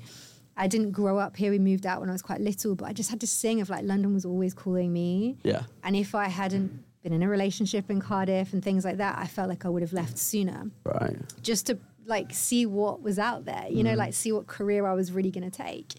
I 0.57 0.67
didn't 0.69 0.93
grow 0.93 1.19
up 1.19 1.37
here. 1.37 1.51
We 1.51 1.59
moved 1.59 1.85
out 1.87 2.01
when 2.01 2.09
I 2.11 2.13
was 2.13 2.23
quite 2.23 2.41
little, 2.41 2.75
but 2.77 2.87
I 2.87 2.93
just 2.93 3.11
had 3.11 3.21
to 3.21 3.27
sing 3.27 3.61
of 3.61 3.71
like 3.71 3.85
London 3.85 4.13
was 4.15 4.25
always 4.25 4.55
calling 4.55 4.93
me. 4.93 5.37
Yeah. 5.43 5.63
And 5.83 5.97
if 5.97 6.15
I 6.15 6.29
hadn't 6.29 6.85
been 7.03 7.13
in 7.15 7.23
a 7.23 7.29
relationship 7.29 7.91
in 7.91 7.99
Cardiff 8.01 8.53
and 8.53 8.63
things 8.63 8.85
like 8.85 8.99
that, 8.99 9.19
I 9.19 9.27
felt 9.27 9.49
like 9.49 9.65
I 9.65 9.69
would 9.71 9.81
have 9.83 9.95
left 9.95 10.19
sooner 10.19 10.71
Right. 10.85 11.17
just 11.43 11.67
to 11.69 11.79
like 12.11 12.35
see 12.35 12.67
what 12.67 13.01
was 13.01 13.19
out 13.19 13.47
there, 13.47 13.67
you 13.71 13.83
know, 13.83 13.95
like 13.95 14.13
see 14.13 14.33
what 14.33 14.47
career 14.47 14.87
I 14.87 14.93
was 14.93 15.11
really 15.13 15.31
going 15.31 15.51
to 15.51 15.57
take. 15.57 15.95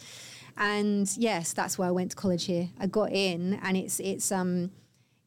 And 0.58 1.10
yes, 1.18 1.54
that's 1.54 1.78
why 1.80 1.88
I 1.88 1.92
went 1.92 2.12
to 2.12 2.18
college 2.18 2.46
here. 2.46 2.70
I 2.80 2.86
got 2.86 3.12
in, 3.12 3.60
and 3.64 3.76
it's 3.76 4.00
it's 4.00 4.32
um 4.32 4.70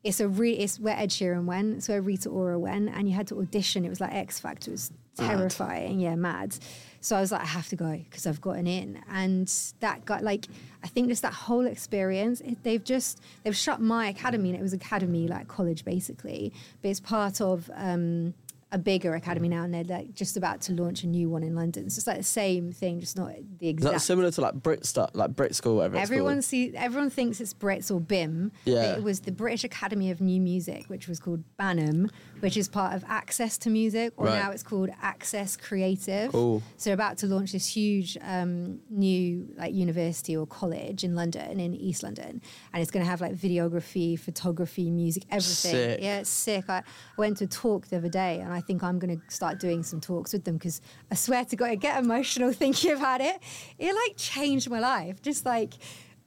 it's 0.04 0.20
a 0.20 0.28
re- 0.28 0.52
it's 0.52 0.78
where 0.78 0.96
Ed 0.96 1.08
Sheeran 1.10 1.46
went, 1.46 1.78
it's 1.78 1.88
where 1.88 2.02
Rita 2.02 2.28
Ora 2.28 2.58
went, 2.58 2.90
and 2.94 3.08
you 3.08 3.14
had 3.14 3.26
to 3.28 3.40
audition. 3.40 3.84
It 3.84 3.88
was 3.88 4.00
like 4.00 4.12
X 4.12 4.38
Factor. 4.38 4.70
It 4.70 4.74
was 4.74 4.92
terrifying, 5.16 5.98
yeah, 5.98 6.14
mad. 6.14 6.56
So 7.00 7.16
I 7.16 7.20
was 7.20 7.32
like, 7.32 7.40
I 7.40 7.46
have 7.46 7.68
to 7.68 7.76
go 7.76 7.92
because 7.96 8.26
I've 8.26 8.40
gotten 8.40 8.66
in, 8.66 9.02
and 9.10 9.50
that 9.80 10.04
got 10.04 10.22
like 10.22 10.46
I 10.84 10.88
think 10.88 11.08
just 11.08 11.22
that 11.22 11.32
whole 11.32 11.66
experience. 11.66 12.40
It, 12.42 12.62
they've 12.62 12.84
just 12.84 13.20
they've 13.42 13.56
shut 13.56 13.80
my 13.80 14.08
academy, 14.08 14.50
and 14.50 14.58
it 14.58 14.62
was 14.62 14.74
academy 14.74 15.26
like 15.26 15.48
college 15.48 15.84
basically, 15.84 16.52
but 16.82 16.90
it's 16.90 17.00
part 17.00 17.40
of. 17.40 17.70
um 17.74 18.34
a 18.74 18.78
bigger 18.78 19.14
academy 19.14 19.46
mm. 19.46 19.52
now, 19.52 19.62
and 19.62 19.72
they're 19.72 19.84
like 19.84 20.14
just 20.14 20.36
about 20.36 20.60
to 20.62 20.72
launch 20.72 21.04
a 21.04 21.06
new 21.06 21.30
one 21.30 21.44
in 21.44 21.54
London. 21.54 21.88
So 21.88 22.00
it's 22.00 22.06
like 22.08 22.16
the 22.16 22.24
same 22.24 22.72
thing, 22.72 22.98
just 22.98 23.16
not 23.16 23.30
the 23.60 23.68
exact. 23.68 24.00
similar 24.00 24.32
to 24.32 24.40
like 24.40 24.54
Brit 24.54 24.84
stuff, 24.84 25.10
like 25.14 25.30
Brit 25.36 25.54
school, 25.54 25.76
whatever 25.76 25.96
Everyone 25.96 26.42
see, 26.42 26.74
everyone 26.76 27.08
thinks 27.08 27.40
it's 27.40 27.54
Brits 27.54 27.94
or 27.94 28.00
BIMM. 28.00 28.50
but 28.64 28.70
Yeah. 28.70 28.96
It 28.96 29.04
was 29.04 29.20
the 29.20 29.30
British 29.30 29.62
Academy 29.62 30.10
of 30.10 30.20
New 30.20 30.40
Music, 30.40 30.86
which 30.88 31.06
was 31.06 31.20
called 31.20 31.44
BANM, 31.56 32.10
which 32.44 32.58
is 32.58 32.68
part 32.68 32.94
of 32.94 33.02
Access 33.08 33.56
to 33.56 33.70
Music, 33.70 34.12
or 34.18 34.26
Right. 34.26 34.38
now 34.38 34.50
it's 34.50 34.62
called 34.62 34.90
Access 35.00 35.56
Creative. 35.56 36.30
Cool. 36.30 36.62
So 36.76 36.90
they're 36.90 36.94
about 36.94 37.16
to 37.18 37.26
launch 37.26 37.52
this 37.52 37.66
huge 37.66 38.18
um, 38.20 38.80
new 38.90 39.48
like 39.56 39.74
university 39.74 40.36
or 40.36 40.46
college 40.46 41.04
in 41.04 41.14
London, 41.14 41.58
in 41.58 41.74
East 41.74 42.02
London, 42.02 42.42
and 42.72 42.82
it's 42.82 42.90
going 42.90 43.02
to 43.02 43.08
have 43.10 43.22
like 43.22 43.34
videography, 43.34 44.20
photography, 44.20 44.90
music, 44.90 45.22
everything. 45.30 45.72
Sick. 45.72 46.00
Yeah, 46.02 46.18
it's 46.18 46.28
sick. 46.28 46.66
I, 46.68 46.78
I 46.78 46.82
went 47.16 47.38
to 47.38 47.44
a 47.44 47.46
talk 47.46 47.88
the 47.88 47.96
other 47.96 48.10
day, 48.10 48.40
and 48.40 48.52
I 48.52 48.60
think 48.60 48.82
I'm 48.82 48.98
going 48.98 49.18
to 49.18 49.34
start 49.34 49.58
doing 49.58 49.82
some 49.82 50.02
talks 50.02 50.34
with 50.34 50.44
them 50.44 50.58
because 50.58 50.82
I 51.10 51.14
swear 51.14 51.46
to 51.46 51.56
God, 51.56 51.70
I 51.70 51.76
get 51.76 51.98
emotional 52.04 52.52
thinking 52.62 52.92
about 52.92 53.22
it. 53.22 53.38
It 53.78 53.94
like 53.94 54.18
changed 54.18 54.68
my 54.68 54.80
life. 54.80 55.22
Just 55.22 55.46
like 55.46 55.72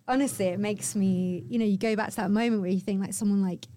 honestly, 0.07 0.45
it 0.47 0.59
makes 0.59 0.95
me, 0.95 1.43
you 1.47 1.59
know, 1.59 1.65
you 1.65 1.77
go 1.77 1.95
back 1.95 2.09
to 2.09 2.15
that 2.15 2.31
moment 2.31 2.61
where 2.61 2.71
you 2.71 2.79
think 2.79 3.01
like 3.01 3.13
someone 3.13 3.43
like 3.43 3.67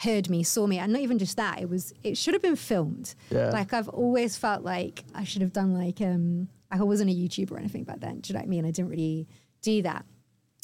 heard 0.00 0.30
me, 0.30 0.42
saw 0.42 0.66
me, 0.66 0.78
and 0.78 0.92
not 0.92 1.02
even 1.02 1.18
just 1.18 1.36
that. 1.36 1.60
It 1.60 1.68
was, 1.68 1.92
it 2.02 2.16
should 2.16 2.34
have 2.34 2.42
been 2.42 2.56
filmed. 2.56 3.14
Yeah. 3.30 3.50
Like 3.50 3.72
I've 3.72 3.88
always 3.88 4.36
felt 4.36 4.62
like 4.64 5.04
I 5.14 5.24
should 5.24 5.42
have 5.42 5.52
done 5.52 5.74
like, 5.74 6.00
um, 6.00 6.48
like 6.70 6.80
I 6.80 6.84
wasn't 6.84 7.10
a 7.10 7.14
YouTuber 7.14 7.52
or 7.52 7.58
anything 7.58 7.84
back 7.84 8.00
then. 8.00 8.20
Do 8.20 8.28
you 8.28 8.34
know 8.34 8.40
what 8.40 8.46
I 8.46 8.48
mean? 8.48 8.64
I 8.64 8.70
didn't 8.70 8.90
really 8.90 9.28
do 9.62 9.82
that. 9.82 10.04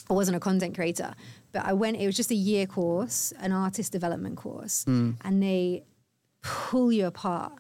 I 0.09 0.15
wasn't 0.15 0.37
a 0.37 0.41
content 0.41 0.75
creator, 0.75 1.13
but 1.53 1.65
I 1.65 1.73
went. 1.73 1.97
It 1.97 2.07
was 2.07 2.17
just 2.17 2.31
a 2.31 2.35
year 2.37 2.65
course, 2.67 3.33
an 3.41 3.51
artist 3.53 3.91
development 3.93 4.37
course, 4.37 4.85
Mm. 4.87 5.17
and 5.23 5.43
they 5.43 5.83
pull 6.43 6.93
you 6.93 7.07
apart, 7.07 7.53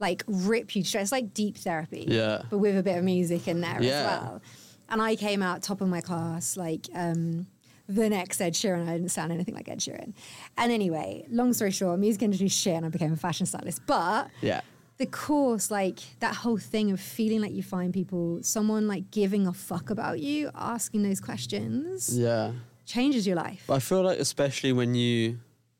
like 0.00 0.24
rip 0.26 0.74
you. 0.74 0.82
It's 0.84 1.12
like 1.12 1.32
deep 1.32 1.56
therapy, 1.56 2.04
Yeah. 2.08 2.42
but 2.50 2.58
with 2.58 2.76
a 2.76 2.82
bit 2.82 2.98
of 2.98 3.04
music 3.04 3.46
in 3.46 3.60
there 3.60 3.80
Yeah. 3.80 3.90
as 3.90 4.04
well. 4.22 4.42
And 4.88 5.00
I 5.00 5.14
came 5.16 5.42
out 5.42 5.62
top 5.62 5.80
of 5.80 5.88
my 5.88 6.00
class, 6.00 6.56
like 6.56 6.88
um, 6.92 7.46
the 7.94 8.08
next 8.08 8.40
Ed 8.40 8.54
Sheeran. 8.54 8.88
I 8.88 8.92
didn't 8.92 9.10
sound 9.10 9.32
anything 9.32 9.54
like 9.54 9.68
Ed 9.68 9.80
Sheeran. 9.80 10.12
And 10.56 10.72
anyway, 10.72 11.24
long 11.30 11.52
story 11.52 11.70
short, 11.70 11.98
music 11.98 12.22
industry 12.22 12.48
shit, 12.48 12.74
and 12.74 12.86
I 12.86 12.88
became 12.88 13.12
a 13.12 13.16
fashion 13.16 13.46
stylist. 13.46 13.82
But 13.86 14.30
Yeah. 14.40 14.60
the 14.98 15.06
course, 15.06 15.70
like 15.70 15.98
that 16.20 16.34
whole 16.36 16.58
thing 16.58 16.90
of 16.92 17.00
feeling 17.00 17.40
like 17.40 17.52
you 17.52 17.62
find 17.62 17.92
people, 17.92 18.38
someone 18.42 18.86
like 18.88 19.10
giving 19.10 19.46
a 19.46 19.52
fuck 19.52 19.90
about 19.90 20.20
you, 20.20 20.50
asking 20.54 21.02
those 21.02 21.20
questions, 21.20 22.16
Yeah. 22.16 22.52
changes 22.86 23.26
your 23.26 23.36
life. 23.36 23.68
I 23.70 23.78
feel 23.78 24.02
like 24.02 24.18
especially 24.18 24.72
when 24.72 24.94
you 24.94 25.38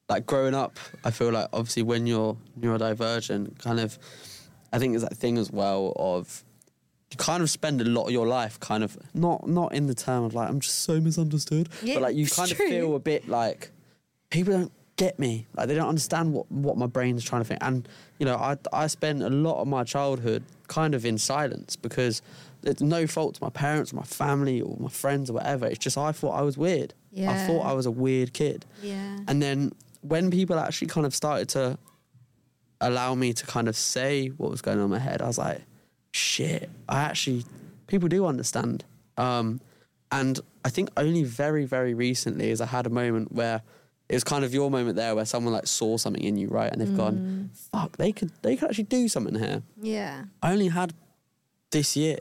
like 0.09 0.27
growing 0.27 0.55
up, 0.55 0.79
I 1.05 1.11
feel 1.11 1.31
like 1.31 1.49
obviously 1.53 1.83
when 1.83 2.07
you're 2.07 2.37
neurodivergent, 2.61 3.59
kind 3.59 3.81
of 3.81 3.99
I 4.75 4.79
think 4.79 4.93
there's 4.93 5.03
that 5.03 5.17
thing 5.17 5.37
as 5.39 5.51
well 5.51 5.93
of 5.97 6.45
you 7.13 7.17
kind 7.19 7.43
of 7.43 7.51
spend 7.51 7.81
a 7.81 7.85
lot 7.85 8.07
of 8.07 8.11
your 8.11 8.27
life 8.27 8.59
kind 8.59 8.83
of 8.83 8.97
not 9.15 9.47
not 9.47 9.75
in 9.75 9.87
the 9.87 9.95
term 9.95 10.25
of 10.25 10.35
like 10.35 10.49
I'm 10.49 10.61
just 10.61 10.81
so 10.81 11.01
misunderstood. 11.01 11.69
Yeah, 11.83 11.95
but 11.95 12.03
like 12.05 12.17
you 12.17 12.27
kind 12.27 12.51
true. 12.51 12.65
of 12.65 12.71
feel 12.71 12.97
a 12.97 13.01
bit 13.01 13.29
like 13.29 13.71
people 14.31 14.55
don't 14.55 14.73
get 14.97 15.19
me. 15.19 15.47
Like 15.57 15.69
they 15.69 15.75
don't 15.75 15.89
understand 15.89 16.33
what, 16.33 16.51
what 16.51 16.77
my 16.77 16.87
brain's 16.87 17.25
trying 17.25 17.43
to 17.43 17.49
think. 17.49 17.63
And, 17.63 17.89
you 18.19 18.27
know, 18.27 18.37
I 18.37 18.57
I 18.73 18.87
spent 18.87 19.23
a 19.23 19.31
lot 19.31 19.61
of 19.61 19.69
my 19.69 19.85
childhood 19.85 20.45
kind 20.69 20.95
of 20.95 21.05
in 21.05 21.19
silence 21.19 21.77
because 21.77 22.23
it's 22.63 22.81
no 22.81 23.07
fault 23.07 23.35
to 23.37 23.45
my 23.45 23.51
parents 23.51 23.93
or 23.93 23.97
my 23.97 24.03
family 24.03 24.61
or 24.61 24.77
my 24.79 24.89
friends 24.89 25.31
or 25.31 25.35
whatever. 25.35 25.67
It's 25.67 25.79
just 25.79 25.99
I 25.99 26.13
thought 26.13 26.33
I 26.33 26.43
was 26.43 26.57
weird. 26.57 26.95
Yeah. 27.11 27.31
I 27.31 27.47
thought 27.47 27.63
I 27.63 27.73
was 27.73 27.87
a 27.87 27.91
weird 27.91 28.33
kid. 28.33 28.65
Yeah. 28.83 29.19
And 29.29 29.43
then 29.43 29.73
when 30.01 30.31
people 30.31 30.59
actually 30.59 30.89
kind 30.89 31.07
of 31.07 31.15
started 31.15 31.49
to 31.51 31.79
allow 32.81 33.15
me 33.15 33.33
to 33.33 33.47
kind 33.47 33.69
of 33.69 33.77
say 33.77 34.29
what 34.29 34.51
was 34.51 34.63
going 34.63 34.79
on 34.79 34.85
in 34.85 34.91
my 34.91 34.99
head, 34.99 35.21
I 35.23 35.27
was 35.27 35.39
like, 35.39 35.61
shit, 36.13 36.71
I 36.89 37.03
actually, 37.03 37.45
people 37.87 38.09
do 38.09 38.27
understand. 38.27 38.85
Um, 39.17 39.61
and 40.11 40.41
I 40.65 40.69
think 40.69 40.91
only 40.97 41.25
very, 41.25 41.65
very 41.65 41.95
recently 41.95 42.51
is 42.51 42.61
I 42.61 42.67
had 42.67 42.87
a 42.87 42.91
moment 42.91 43.33
where 43.33 43.63
it 44.09 44.15
was 44.15 44.25
kind 44.25 44.45
of 44.45 44.53
your 44.53 44.71
moment 44.71 44.97
there 44.97 45.15
where 45.15 45.25
someone 45.25 45.55
like 45.55 45.67
saw 45.67 45.97
something 45.97 46.23
in 46.23 46.37
you, 46.37 46.49
right? 46.49 46.71
And 46.71 46.81
they've 46.81 46.97
gone, 46.97 47.51
fuck, 47.73 47.97
they 47.97 48.13
could, 48.13 48.31
they 48.43 48.57
could 48.57 48.69
actually 48.69 48.85
do 48.85 49.09
something 49.09 49.35
here. 49.35 49.63
yeah. 49.81 50.25
I 50.43 50.53
only 50.53 50.69
had 50.69 50.93
this 51.71 51.97
year 51.97 52.19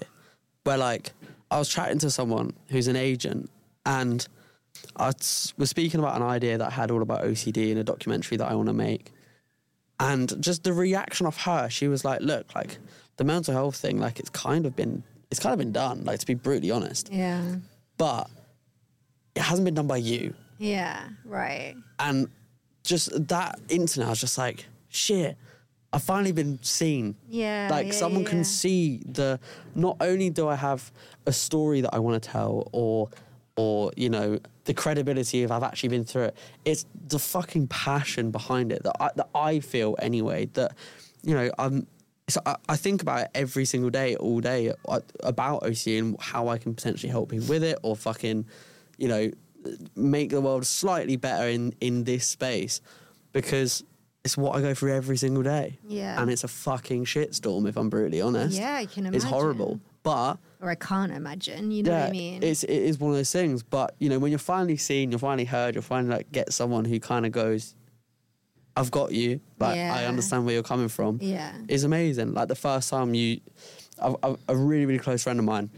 where 0.63 0.77
like 0.77 1.11
I 1.49 1.59
was 1.59 1.67
chatting 1.67 1.99
to 1.99 2.09
someone 2.09 2.53
who's 2.69 2.87
an 2.87 2.95
agent 2.95 3.49
and 3.85 4.25
I 4.95 5.07
was 5.07 5.53
speaking 5.69 5.99
about 5.99 6.15
an 6.15 6.21
idea 6.23 6.57
that 6.57 6.67
I 6.67 6.71
had 6.71 6.91
all 6.91 7.01
about 7.01 7.23
OCD 7.23 7.71
in 7.71 7.77
a 7.77 7.83
documentary 7.83 8.37
that 8.37 8.49
I 8.49 8.55
want 8.55 8.67
to 8.67 8.73
make. 8.73 9.11
And 9.99 10.41
just 10.41 10.63
the 10.63 10.73
reaction 10.73 11.27
of 11.27 11.37
her, 11.37 11.69
she 11.69 11.87
was 11.89 12.05
like, 12.05 12.21
look, 12.21 12.55
like 12.55 12.77
the 13.21 13.25
mental 13.25 13.53
health 13.53 13.75
thing, 13.75 13.99
like 13.99 14.19
it's 14.19 14.31
kind 14.31 14.65
of 14.65 14.75
been, 14.75 15.03
it's 15.29 15.39
kind 15.39 15.53
of 15.53 15.59
been 15.59 15.71
done, 15.71 16.03
like 16.05 16.17
to 16.19 16.25
be 16.25 16.33
brutally 16.33 16.71
honest, 16.71 17.07
Yeah. 17.11 17.57
but 17.99 18.27
it 19.35 19.43
hasn't 19.43 19.63
been 19.63 19.75
done 19.75 19.85
by 19.85 19.97
you. 19.97 20.33
Yeah. 20.57 21.07
Right. 21.23 21.75
And 21.99 22.29
just 22.83 23.27
that 23.27 23.59
instant, 23.69 24.07
I 24.07 24.09
was 24.09 24.19
just 24.19 24.39
like, 24.39 24.65
shit, 24.89 25.37
I've 25.93 26.01
finally 26.01 26.31
been 26.31 26.57
seen 26.63 27.15
Yeah. 27.29 27.67
like 27.69 27.87
yeah, 27.87 27.93
someone 27.93 28.23
yeah. 28.23 28.29
can 28.29 28.43
see 28.43 29.03
the 29.05 29.39
not 29.75 29.97
only 29.99 30.29
do 30.31 30.47
i 30.47 30.55
have 30.55 30.89
a 31.27 31.33
story 31.33 31.81
that 31.81 31.93
i 31.93 31.99
want 31.99 32.23
to 32.23 32.29
tell 32.29 32.69
or 32.71 33.09
or 33.57 33.91
you 33.97 34.09
know 34.09 34.39
the 34.63 34.73
credibility 34.73 35.43
of 35.43 35.51
i've 35.51 35.63
actually 35.63 35.89
been 35.89 36.05
through 36.05 36.23
it 36.29 36.35
it's 36.63 36.85
the 37.09 37.19
fucking 37.19 37.67
passion 37.67 38.31
behind 38.31 38.71
it 38.71 38.81
that 38.83 38.95
i, 39.01 39.09
that 39.17 39.27
I 39.35 39.59
feel 39.59 39.97
anyway 39.99 40.45
that 40.53 40.71
you 41.23 41.33
know 41.35 41.51
i'm 41.59 41.85
so 42.31 42.41
I, 42.45 42.55
I 42.69 42.75
think 42.75 43.01
about 43.01 43.21
it 43.21 43.31
every 43.35 43.65
single 43.65 43.89
day 43.89 44.15
all 44.15 44.39
day 44.39 44.73
uh, 44.87 44.99
about 45.23 45.63
OC 45.63 45.87
and 45.87 46.15
how 46.19 46.47
i 46.47 46.57
can 46.57 46.73
potentially 46.73 47.11
help 47.11 47.29
people 47.29 47.47
with 47.47 47.63
it 47.63 47.77
or 47.83 47.95
fucking 47.95 48.45
you 48.97 49.07
know 49.07 49.31
make 49.95 50.29
the 50.29 50.41
world 50.41 50.65
slightly 50.65 51.15
better 51.17 51.47
in 51.47 51.73
in 51.81 52.03
this 52.03 52.27
space 52.27 52.81
because 53.31 53.83
it's 54.23 54.37
what 54.37 54.55
I 54.55 54.61
go 54.61 54.73
through 54.75 54.93
every 54.93 55.17
single 55.17 55.41
day. 55.41 55.79
Yeah. 55.87 56.21
And 56.21 56.29
it's 56.29 56.43
a 56.43 56.47
fucking 56.47 57.05
shitstorm 57.05 57.67
if 57.67 57.75
I'm 57.75 57.89
brutally 57.89 58.21
honest. 58.21 58.55
Yeah, 58.55 58.75
I 58.75 58.85
can 58.85 59.07
imagine. 59.07 59.15
It's 59.15 59.25
horrible. 59.25 59.79
But 60.03 60.37
Or 60.61 60.69
I 60.69 60.75
can't 60.75 61.11
imagine. 61.11 61.71
You 61.71 61.83
know 61.83 61.91
yeah, 61.91 61.99
what 62.01 62.09
I 62.09 62.11
mean? 62.11 62.43
it's 62.43 62.63
it 62.63 62.71
is 62.71 62.99
one 62.99 63.11
of 63.11 63.17
those 63.17 63.31
things. 63.31 63.63
But 63.63 63.95
you 63.99 64.09
know, 64.09 64.19
when 64.19 64.31
you're 64.31 64.39
finally 64.39 64.77
seen, 64.77 65.11
you're 65.11 65.19
finally 65.19 65.45
heard, 65.45 65.75
you're 65.75 65.81
finally 65.81 66.15
like 66.17 66.31
get 66.31 66.53
someone 66.53 66.85
who 66.85 66.99
kind 66.99 67.25
of 67.25 67.31
goes, 67.31 67.75
"I've 68.75 68.91
got 68.91 69.11
you," 69.11 69.39
like 69.59 69.77
I 69.77 70.05
understand 70.05 70.45
where 70.45 70.53
you're 70.53 70.63
coming 70.63 70.87
from. 70.89 71.19
yeah. 71.21 71.53
Is 71.67 71.83
amazing. 71.83 72.33
Like 72.33 72.47
the 72.47 72.55
first 72.55 72.89
time 72.89 73.13
you, 73.13 73.39
a, 73.99 74.13
a, 74.23 74.37
a 74.49 74.55
really 74.55 74.85
really 74.85 74.99
close 74.99 75.23
friend 75.23 75.39
of 75.39 75.45
mine, 75.45 75.69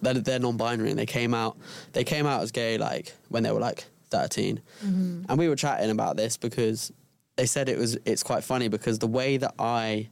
they're, 0.00 0.14
they're 0.14 0.38
non-binary 0.38 0.90
and 0.90 0.98
they 0.98 1.06
came 1.06 1.34
out, 1.34 1.56
they 1.92 2.04
came 2.04 2.26
out 2.26 2.42
as 2.42 2.50
gay 2.50 2.78
like 2.78 3.14
when 3.28 3.42
they 3.42 3.52
were 3.52 3.60
like 3.60 3.84
13, 4.10 4.60
Mm-hmm. 4.84 5.22
and 5.28 5.38
we 5.38 5.48
were 5.48 5.56
chatting 5.56 5.90
about 5.90 6.16
this 6.16 6.36
because 6.36 6.92
they 7.36 7.46
said 7.46 7.68
it 7.68 7.78
was 7.78 7.96
it's 8.04 8.22
quite 8.22 8.44
funny 8.44 8.68
because 8.68 8.98
the 8.98 9.06
way 9.06 9.36
that 9.38 9.54
I 9.58 10.08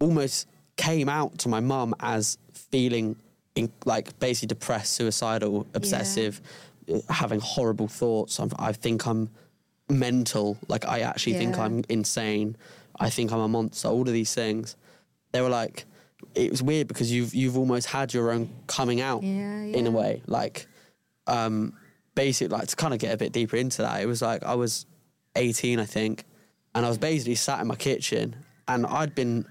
almost 0.00 0.46
came 0.76 1.08
out 1.08 1.38
to 1.38 1.48
my 1.48 1.60
mum 1.60 1.94
as 2.00 2.38
feeling 2.52 3.16
in, 3.54 3.70
like 3.84 4.18
basically 4.18 4.48
depressed, 4.48 4.92
suicidal, 4.94 5.66
obsessive, 5.74 6.40
uh, 6.92 6.98
having 7.08 7.40
horrible 7.40 7.88
thoughts. 7.88 8.38
I'm, 8.38 8.50
I 8.58 8.72
think 8.72 9.06
I'm 9.06 9.28
mental. 9.90 10.58
Like 10.68 10.86
I 10.86 11.00
actually 11.00 11.34
think 11.34 11.58
I'm 11.58 11.82
insane. 11.88 12.56
I 12.98 13.10
think 13.10 13.32
I'm 13.32 13.40
a 13.40 13.48
monster. 13.48 13.88
All 13.88 14.02
of 14.02 14.12
these 14.12 14.34
things. 14.34 14.76
They 15.32 15.40
were 15.40 15.48
like, 15.48 15.84
it 16.34 16.50
was 16.50 16.62
weird 16.62 16.88
because 16.88 17.10
you've 17.12 17.34
you've 17.34 17.56
almost 17.56 17.86
had 17.88 18.12
your 18.12 18.30
own 18.30 18.50
coming 18.66 19.00
out 19.00 19.22
Yeah, 19.22 19.62
in 19.62 19.86
a 19.86 19.90
way. 19.90 20.22
Like, 20.26 20.66
um, 21.26 21.74
basically, 22.14 22.56
like 22.56 22.68
to 22.68 22.76
kind 22.76 22.92
of 22.92 23.00
get 23.00 23.14
a 23.14 23.16
bit 23.16 23.32
deeper 23.32 23.56
into 23.56 23.82
that. 23.82 24.02
It 24.02 24.06
was 24.06 24.20
like 24.22 24.42
I 24.44 24.54
was 24.54 24.86
18, 25.36 25.78
I 25.78 25.84
think, 25.84 26.24
and 26.74 26.84
I 26.84 26.88
was 26.88 26.98
basically 26.98 27.36
sat 27.36 27.60
in 27.60 27.66
my 27.68 27.76
kitchen, 27.76 28.36
and 28.68 28.86
I'd 28.86 29.14
been 29.14 29.46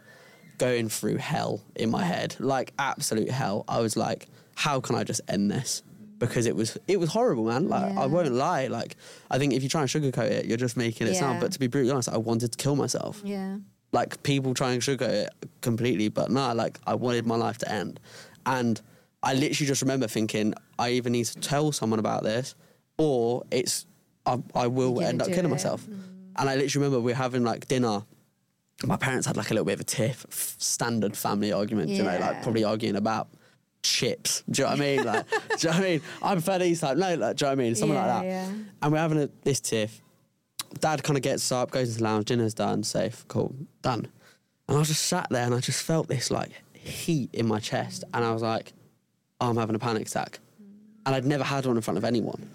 going 0.58 0.90
through 0.90 1.16
hell 1.18 1.62
in 1.76 1.90
my 1.90 2.04
head, 2.04 2.36
like 2.40 2.74
absolute 2.78 3.32
hell. 3.32 3.64
I 3.68 3.80
was 3.80 3.96
like, 3.96 4.28
how 4.56 4.80
can 4.82 4.96
I 4.96 5.04
just 5.06 5.22
end 5.28 5.50
this? 5.50 5.82
Because 6.20 6.46
it 6.46 6.56
was 6.56 6.78
it 6.88 7.00
was 7.00 7.10
horrible, 7.10 7.46
man. 7.46 7.68
Like 7.70 7.94
Yeah. 7.94 8.02
I 8.02 8.06
won't 8.06 8.32
lie. 8.34 8.68
Like 8.68 8.96
I 9.32 9.38
think 9.38 9.54
if 9.54 9.64
you 9.64 9.70
try 9.70 9.82
and 9.82 9.90
sugarcoat 9.90 10.30
it, 10.30 10.46
you're 10.46 10.58
just 10.58 10.78
making 10.78 11.08
it 11.08 11.16
sound. 11.16 11.40
But 11.40 11.52
to 11.54 11.60
be 11.60 11.68
brutally 11.68 11.92
honest, 11.92 12.10
I 12.10 12.18
wanted 12.18 12.52
to 12.52 12.58
kill 12.58 12.76
myself. 12.76 13.22
Yeah. 13.24 13.58
Like 13.92 14.22
people 14.24 14.54
try 14.54 14.72
and 14.74 14.82
sugarcoat 14.82 15.26
it 15.26 15.30
completely, 15.62 16.10
but 16.10 16.30
nah, 16.30 16.52
like 16.52 16.78
I 16.86 16.94
wanted 16.96 17.26
my 17.26 17.36
life 17.36 17.58
to 17.60 17.72
end. 17.72 18.00
And 18.46 18.80
I 19.24 19.34
literally 19.34 19.68
just 19.68 19.82
remember 19.82 20.08
thinking, 20.08 20.54
I 20.78 20.90
either 20.92 21.10
need 21.10 21.26
to 21.26 21.40
tell 21.40 21.72
someone 21.72 22.00
about 22.00 22.24
this, 22.24 22.56
or 22.98 23.44
it's 23.52 23.86
I, 24.26 24.38
I 24.54 24.68
will 24.68 25.02
end 25.02 25.22
up 25.22 25.28
killing 25.30 25.46
it. 25.46 25.50
myself. 25.50 25.86
And 25.88 26.50
I 26.50 26.56
literally 26.56 26.86
remember 26.86 27.00
we 27.04 27.12
were 27.12 27.16
having 27.18 27.44
like 27.44 27.68
dinner. 27.68 28.04
My 28.86 28.96
parents 28.96 29.28
had 29.28 29.36
like 29.36 29.52
a 29.52 29.54
little 29.54 29.66
bit 29.66 29.74
of 29.74 29.82
a 29.82 29.84
tiff, 29.86 30.26
standard 30.58 31.18
family 31.18 31.52
argument, 31.52 31.90
you 31.90 32.04
know, 32.04 32.18
like 32.18 32.44
probably 32.44 32.64
arguing 32.64 32.96
about 32.96 33.28
chips. 33.84 34.44
Do 34.50 34.62
you 34.62 34.66
know 34.66 34.72
what 34.72 34.80
I 34.82 34.84
mean? 34.84 35.04
Like, 35.06 35.30
do 35.30 35.38
you 35.38 35.42
know 35.74 35.78
what 35.80 35.86
I 35.86 35.90
mean? 35.90 36.02
I 36.22 36.34
prefer 36.34 36.60
these 36.60 36.82
type. 36.82 36.98
No, 36.98 37.16
like, 37.16 37.36
do 37.38 37.46
you 37.46 37.50
know 37.52 37.56
what 37.56 37.62
I 37.62 37.64
mean? 37.64 37.76
Something 37.76 37.96
Yeah, 37.98 38.06
like 38.16 38.24
that. 38.24 38.28
yeah. 38.30 38.52
And 38.82 38.92
we're 38.92 38.98
having 39.00 39.22
a, 39.22 39.30
this 39.44 39.60
tiff. 39.60 40.02
Dad 40.80 41.04
kind 41.04 41.18
of 41.18 41.24
gets 41.24 41.52
up, 41.52 41.72
goes 41.72 41.88
into 41.90 41.98
the 42.00 42.04
lounge, 42.04 42.26
dinner's 42.26 42.54
done, 42.54 42.84
safe, 42.84 43.26
cool, 43.28 43.56
done. 43.82 44.08
And 44.68 44.76
I 44.76 44.80
was 44.80 44.88
just 44.90 45.06
sat 45.06 45.28
there 45.32 45.44
and 45.46 45.56
I 45.56 45.60
just 45.60 45.82
felt 45.82 46.08
this 46.08 46.30
like 46.30 46.52
heat 46.74 47.30
in 47.34 47.48
my 47.48 47.60
chest. 47.60 48.04
And 48.14 48.24
I 48.24 48.32
was 48.32 48.42
like, 48.44 48.74
oh, 49.42 49.50
I'm 49.50 49.58
having 49.58 49.76
a 49.76 49.80
panic 49.80 50.08
attack. 50.08 50.40
And 51.06 51.16
I'd 51.16 51.26
never 51.26 51.44
had 51.44 51.66
one 51.66 51.76
in 51.76 51.82
front 51.82 51.98
of 51.98 52.04
anyone. 52.06 52.50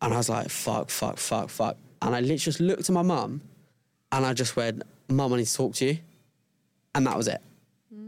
And 0.00 0.14
I 0.14 0.16
was 0.16 0.28
like, 0.30 0.48
fuck, 0.48 0.88
fuck, 0.88 1.18
fuck, 1.18 1.50
fuck. 1.50 1.76
And 2.00 2.14
I 2.16 2.20
literally 2.20 2.38
just 2.38 2.58
looked 2.60 2.88
at 2.88 2.90
my 2.90 3.02
mum 3.02 3.42
and 4.10 4.24
I 4.24 4.32
just 4.32 4.56
went, 4.56 4.82
Mum, 5.08 5.32
I 5.34 5.36
need 5.38 5.46
to 5.46 5.54
talk 5.54 5.74
to 5.74 5.84
you. 5.86 5.98
And 6.94 7.06
that 7.06 7.16
was 7.16 7.28
it. 7.28 7.40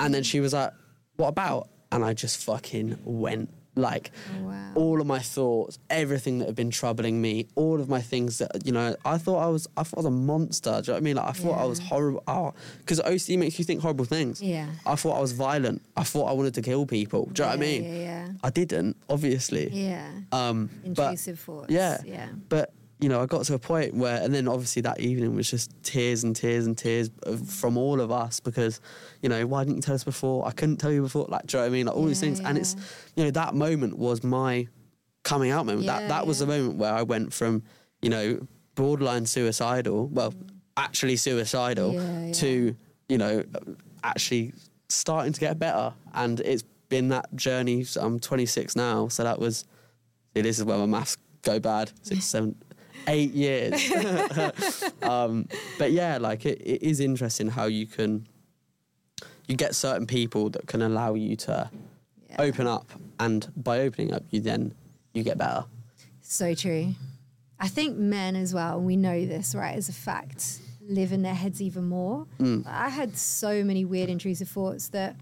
And 0.00 0.12
then 0.14 0.22
she 0.22 0.40
was 0.40 0.54
like, 0.54 0.72
What 1.16 1.28
about? 1.28 1.68
And 1.94 2.04
I 2.04 2.12
just 2.12 2.44
fucking 2.44 2.98
went 3.04 3.48
Like 3.76 4.12
Oh, 4.30 4.46
wow. 4.46 4.70
all 4.76 5.00
of 5.00 5.06
my 5.08 5.18
thoughts, 5.18 5.78
everything 5.90 6.38
that 6.38 6.46
had 6.46 6.54
been 6.54 6.70
troubling 6.70 7.20
me, 7.20 7.48
all 7.56 7.80
of 7.80 7.88
my 7.88 8.00
things 8.00 8.38
that 8.38 8.50
you 8.64 8.70
know, 8.72 8.94
I 9.04 9.18
thought 9.18 9.38
I 9.38 9.48
was, 9.48 9.66
I 9.76 9.82
thought 9.82 9.98
I 9.98 10.02
was 10.02 10.06
a 10.06 10.10
monster. 10.32 10.70
Do 10.70 10.76
you 10.76 10.82
know 10.86 10.92
what 10.94 10.96
I 10.96 11.00
mean? 11.00 11.16
Like 11.16 11.28
I 11.28 11.32
thought 11.32 11.58
I 11.60 11.64
was 11.64 11.78
horrible. 11.80 12.22
Oh, 12.28 12.54
because 12.78 13.00
OCD 13.00 13.36
makes 13.36 13.58
you 13.58 13.64
think 13.64 13.80
horrible 13.82 14.04
things. 14.04 14.40
Yeah. 14.40 14.68
I 14.86 14.94
thought 14.94 15.16
I 15.16 15.20
was 15.20 15.32
violent. 15.32 15.82
I 15.96 16.04
thought 16.04 16.26
I 16.26 16.32
wanted 16.34 16.54
to 16.54 16.62
kill 16.62 16.86
people. 16.86 17.22
Do 17.32 17.42
you 17.42 17.46
know 17.48 17.50
what 17.50 17.58
I 17.58 17.66
mean? 17.68 17.82
Yeah, 17.84 17.98
yeah. 18.08 18.28
I 18.44 18.50
didn't, 18.50 18.96
obviously. 19.08 19.68
Yeah. 19.70 20.08
Um, 20.30 20.70
but 20.86 21.10
Intrusive 21.10 21.40
thoughts. 21.40 21.70
yeah, 21.70 21.98
Yeah. 22.06 22.28
But 22.48 22.72
you 23.00 23.08
know, 23.08 23.20
I 23.20 23.26
got 23.26 23.44
to 23.46 23.54
a 23.54 23.58
point 23.58 23.94
where, 23.94 24.22
and 24.22 24.32
then 24.34 24.46
obviously 24.48 24.82
that 24.82 25.00
evening 25.00 25.34
was 25.34 25.50
just 25.50 25.70
tears 25.82 26.24
and 26.24 26.34
tears 26.34 26.66
and 26.66 26.76
tears 26.78 27.10
from 27.46 27.76
all 27.76 28.00
of 28.00 28.10
us 28.10 28.40
because, 28.40 28.80
you 29.20 29.28
know, 29.28 29.46
why 29.46 29.64
didn't 29.64 29.76
you 29.76 29.82
tell 29.82 29.94
us 29.96 30.04
before? 30.04 30.46
I 30.46 30.52
couldn't 30.52 30.76
tell 30.78 30.92
you 30.92 31.02
before. 31.02 31.26
Like, 31.28 31.46
do 31.46 31.56
you 31.56 31.60
know 31.60 31.64
what 31.64 31.72
I 31.72 31.72
mean? 31.72 31.86
Like 31.86 31.96
all 31.96 32.06
these 32.06 32.22
Yeah, 32.22 32.28
things, 32.28 32.40
and 32.40 32.56
it's, 32.56 32.76
you 33.16 33.24
know, 33.24 33.30
that 33.32 33.54
moment 33.54 33.98
was 33.98 34.22
my 34.22 34.68
coming 35.24 35.50
out 35.50 35.66
moment. 35.66 35.84
Yeah, 35.84 36.00
that 36.00 36.08
that 36.08 36.26
was 36.26 36.38
the 36.38 36.46
moment 36.46 36.76
where 36.76 36.92
I 36.92 37.02
went 37.02 37.32
from, 37.32 37.62
you 38.00 38.10
know, 38.10 38.46
borderline 38.74 39.26
suicidal, 39.26 40.06
well, 40.08 40.32
actually 40.76 41.16
suicidal, 41.16 41.92
Yeah, 41.94 42.26
yeah. 42.26 42.32
to 42.34 42.76
you 43.08 43.18
know, 43.18 43.44
actually 44.02 44.52
starting 44.88 45.32
to 45.32 45.40
get 45.40 45.58
better, 45.58 45.92
and 46.14 46.40
it's 46.40 46.62
been 46.88 47.08
that 47.08 47.34
journey. 47.36 47.84
So 47.84 48.00
I'm 48.02 48.18
26 48.20 48.76
now, 48.76 49.08
so 49.08 49.24
that 49.24 49.38
was. 49.38 49.64
See, 50.34 50.42
this 50.42 50.58
is 50.58 50.64
where 50.64 50.78
my 50.78 50.86
maths 50.86 51.16
go 51.42 51.60
bad. 51.60 51.92
Six, 52.02 52.24
seven, 52.34 52.56
eight 53.06 53.32
years. 53.32 53.74
um, 55.02 55.48
but 55.78 55.92
yeah, 55.92 56.18
like 56.18 56.46
it, 56.46 56.60
it 56.60 56.82
is 56.82 57.00
interesting 57.00 57.48
how 57.48 57.66
you 57.66 57.86
can. 57.86 58.26
You 59.46 59.56
get 59.56 59.74
certain 59.74 60.06
people 60.06 60.48
that 60.50 60.66
can 60.66 60.80
allow 60.80 61.14
you 61.14 61.36
to 61.36 61.70
Yeah. 62.30 62.36
open 62.38 62.66
up, 62.66 62.90
and 63.20 63.46
by 63.56 63.80
opening 63.80 64.12
up, 64.14 64.22
you 64.30 64.40
then 64.40 64.74
you 65.12 65.22
get 65.22 65.36
better. 65.38 65.64
So 66.22 66.54
true. 66.54 66.94
I 67.60 67.68
think 67.68 67.96
men 67.96 68.36
as 68.36 68.52
well, 68.54 68.78
and 68.78 68.86
we 68.86 68.96
know 68.96 69.26
this, 69.26 69.54
right, 69.54 69.76
as 69.76 69.88
a 69.88 69.92
fact, 69.92 70.60
live 70.80 71.12
in 71.12 71.22
their 71.22 71.34
heads 71.34 71.62
even 71.62 71.84
more. 71.84 72.26
Mm. 72.40 72.66
I 72.66 72.88
had 72.88 73.16
so 73.16 73.62
many 73.62 73.84
weird, 73.84 74.08
intrusive 74.10 74.48
thoughts 74.48 74.88
that 74.88 75.16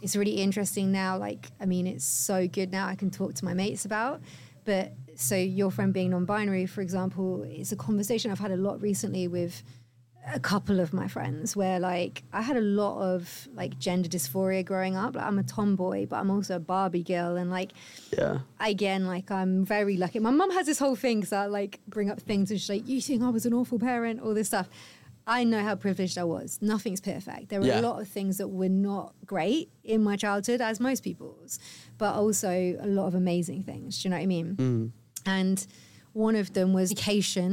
it's 0.00 0.14
really 0.16 0.34
interesting 0.42 0.92
now. 0.92 1.18
Like, 1.18 1.48
I 1.60 1.64
mean, 1.66 1.86
it's 1.86 2.04
so 2.04 2.46
good 2.46 2.70
now 2.72 2.86
I 2.86 2.94
can 2.94 3.10
talk 3.10 3.34
to 3.34 3.44
my 3.44 3.54
mates 3.54 3.84
about. 3.84 4.20
But 4.64 4.92
so, 5.16 5.36
your 5.36 5.70
friend 5.70 5.92
being 5.92 6.10
non 6.10 6.24
binary, 6.24 6.66
for 6.66 6.80
example, 6.80 7.42
is 7.42 7.72
a 7.72 7.76
conversation 7.76 8.30
I've 8.30 8.38
had 8.38 8.50
a 8.52 8.56
lot 8.56 8.80
recently 8.80 9.28
with 9.28 9.62
a 10.32 10.38
couple 10.38 10.78
of 10.78 10.92
my 10.92 11.08
friends 11.08 11.56
where 11.56 11.80
like 11.80 12.22
I 12.32 12.42
had 12.42 12.56
a 12.56 12.60
lot 12.60 13.00
of 13.02 13.48
like 13.54 13.76
gender 13.80 14.08
dysphoria 14.08 14.64
growing 14.64 14.94
up. 14.96 15.16
Like 15.16 15.24
I'm 15.26 15.38
a 15.38 15.42
tomboy, 15.42 16.06
but 16.06 16.16
I'm 16.20 16.30
also 16.30 16.56
a 16.56 16.60
Barbie 16.60 17.02
girl 17.02 17.36
and 17.36 17.50
like 17.50 17.72
Yeah. 18.16 18.38
again, 18.60 19.04
like 19.06 19.32
I'm 19.32 19.64
very 19.64 19.96
lucky. 19.96 20.20
My 20.20 20.30
mum 20.30 20.52
has 20.52 20.66
this 20.66 20.78
whole 20.78 20.94
thing 20.94 21.18
because 21.20 21.32
I 21.32 21.46
like 21.46 21.80
bring 21.88 22.08
up 22.08 22.20
things 22.20 22.52
and 22.52 22.60
she's 22.60 22.68
like, 22.70 22.86
"You 22.88 23.00
think 23.00 23.20
I 23.22 23.30
was 23.30 23.46
an 23.46 23.52
awful 23.52 23.80
parent?" 23.80 24.20
All 24.20 24.32
this 24.32 24.46
stuff. 24.46 24.68
I 25.24 25.44
know 25.44 25.62
how 25.62 25.76
privileged 25.76 26.18
I 26.18 26.24
was. 26.24 26.58
Nothing's 26.60 27.00
perfect. 27.00 27.48
There 27.48 27.60
were 27.60 27.66
Yeah. 27.68 27.80
a 27.80 27.82
lot 27.82 28.00
of 28.00 28.08
things 28.08 28.38
that 28.38 28.48
were 28.48 28.68
not 28.68 29.14
great 29.24 29.70
in 29.84 30.02
my 30.02 30.16
childhood, 30.16 30.60
as 30.60 30.80
most 30.80 31.02
people's, 31.04 31.60
but 32.02 32.14
also 32.16 32.50
a 32.80 32.88
lot 32.98 33.06
of 33.06 33.14
amazing 33.14 33.62
things. 33.62 33.88
Do 34.02 34.08
you 34.08 34.10
know 34.10 34.16
what 34.16 34.22
I 34.24 34.26
mean? 34.36 34.92
And 35.24 35.58
one 36.14 36.34
of 36.42 36.52
them 36.52 36.72
was 36.72 36.90
education, 36.90 37.50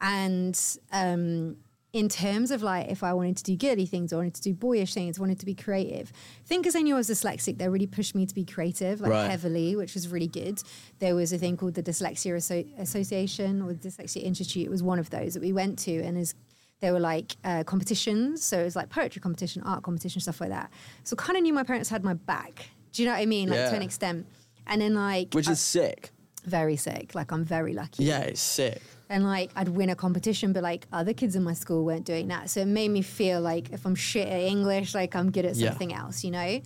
and 0.00 0.56
um, 0.92 1.56
in 1.92 2.08
terms 2.08 2.52
of 2.52 2.62
like 2.62 2.86
if 2.88 3.02
I 3.02 3.12
wanted 3.12 3.36
to 3.38 3.44
do 3.50 3.56
girly 3.56 3.86
things, 3.86 4.12
or 4.12 4.16
wanted 4.18 4.34
to 4.34 4.42
do 4.42 4.54
boyish 4.54 4.94
things, 4.94 5.18
wanted 5.18 5.40
to 5.40 5.46
be 5.52 5.56
creative. 5.66 6.12
I 6.44 6.46
think 6.46 6.62
because 6.62 6.76
I 6.76 6.82
knew 6.82 6.94
I 6.94 6.98
was 6.98 7.10
dyslexic, 7.10 7.58
they 7.58 7.68
really 7.68 7.88
pushed 7.98 8.14
me 8.14 8.26
to 8.26 8.34
be 8.34 8.44
creative, 8.44 9.00
like 9.00 9.10
Right. 9.10 9.28
heavily, 9.30 9.74
which 9.74 9.94
was 9.94 10.06
really 10.14 10.28
good. 10.28 10.62
There 11.00 11.14
was 11.16 11.32
a 11.32 11.38
thing 11.38 11.56
called 11.56 11.74
the 11.74 11.82
Dyslexia 11.82 12.36
Asso- 12.36 12.64
Association 12.78 13.60
or 13.62 13.72
the 13.74 13.88
Dyslexia 13.88 14.22
Institute. 14.22 14.64
It 14.66 14.70
was 14.70 14.82
one 14.84 15.00
of 15.00 15.10
those 15.10 15.34
that 15.34 15.42
we 15.42 15.52
went 15.52 15.74
to, 15.80 15.94
and 16.06 16.16
as 16.16 16.34
there 16.80 16.92
were 16.92 17.00
like 17.14 17.28
uh, 17.44 17.64
competitions, 17.64 18.42
so 18.42 18.54
it 18.60 18.64
was 18.70 18.76
like 18.76 18.88
poetry 18.88 19.20
competition, 19.20 19.62
art 19.64 19.82
competition, 19.82 20.20
stuff 20.20 20.40
like 20.40 20.50
that. 20.50 20.70
So 21.02 21.16
kind 21.16 21.36
of 21.36 21.42
knew 21.42 21.52
my 21.52 21.64
parents 21.64 21.88
had 21.90 22.02
my 22.04 22.14
back. 22.14 22.70
Do 22.92 23.02
you 23.02 23.08
know 23.08 23.14
what 23.14 23.20
I 23.22 23.26
mean? 23.26 23.48
Like 23.48 23.70
to 23.70 23.76
an 23.76 23.82
extent. 23.82 24.26
And 24.66 24.80
then 24.80 24.94
like 24.94 25.32
Which 25.34 25.48
I- 25.48 25.52
is 25.52 25.60
sick. 25.60 26.10
very 26.44 26.76
sick. 26.76 27.14
Like 27.14 27.32
I'm 27.32 27.44
very 27.44 27.72
lucky 27.74 28.04
Yeah, 28.04 28.20
it's 28.20 28.40
sick. 28.40 28.80
and 29.08 29.24
like 29.24 29.50
I'd 29.56 29.68
win 29.68 29.90
a 29.90 29.96
competition, 29.96 30.52
but 30.52 30.62
like 30.62 30.86
other 30.92 31.12
kids 31.12 31.34
in 31.36 31.42
my 31.42 31.54
school 31.54 31.84
weren't 31.84 32.04
doing 32.06 32.28
that. 32.28 32.50
So 32.50 32.60
it 32.60 32.66
made 32.68 32.90
me 32.90 33.02
feel 33.02 33.40
like 33.40 33.70
if 33.72 33.84
I'm 33.86 33.94
shit 33.94 34.28
at 34.28 34.40
English, 34.40 34.94
like 34.94 35.14
I'm 35.16 35.30
good 35.30 35.44
at 35.44 35.56
Yeah. 35.56 35.70
something 35.70 35.92
else, 35.92 36.22
you 36.24 36.30
know? 36.30 36.60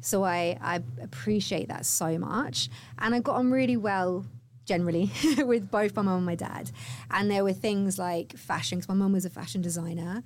So 0.00 0.24
I, 0.24 0.58
I 0.60 0.80
appreciate 1.02 1.68
that 1.68 1.86
so 1.86 2.18
much. 2.18 2.68
And 2.98 3.14
I 3.14 3.20
got 3.20 3.36
on 3.36 3.50
really 3.50 3.76
well 3.76 4.24
generally 4.64 5.10
with 5.38 5.70
both 5.70 5.94
my 5.94 6.02
mum 6.02 6.16
and 6.18 6.26
my 6.26 6.34
dad. 6.34 6.70
And 7.10 7.30
there 7.30 7.44
were 7.44 7.52
things 7.52 7.98
like 7.98 8.36
fashion, 8.36 8.78
because 8.78 8.88
my 8.88 8.94
mum 8.94 9.12
was 9.12 9.24
a 9.24 9.30
fashion 9.30 9.60
designer. 9.62 10.22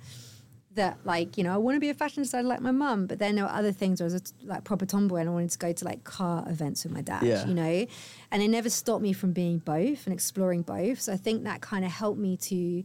That 0.77 0.97
like 1.03 1.37
you 1.37 1.43
know 1.43 1.53
I 1.53 1.57
want 1.57 1.75
to 1.75 1.79
be 1.79 1.89
a 1.89 1.93
fashion 1.93 2.23
designer 2.23 2.47
like 2.47 2.61
my 2.61 2.71
mum, 2.71 3.05
but 3.07 3.19
then 3.19 3.35
there 3.35 3.43
were 3.43 3.51
other 3.51 3.71
things 3.71 3.99
where 3.99 4.09
I 4.09 4.13
was 4.13 4.33
like 4.43 4.63
proper 4.63 4.85
tomboy 4.85 5.17
and 5.17 5.29
I 5.29 5.33
wanted 5.33 5.49
to 5.51 5.57
go 5.57 5.73
to 5.73 5.85
like 5.85 6.03
car 6.03 6.45
events 6.47 6.83
with 6.83 6.93
my 6.93 7.01
dad, 7.01 7.23
Yeah. 7.23 7.45
you 7.47 7.53
know, 7.53 7.85
and 8.31 8.41
it 8.43 8.47
never 8.47 8.69
stopped 8.69 9.01
me 9.01 9.11
from 9.13 9.31
being 9.33 9.57
both 9.57 10.05
and 10.05 10.13
exploring 10.13 10.61
both. 10.61 11.01
So 11.01 11.11
I 11.13 11.17
think 11.17 11.43
that 11.43 11.61
kind 11.61 11.83
of 11.83 11.91
helped 11.91 12.19
me 12.19 12.37
to. 12.37 12.83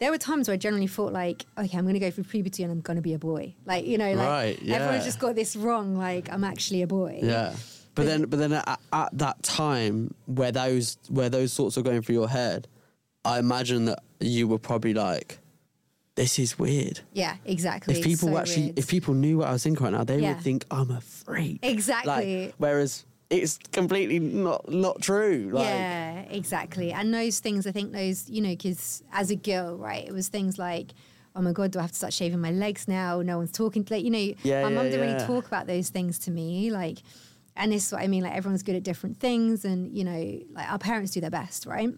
There 0.00 0.10
were 0.12 0.18
times 0.18 0.46
where 0.48 0.54
I 0.54 0.58
generally 0.58 0.86
thought 0.86 1.12
like, 1.12 1.44
okay, 1.58 1.76
I'm 1.76 1.84
going 1.84 1.94
to 1.94 2.00
go 2.00 2.10
through 2.10 2.24
puberty 2.24 2.62
and 2.62 2.70
I'm 2.70 2.80
going 2.80 2.96
to 2.96 3.02
be 3.02 3.14
a 3.14 3.18
boy, 3.18 3.54
like 3.66 3.84
you 3.86 3.98
know, 3.98 4.12
like 4.14 4.28
Right, 4.28 4.58
everyone's 4.68 4.98
yeah. 5.00 5.04
just 5.04 5.18
got 5.18 5.34
this 5.34 5.56
wrong, 5.56 5.96
like 5.96 6.30
I'm 6.32 6.44
actually 6.44 6.82
a 6.82 6.86
boy. 6.86 7.20
Yeah. 7.22 7.54
But 7.94 8.06
then, 8.06 8.26
but 8.26 8.38
then 8.38 8.52
at, 8.52 8.78
at 8.92 9.10
that 9.18 9.42
time 9.42 10.14
where 10.26 10.52
those 10.52 10.98
where 11.08 11.28
those 11.28 11.54
thoughts 11.54 11.76
are 11.78 11.82
going 11.82 12.02
through 12.02 12.14
your 12.16 12.28
head, 12.28 12.68
I 13.24 13.38
imagine 13.40 13.86
that 13.86 14.00
you 14.20 14.46
were 14.46 14.58
probably 14.58 14.94
like, 14.94 15.38
"This 16.22 16.38
is 16.38 16.58
weird." 16.58 17.00
Yeah, 17.12 17.34
exactly. 17.44 17.94
If 17.98 18.04
people 18.04 18.28
So 18.30 18.36
actually, 18.38 18.64
weird. 18.66 18.78
if 18.80 18.86
people 18.88 19.14
knew 19.14 19.38
what 19.38 19.48
I 19.48 19.52
was 19.52 19.62
thinking 19.62 19.84
right 19.84 19.92
now, 19.98 20.04
they 20.04 20.18
Yeah. 20.20 20.34
would 20.34 20.42
think 20.42 20.64
I'm 20.70 20.90
a 20.90 21.00
freak. 21.00 21.58
Exactly. 21.62 22.46
Like, 22.46 22.54
whereas 22.58 23.04
it's 23.30 23.58
completely 23.72 24.18
not 24.18 24.60
not 24.86 24.96
true. 25.02 25.50
Like, 25.52 25.64
yeah, 25.64 26.20
exactly. 26.40 26.92
And 26.92 27.12
those 27.12 27.36
things, 27.40 27.66
I 27.66 27.72
think 27.72 27.92
those, 27.92 28.28
you 28.28 28.40
know, 28.44 28.54
because 28.56 29.02
as 29.12 29.30
a 29.30 29.36
girl, 29.36 29.76
right, 29.76 30.04
it 30.06 30.12
was 30.12 30.28
things 30.28 30.58
like, 30.58 30.88
oh 31.36 31.42
my 31.42 31.52
God, 31.52 31.70
do 31.72 31.78
I 31.78 31.82
have 31.82 31.92
to 31.92 31.96
start 32.02 32.12
shaving 32.14 32.40
my 32.40 32.50
legs 32.50 32.88
now? 32.88 33.22
No 33.22 33.36
one's 33.38 33.52
talking. 33.52 33.86
Like, 33.88 34.02
you 34.04 34.10
know, 34.10 34.26
Yeah, 34.42 34.62
my 34.64 34.70
mum 34.70 34.86
yeah, 34.86 34.90
didn't 34.92 35.06
really 35.14 35.26
talk 35.26 35.46
about 35.46 35.66
those 35.66 35.88
things 35.90 36.18
to 36.20 36.30
me. 36.30 36.70
Like, 36.72 36.98
and 37.54 37.70
this 37.72 37.86
is 37.86 37.92
what 37.92 38.02
I 38.02 38.08
mean. 38.08 38.22
Like, 38.24 38.34
everyone's 38.34 38.62
good 38.64 38.76
at 38.76 38.82
different 38.82 39.20
things. 39.20 39.64
And, 39.64 39.96
you 39.96 40.04
know, 40.04 40.40
like 40.56 40.68
our 40.72 40.78
parents 40.78 41.10
do 41.12 41.20
their 41.20 41.30
best, 41.42 41.66
right? 41.66 41.90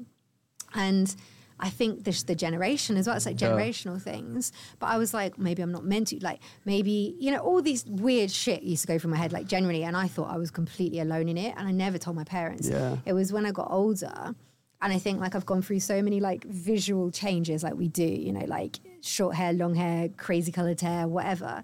And 0.75 1.15
I 1.63 1.71
think 1.71 2.05
this 2.05 2.23
the 2.23 2.35
generation 2.35 2.97
as 2.97 3.07
well. 3.07 3.17
It's 3.17 3.27
like 3.27 3.41
Yeah. 3.41 3.51
generational 3.51 4.01
things. 4.01 4.53
But 4.79 4.87
I 4.87 4.97
was 4.99 5.13
like, 5.15 5.39
maybe 5.39 5.63
I'm 5.63 5.73
not 5.73 5.85
meant 5.85 6.09
to. 6.09 6.19
Like 6.21 6.41
maybe 6.65 7.15
you 7.19 7.31
know 7.31 7.39
all 7.39 7.61
these 7.63 7.85
weird 7.87 8.31
shit 8.31 8.63
used 8.63 8.83
to 8.83 8.89
go 8.89 8.99
through 8.99 9.11
my 9.11 9.17
head. 9.19 9.33
Like 9.33 9.47
generally, 9.47 9.85
and 9.85 9.97
I 9.97 10.09
thought 10.09 10.31
I 10.31 10.39
was 10.39 10.51
completely 10.51 11.01
alone 11.01 11.29
in 11.29 11.37
it, 11.39 11.55
and 11.57 11.69
I 11.69 11.73
never 11.73 11.99
told 11.99 12.17
my 12.17 12.25
parents. 12.25 12.69
Yeah. 12.69 12.97
It 13.05 13.13
was 13.13 13.33
when 13.33 13.45
I 13.47 13.51
got 13.53 13.69
older, 13.71 14.35
and 14.83 14.93
I 14.93 14.99
think 14.99 15.21
like 15.21 15.35
I've 15.35 15.47
gone 15.47 15.63
through 15.63 15.81
so 15.81 16.01
many 16.03 16.19
like 16.21 16.45
visual 16.45 17.11
changes, 17.11 17.63
like 17.63 17.75
we 17.75 17.89
do. 17.89 18.05
You 18.27 18.33
know, 18.33 18.47
like 18.47 18.81
short 19.03 19.35
hair, 19.37 19.53
long 19.53 19.75
hair, 19.75 20.09
crazy 20.17 20.53
colored 20.53 20.81
hair, 20.81 21.07
whatever. 21.09 21.63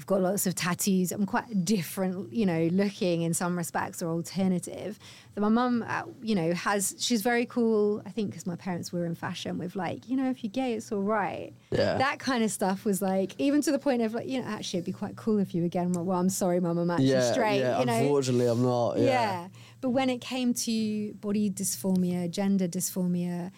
I've 0.00 0.06
got 0.06 0.22
lots 0.22 0.46
of 0.46 0.54
tattoos. 0.54 1.12
I'm 1.12 1.26
quite 1.26 1.62
different, 1.62 2.32
you 2.32 2.46
know, 2.46 2.70
looking 2.72 3.20
in 3.20 3.34
some 3.34 3.54
respects 3.54 4.00
or 4.00 4.08
alternative. 4.08 4.98
That 5.34 5.42
my 5.42 5.50
mum, 5.50 5.84
uh, 5.86 6.04
you 6.22 6.34
know, 6.34 6.54
has, 6.54 6.94
she's 6.98 7.20
very 7.20 7.44
cool. 7.44 8.00
I 8.06 8.08
think 8.08 8.30
because 8.30 8.46
my 8.46 8.56
parents 8.56 8.94
were 8.94 9.04
in 9.04 9.14
fashion 9.14 9.58
with 9.58 9.76
like, 9.76 10.08
you 10.08 10.16
know, 10.16 10.30
if 10.30 10.42
you're 10.42 10.50
gay, 10.50 10.72
it's 10.72 10.90
all 10.90 11.02
right. 11.02 11.52
Yeah. 11.70 11.98
That 11.98 12.18
kind 12.18 12.42
of 12.42 12.50
stuff 12.50 12.86
was 12.86 13.02
like, 13.02 13.34
even 13.36 13.60
to 13.60 13.70
the 13.70 13.78
point 13.78 14.00
of 14.00 14.14
like, 14.14 14.26
you 14.26 14.40
know, 14.40 14.48
actually, 14.48 14.78
it'd 14.78 14.86
be 14.86 14.92
quite 14.92 15.16
cool 15.16 15.38
if 15.38 15.54
you 15.54 15.60
were 15.60 15.68
gay. 15.68 15.80
I'm 15.80 15.92
like, 15.92 16.06
well, 16.06 16.18
I'm 16.18 16.30
sorry, 16.30 16.60
mum, 16.60 16.78
I'm 16.78 16.90
actually 16.90 17.08
yeah, 17.08 17.32
straight. 17.32 17.58
yeah. 17.58 17.78
you 17.80 17.84
know? 17.84 17.92
Unfortunately, 17.92 18.46
I'm 18.46 18.62
not. 18.62 18.96
Yeah. 18.96 19.04
Yeah. 19.04 19.48
But 19.82 19.90
when 19.90 20.08
it 20.08 20.22
came 20.22 20.54
to 20.54 21.12
body 21.12 21.50
dysphoria, 21.50 22.30
gender 22.30 22.68
dysphoria, 22.68 23.50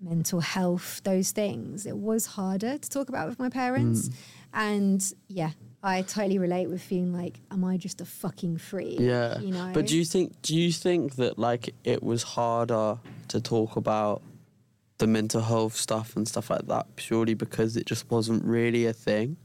mental 0.00 0.40
health, 0.40 1.02
those 1.04 1.32
things, 1.32 1.84
it 1.84 1.98
was 1.98 2.24
harder 2.24 2.78
to 2.78 2.88
talk 2.88 3.10
about 3.10 3.28
with 3.28 3.38
my 3.38 3.50
parents. 3.50 4.08
Mm. 4.08 4.14
And 4.54 5.12
yeah, 5.28 5.50
I 5.82 6.02
totally 6.02 6.38
relate 6.38 6.68
with 6.68 6.80
feeling 6.80 7.12
like, 7.12 7.40
am 7.50 7.64
I 7.64 7.76
just 7.76 8.00
a 8.00 8.04
fucking 8.04 8.58
freak? 8.58 9.00
Yeah. 9.00 9.38
You 9.40 9.52
know? 9.52 9.70
But 9.74 9.86
do 9.86 9.96
you 9.96 10.04
think 10.04 10.40
do 10.42 10.56
you 10.56 10.72
think 10.72 11.16
that 11.16 11.38
like 11.38 11.74
it 11.84 12.02
was 12.02 12.22
harder 12.22 12.98
to 13.28 13.40
talk 13.40 13.76
about 13.76 14.22
the 14.98 15.06
mental 15.06 15.40
health 15.40 15.74
stuff 15.74 16.14
and 16.14 16.28
stuff 16.28 16.50
like 16.50 16.66
that 16.68 16.94
purely 16.94 17.34
because 17.34 17.76
it 17.76 17.86
just 17.86 18.10
wasn't 18.10 18.44
really 18.44 18.86
a 18.86 18.92
thing? 18.92 19.36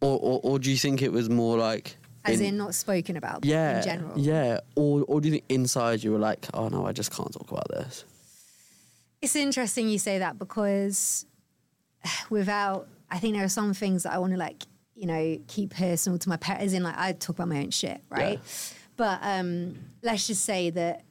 Or 0.00 0.18
or, 0.18 0.40
or 0.44 0.58
do 0.58 0.70
you 0.70 0.76
think 0.76 1.02
it 1.02 1.10
was 1.10 1.28
more 1.28 1.58
like 1.58 1.96
As 2.24 2.40
in 2.40 2.56
not 2.56 2.76
spoken 2.76 3.16
about 3.16 3.44
yeah, 3.44 3.78
in 3.78 3.84
general. 3.84 4.18
Yeah. 4.18 4.60
Or 4.76 5.04
or 5.08 5.20
do 5.20 5.28
you 5.28 5.32
think 5.34 5.44
inside 5.48 6.04
you 6.04 6.12
were 6.12 6.18
like, 6.18 6.46
oh 6.54 6.68
no, 6.68 6.86
I 6.86 6.92
just 6.92 7.12
can't 7.12 7.32
talk 7.32 7.50
about 7.50 7.68
this? 7.68 8.04
It's 9.20 9.36
interesting 9.36 9.88
you 9.88 9.98
say 9.98 10.18
that 10.18 10.38
because 10.38 11.26
without, 12.30 12.88
I 13.10 13.18
think 13.18 13.34
there 13.34 13.44
are 13.44 13.48
some 13.48 13.74
things 13.74 14.04
that 14.04 14.12
I 14.12 14.18
want 14.18 14.32
to 14.32 14.38
like, 14.38 14.62
you 14.94 15.06
know, 15.06 15.38
keep 15.48 15.70
personal 15.74 16.18
to 16.18 16.28
my 16.28 16.36
parents. 16.36 16.66
As 16.66 16.72
in, 16.74 16.82
like, 16.82 16.96
I 16.96 17.12
talk 17.12 17.36
about 17.36 17.48
my 17.48 17.58
own 17.58 17.70
shit, 17.70 18.02
right? 18.10 18.40
But 18.96 19.20
um, 19.22 19.76
let's 20.02 20.26
just 20.26 20.44
say 20.44 20.70
that 20.70 21.04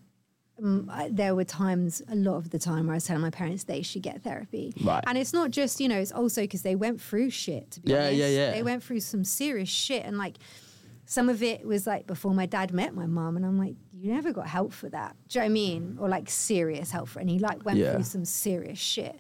um, 0.62 0.90
I- 0.92 1.10
there 1.12 1.34
were 1.34 1.44
times, 1.46 2.02
a 2.08 2.16
lot 2.16 2.36
of 2.36 2.50
the 2.52 2.60
time, 2.60 2.86
where 2.86 2.94
I 2.94 2.98
was 2.98 3.06
telling 3.06 3.22
my 3.22 3.30
parents 3.32 3.64
they 3.64 3.82
should 3.82 4.04
get 4.04 4.22
therapy. 4.24 4.74
Right. 4.84 5.04
And 5.08 5.18
it's 5.18 5.34
not 5.34 5.50
just, 5.52 5.80
you 5.80 5.88
know, 5.88 5.98
it's 6.00 6.12
also 6.12 6.42
because 6.42 6.62
they 6.62 6.76
went 6.76 7.02
through 7.02 7.30
shit, 7.32 7.72
to 7.72 7.80
be 7.82 7.92
Yeah, 7.92 8.00
honest. 8.00 8.16
yeah, 8.18 8.28
yeah. 8.28 8.52
They 8.52 8.62
went 8.64 8.84
through 8.84 9.00
some 9.00 9.24
serious 9.24 9.70
shit. 9.70 10.06
And 10.06 10.18
like, 10.18 10.38
some 11.06 11.28
of 11.30 11.42
it 11.42 11.66
was 11.66 11.88
like 11.88 12.06
before 12.06 12.36
my 12.36 12.46
dad 12.46 12.72
met 12.72 12.94
my 12.94 13.08
mom, 13.08 13.36
and 13.38 13.44
I'm 13.46 13.58
like, 13.58 13.74
you 13.92 14.14
never 14.14 14.32
got 14.32 14.46
help 14.48 14.72
for 14.72 14.88
that. 14.90 15.16
Do 15.30 15.40
you 15.40 15.42
know 15.42 15.46
what 15.46 15.50
I 15.50 15.54
mean? 15.54 15.98
Or 16.00 16.08
like 16.10 16.30
serious 16.30 16.92
help 16.92 17.08
for. 17.10 17.20
And 17.20 17.30
he 17.30 17.40
like 17.40 17.66
went 17.66 17.80
Yeah. 17.80 17.94
through 17.94 18.04
some 18.04 18.26
serious 18.26 18.78
shit. 18.78 19.20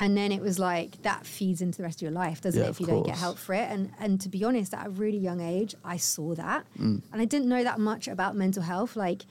And 0.00 0.16
then 0.16 0.30
it 0.30 0.40
was 0.40 0.58
like 0.60 1.02
that 1.02 1.26
feeds 1.26 1.60
into 1.60 1.78
the 1.78 1.82
rest 1.84 1.98
of 1.98 2.02
your 2.02 2.12
life, 2.12 2.40
doesn't 2.40 2.60
Yeah, 2.60 2.68
it? 2.68 2.70
If 2.70 2.80
you 2.80 2.86
don't 2.86 3.04
get 3.04 3.16
help 3.18 3.36
for 3.38 3.52
it. 3.54 3.68
And 3.70 3.90
and 3.98 4.20
to 4.20 4.28
be 4.28 4.44
honest, 4.44 4.72
at 4.72 4.86
a 4.86 4.90
really 4.90 5.18
young 5.18 5.40
age, 5.40 5.74
I 5.84 5.96
saw 5.96 6.34
that, 6.36 6.66
Mm. 6.78 7.02
and 7.12 7.20
I 7.20 7.24
didn't 7.24 7.48
know 7.48 7.64
that 7.64 7.80
much 7.80 8.06
about 8.08 8.36
mental 8.36 8.62
health. 8.62 8.94
Like, 8.96 9.22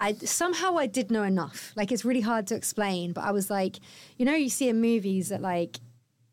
I 0.00 0.12
somehow 0.14 0.76
I 0.76 0.86
did 0.86 1.10
know 1.10 1.22
enough. 1.22 1.72
Like, 1.76 1.90
it's 1.92 2.04
really 2.04 2.20
hard 2.20 2.46
to 2.48 2.54
explain, 2.54 3.12
but 3.12 3.24
I 3.24 3.30
was 3.32 3.50
like, 3.50 3.78
you 4.16 4.24
know, 4.24 4.34
you 4.34 4.48
see 4.48 4.68
in 4.68 4.80
movies 4.80 5.28
that 5.30 5.40
like 5.40 5.80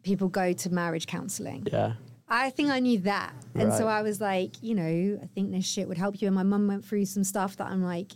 people 0.03 0.27
go 0.29 0.53
to 0.53 0.69
marriage 0.69 1.07
counseling. 1.07 1.67
Yeah. 1.71 1.93
I 2.27 2.49
think 2.49 2.69
I 2.69 2.79
knew 2.79 2.99
that. 2.99 3.33
And 3.55 3.73
so 3.73 3.87
I 3.87 4.01
was 4.03 4.21
like, 4.21 4.51
you 4.63 4.73
know, 4.73 5.19
I 5.21 5.25
think 5.35 5.51
this 5.51 5.65
shit 5.65 5.87
would 5.87 5.97
help 5.97 6.21
you. 6.21 6.27
And 6.27 6.35
my 6.35 6.43
mum 6.43 6.65
went 6.67 6.85
through 6.85 7.05
some 7.05 7.23
stuff 7.25 7.57
that 7.57 7.67
I'm 7.67 7.83
like, 7.83 8.13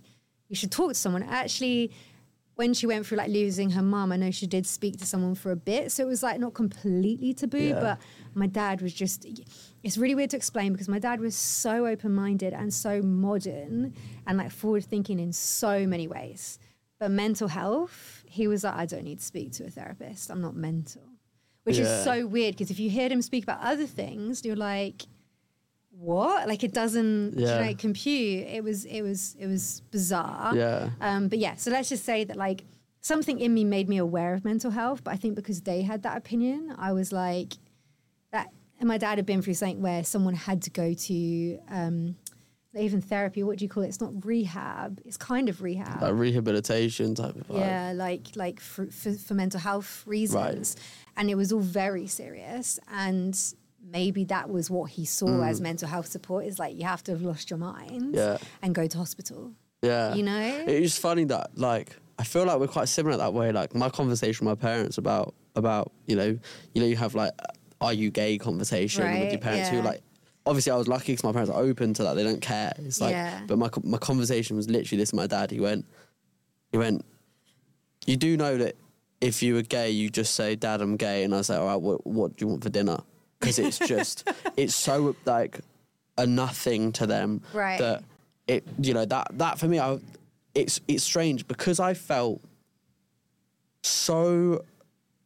you 0.48 0.56
should 0.56 0.72
talk 0.72 0.90
to 0.92 0.96
someone. 0.96 1.22
Actually, 1.24 1.92
when 2.56 2.74
she 2.74 2.88
went 2.88 3.06
through 3.06 3.18
like 3.18 3.30
losing 3.30 3.72
her 3.72 3.82
mum, 3.82 4.12
I 4.12 4.18
know 4.18 4.32
she 4.32 4.48
did 4.48 4.66
speak 4.66 4.98
to 5.00 5.06
someone 5.06 5.36
for 5.36 5.52
a 5.52 5.56
bit. 5.56 5.92
So 5.92 6.04
it 6.04 6.08
was 6.08 6.24
like 6.24 6.40
not 6.40 6.54
completely 6.54 7.34
taboo, 7.34 7.58
Yeah. 7.60 7.80
but 7.80 8.00
my 8.34 8.48
dad 8.48 8.82
was 8.82 8.94
just, 8.94 9.26
it's 9.84 9.98
really 9.98 10.16
weird 10.16 10.30
to 10.30 10.38
explain 10.38 10.72
because 10.72 10.88
my 10.88 11.00
dad 11.00 11.20
was 11.20 11.36
so 11.36 11.86
open 11.86 12.14
minded 12.16 12.54
and 12.54 12.74
so 12.74 13.02
modern 13.02 13.94
and 14.26 14.38
like 14.38 14.52
forward 14.52 14.86
thinking 14.86 15.20
in 15.20 15.34
so 15.34 15.86
many 15.86 16.08
ways. 16.08 16.58
But 17.00 17.12
mental 17.12 17.50
health, 17.50 18.24
he 18.26 18.48
was 18.48 18.64
like, 18.64 18.76
I 18.76 18.86
don't 18.86 19.04
need 19.04 19.20
to 19.20 19.26
speak 19.26 19.52
to 19.54 19.66
a 19.66 19.70
therapist. 19.70 20.30
I'm 20.30 20.42
not 20.42 20.56
mental 20.56 21.02
which 21.64 21.80
Yeah. 21.80 21.86
is 21.98 22.04
so 22.04 22.28
weird 22.28 22.54
because 22.56 22.70
if 22.70 22.80
you 22.80 22.92
hear 22.92 23.10
him 23.10 23.24
speak 23.24 23.42
about 23.44 23.60
other 23.60 23.88
things, 23.88 24.46
you're 24.46 24.56
like, 24.56 25.08
what? 25.98 26.48
Like 26.48 26.64
it 26.64 26.74
doesn't 26.74 27.40
Yeah. 27.40 27.64
know, 27.66 27.76
compute. 27.76 28.48
It 28.48 28.64
was 28.64 28.86
it 28.86 29.02
was 29.02 29.36
it 29.40 29.48
was 29.48 29.82
bizarre. 29.92 30.56
Yeah. 30.56 30.90
Um, 31.02 31.28
but 31.28 31.40
yeah, 31.40 31.56
so 31.56 31.72
let's 31.72 31.90
just 31.90 32.04
say 32.06 32.24
that 32.26 32.36
like 32.38 32.64
something 33.02 33.40
in 33.40 33.54
me 33.54 33.64
made 33.64 33.88
me 33.88 33.98
aware 33.98 34.34
of 34.34 34.44
mental 34.44 34.72
health, 34.72 35.04
but 35.04 35.14
I 35.14 35.18
think 35.18 35.36
because 35.36 35.62
they 35.62 35.84
had 35.84 36.04
that 36.04 36.18
opinion, 36.18 36.74
I 36.78 36.92
was 36.94 37.12
like 37.12 37.54
that. 38.32 38.50
And 38.80 38.88
my 38.90 38.98
dad 38.98 39.18
had 39.18 39.26
been 39.26 39.42
through 39.42 39.54
something 39.54 39.82
where 39.82 40.04
someone 40.04 40.34
had 40.34 40.62
to 40.64 40.70
go 40.70 40.94
to 40.94 41.60
um, 41.70 42.18
even 42.78 43.00
therapy. 43.00 43.42
What 43.42 43.58
do 43.58 43.64
you 43.64 43.70
call 43.70 43.84
it? 43.84 43.88
It's 43.88 44.02
not 44.02 44.26
rehab. 44.26 45.00
It's 45.06 45.16
kind 45.16 45.48
of 45.48 45.62
rehab. 45.62 46.02
Like 46.02 46.14
rehabilitation 46.14 47.16
type 47.16 47.38
of. 47.38 47.46
Yeah, 47.58 47.94
like 47.96 48.36
like 48.36 48.60
for, 48.60 48.88
for, 48.88 49.14
for 49.14 49.34
mental 49.34 49.62
health 49.62 50.04
reasons, 50.06 50.76
and 51.16 51.30
it 51.30 51.36
was 51.36 51.54
all 51.54 51.62
very 51.62 52.06
serious. 52.08 52.78
And 52.92 53.34
maybe 53.92 54.24
that 54.26 54.50
was 54.50 54.70
what 54.70 54.90
he 54.92 55.06
saw 55.06 55.44
as 55.44 55.62
mental 55.62 55.88
health 55.88 56.08
support 56.08 56.46
is 56.46 56.58
like 56.60 56.76
you 56.78 56.84
have 56.86 57.04
to 57.04 57.12
have 57.12 57.22
lost 57.22 57.50
your 57.50 57.60
mind 57.60 58.14
Mm. 58.14 58.16
Yeah. 58.16 58.38
and 58.62 58.74
go 58.74 58.88
to 58.88 58.98
hospital. 58.98 59.52
Yeah. 59.82 60.14
You 60.16 60.24
know? 60.24 60.64
It's 60.68 60.98
funny 60.98 61.26
that 61.26 61.52
like 61.58 61.96
I 62.18 62.24
feel 62.24 62.46
like 62.46 62.60
we're 62.60 62.68
quite 62.68 62.88
similar 62.90 63.18
that 63.18 63.34
way. 63.34 63.52
Like 63.52 63.76
my 63.76 63.90
conversation 63.90 64.48
with 64.48 64.58
my 64.58 64.62
parents 64.70 64.98
about 64.98 65.36
about, 65.56 65.92
you 66.08 66.16
know, 66.16 66.38
you 66.74 66.82
know, 66.82 66.88
you 66.88 66.96
have 66.96 67.14
like 67.16 67.32
are 67.82 67.94
you 67.94 68.10
gay 68.10 68.38
conversation 68.38 69.04
with 69.04 69.14
your 69.20 69.30
Right, 69.32 69.42
parents 69.42 69.70
who 69.70 69.82
like 69.82 70.02
obviously 70.46 70.72
I 70.72 70.78
was 70.78 70.88
lucky 70.88 71.12
because 71.14 71.24
my 71.24 71.32
parents 71.32 71.52
are 71.52 71.62
open 71.62 71.94
to 71.96 72.04
that. 72.04 72.16
They 72.16 72.24
don't 72.24 72.42
care. 72.42 72.74
It's 72.80 73.00
like 73.02 73.12
Yeah. 73.12 73.42
but 73.48 73.58
my 73.58 73.70
my 73.84 73.98
conversation 73.98 74.56
was 74.56 74.70
literally 74.70 75.00
this 75.02 75.12
with 75.12 75.18
my 75.22 75.28
dad. 75.28 75.52
He 75.52 75.60
went 75.60 75.86
he 76.72 76.78
went 76.78 77.06
you 78.08 78.18
do 78.18 78.38
know 78.38 78.58
that 78.58 78.76
if 79.22 79.42
you 79.44 79.54
were 79.56 79.62
gay, 79.64 79.90
you 79.90 80.10
just 80.10 80.36
say, 80.36 80.56
"Dad, 80.56 80.82
I'm 80.82 80.98
gay," 80.98 81.24
and 81.24 81.34
I 81.34 81.38
like, 81.38 81.50
"All 81.52 81.66
right, 81.66 81.82
what, 81.82 82.06
what 82.06 82.36
do 82.36 82.46
you 82.46 82.50
want 82.50 82.64
for 82.64 82.70
dinner?" 82.70 83.00
Because 83.40 83.60
it's 83.60 83.80
just, 83.80 84.28
it's 84.58 84.74
so 84.76 85.16
like 85.26 85.60
a 86.18 86.26
nothing 86.26 86.92
to 86.94 87.06
them 87.06 87.42
Right. 87.54 87.78
that 87.80 88.04
it, 88.48 88.64
you 88.80 88.94
know, 88.94 89.06
that 89.06 89.28
that 89.38 89.60
for 89.60 89.68
me, 89.68 89.80
I, 89.80 90.00
it's 90.54 90.80
it's 90.88 91.04
strange 91.04 91.48
because 91.48 91.80
I 91.80 91.94
felt 91.94 92.42
so. 93.82 94.64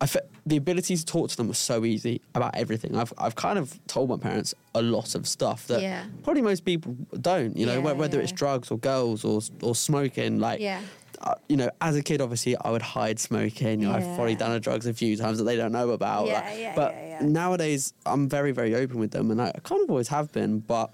I 0.02 0.06
fe- 0.06 0.22
the 0.46 0.56
ability 0.56 0.96
to 0.96 1.06
talk 1.06 1.30
to 1.30 1.36
them 1.36 1.50
was 1.50 1.58
so 1.58 1.84
easy 1.84 2.22
about 2.34 2.56
everything. 2.56 2.96
I've 2.96 3.12
I've 3.18 3.36
kind 3.36 3.60
of 3.60 3.78
told 3.88 4.10
my 4.10 4.16
parents 4.18 4.56
a 4.74 4.82
lot 4.82 5.14
of 5.14 5.28
stuff 5.28 5.68
that 5.68 5.82
Yeah. 5.82 6.06
probably 6.24 6.42
most 6.42 6.64
people 6.64 6.96
don't. 7.20 7.58
You 7.58 7.66
know, 7.66 7.74
Yeah, 7.74 7.80
whe- 7.94 7.98
whether 7.98 8.22
it's 8.22 8.32
drugs 8.32 8.72
or 8.72 8.78
girls 8.80 9.26
or 9.26 9.42
or 9.62 9.76
smoking. 9.76 10.40
Like, 10.40 10.62
Yeah. 10.62 10.82
Uh, 11.22 11.36
you 11.48 11.58
know, 11.58 11.70
as 11.82 11.96
a 11.96 12.02
kid, 12.04 12.22
obviously, 12.22 12.56
I 12.58 12.70
would 12.72 12.82
hide 12.82 13.20
smoking. 13.20 13.82
Know, 13.82 13.92
I've 13.92 14.16
probably 14.16 14.36
done 14.36 14.52
the 14.52 14.60
drugs 14.60 14.86
a 14.86 14.94
few 14.94 15.16
times 15.18 15.38
that 15.38 15.44
they 15.44 15.56
don't 15.58 15.72
know 15.72 15.92
about. 15.92 16.28
Yeah, 16.28 16.42
like, 16.42 16.60
yeah, 16.60 16.76
but 16.76 16.94
yeah, 16.94 17.08
yeah. 17.22 17.26
nowadays, 17.28 17.94
I'm 18.06 18.30
very, 18.30 18.52
very 18.52 18.76
open 18.76 19.00
with 19.00 19.12
them, 19.12 19.32
and 19.32 19.42
I 19.42 19.52
kind 19.64 19.82
of 19.84 19.90
always 19.90 20.08
have 20.10 20.32
been. 20.32 20.60
But 20.60 20.92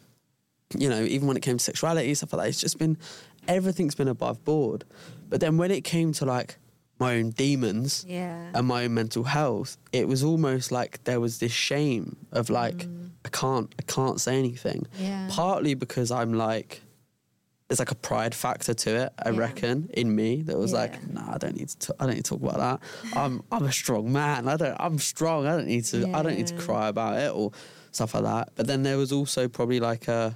you 0.78 0.89
know, 0.89 1.01
even 1.03 1.28
when 1.28 1.38
it 1.38 1.41
came 1.41 1.57
to 1.57 1.63
sexuality 1.63 2.13
stuff 2.15 2.34
like 2.34 2.43
that, 2.43 2.49
it's 2.49 2.59
just 2.59 2.80
been 2.80 2.97
everything's 3.47 3.95
been 3.95 4.07
above 4.07 4.43
board. 4.43 4.84
But 5.30 5.39
then 5.41 5.57
when 5.57 5.71
it 5.71 5.84
came 5.84 6.11
to 6.13 6.26
like 6.26 6.57
my 6.99 7.15
own 7.17 7.32
demons 7.32 8.05
Yeah. 8.07 8.49
and 8.53 8.65
my 8.67 8.86
own 8.86 8.93
mental 8.93 9.26
health, 9.26 9.78
it 9.91 10.07
was 10.07 10.23
almost 10.23 10.71
like 10.71 11.03
there 11.03 11.19
was 11.19 11.39
this 11.39 11.51
shame 11.51 12.15
of 12.32 12.49
like 12.49 12.88
I 13.26 13.30
can't, 13.30 13.73
I 13.78 13.82
can't 13.84 14.19
say 14.21 14.38
anything. 14.39 14.88
Mm. 14.99 15.07
Yeah. 15.07 15.28
Partly 15.32 15.73
because 15.73 16.09
I'm 16.11 16.34
like, 16.34 16.82
there's 17.68 17.80
like 17.80 17.91
a 17.91 17.95
pride 17.95 18.36
factor 18.36 18.74
to 18.74 18.95
it. 18.95 19.13
I 19.26 19.30
Yeah. 19.32 19.39
reckon 19.39 19.89
in 19.93 20.16
me 20.16 20.43
that 20.43 20.57
was 20.57 20.72
Yeah. 20.72 20.78
like, 20.80 21.11
nah, 21.11 21.34
I 21.34 21.38
don't 21.38 21.55
need 21.55 21.70
to. 21.70 21.78
T- 21.80 21.93
I 21.99 22.05
don't 22.05 22.16
need 22.16 22.26
to 22.26 22.30
talk 22.38 22.41
about 22.41 22.57
that. 22.57 23.18
I'm, 23.18 23.41
I'm 23.51 23.63
a 23.66 23.72
strong 23.72 24.11
man. 24.11 24.47
I 24.47 24.55
don't. 24.57 24.76
I'm 24.80 24.99
strong. 24.99 25.47
I 25.47 25.55
don't 25.57 25.68
need 25.68 25.86
to. 25.86 26.07
I 26.13 26.22
don't 26.22 26.36
need 26.38 26.47
to 26.47 26.57
cry 26.57 26.88
about 26.89 27.18
it 27.18 27.32
or 27.34 27.51
stuff 27.91 28.13
like 28.13 28.24
that. 28.24 28.49
But 28.55 28.68
then 28.68 28.84
there 28.84 28.97
was 28.97 29.11
also 29.11 29.47
probably 29.47 29.80
like 29.80 30.07
a, 30.07 30.36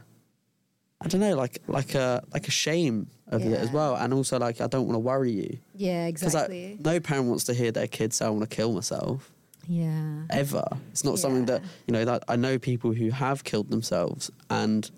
I 1.02 1.08
don't 1.08 1.22
know, 1.22 1.36
like 1.36 1.60
like 1.68 1.94
a 1.96 2.24
like 2.34 2.48
a 2.48 2.52
shame 2.52 3.08
of 3.28 3.46
it 3.46 3.54
as 3.54 3.70
well, 3.72 3.96
and 3.96 4.12
also 4.12 4.40
like 4.40 4.60
I 4.60 4.66
don't 4.68 4.86
want 4.88 4.96
to 4.96 5.00
worry 5.00 5.32
you. 5.32 5.60
Yeah, 5.76 6.08
Because 6.08 6.24
exactly. 6.24 6.72
like, 6.72 6.82
no 6.86 7.00
parent 7.00 7.28
wants 7.28 7.44
to 7.46 7.54
hear 7.54 7.72
their 7.72 7.88
kid 7.88 8.12
say, 8.12 8.26
"I 8.26 8.30
want 8.30 8.50
to 8.50 8.56
kill 8.56 8.74
myself." 8.74 9.32
yeah. 9.68 10.24
Ever. 10.32 10.66
It's 10.92 11.04
not 11.04 11.20
something 11.20 11.46
that 11.46 11.62
you 11.86 11.92
know. 11.94 12.04
That 12.06 12.24
I 12.28 12.36
know 12.38 12.58
people 12.58 12.92
who 12.92 13.12
have 13.12 13.44
killed 13.44 13.70
themselves, 13.70 14.32
and 14.50 14.90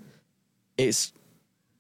it's 0.78 1.12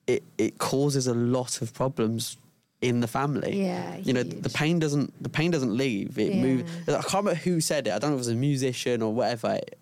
it 0.08 0.24
it 0.38 0.58
causes 0.58 1.08
a 1.08 1.14
lot 1.14 1.62
of 1.62 1.74
problems 1.74 2.38
in 2.82 3.00
the 3.00 3.08
family. 3.08 3.62
Yeah, 3.64 3.98
You 3.98 4.12
know, 4.14 4.24
the 4.24 4.50
pain 4.50 4.80
doesn't 4.80 5.22
the 5.22 5.30
pain 5.30 5.52
doesn't 5.52 5.76
leave. 5.76 6.18
It 6.18 6.34
Yeah. 6.34 6.42
moves. 6.42 6.72
I 6.88 6.94
can't 6.94 7.14
remember 7.14 7.36
who 7.36 7.62
said 7.62 7.88
it. 7.88 7.92
I 7.94 8.00
don't 8.00 8.10
know 8.12 8.16
if 8.16 8.20
it 8.22 8.28
was 8.28 8.28
a 8.30 8.36
musician 8.36 9.02
or 9.02 9.14
whatever. 9.14 9.54
It, 9.54 9.78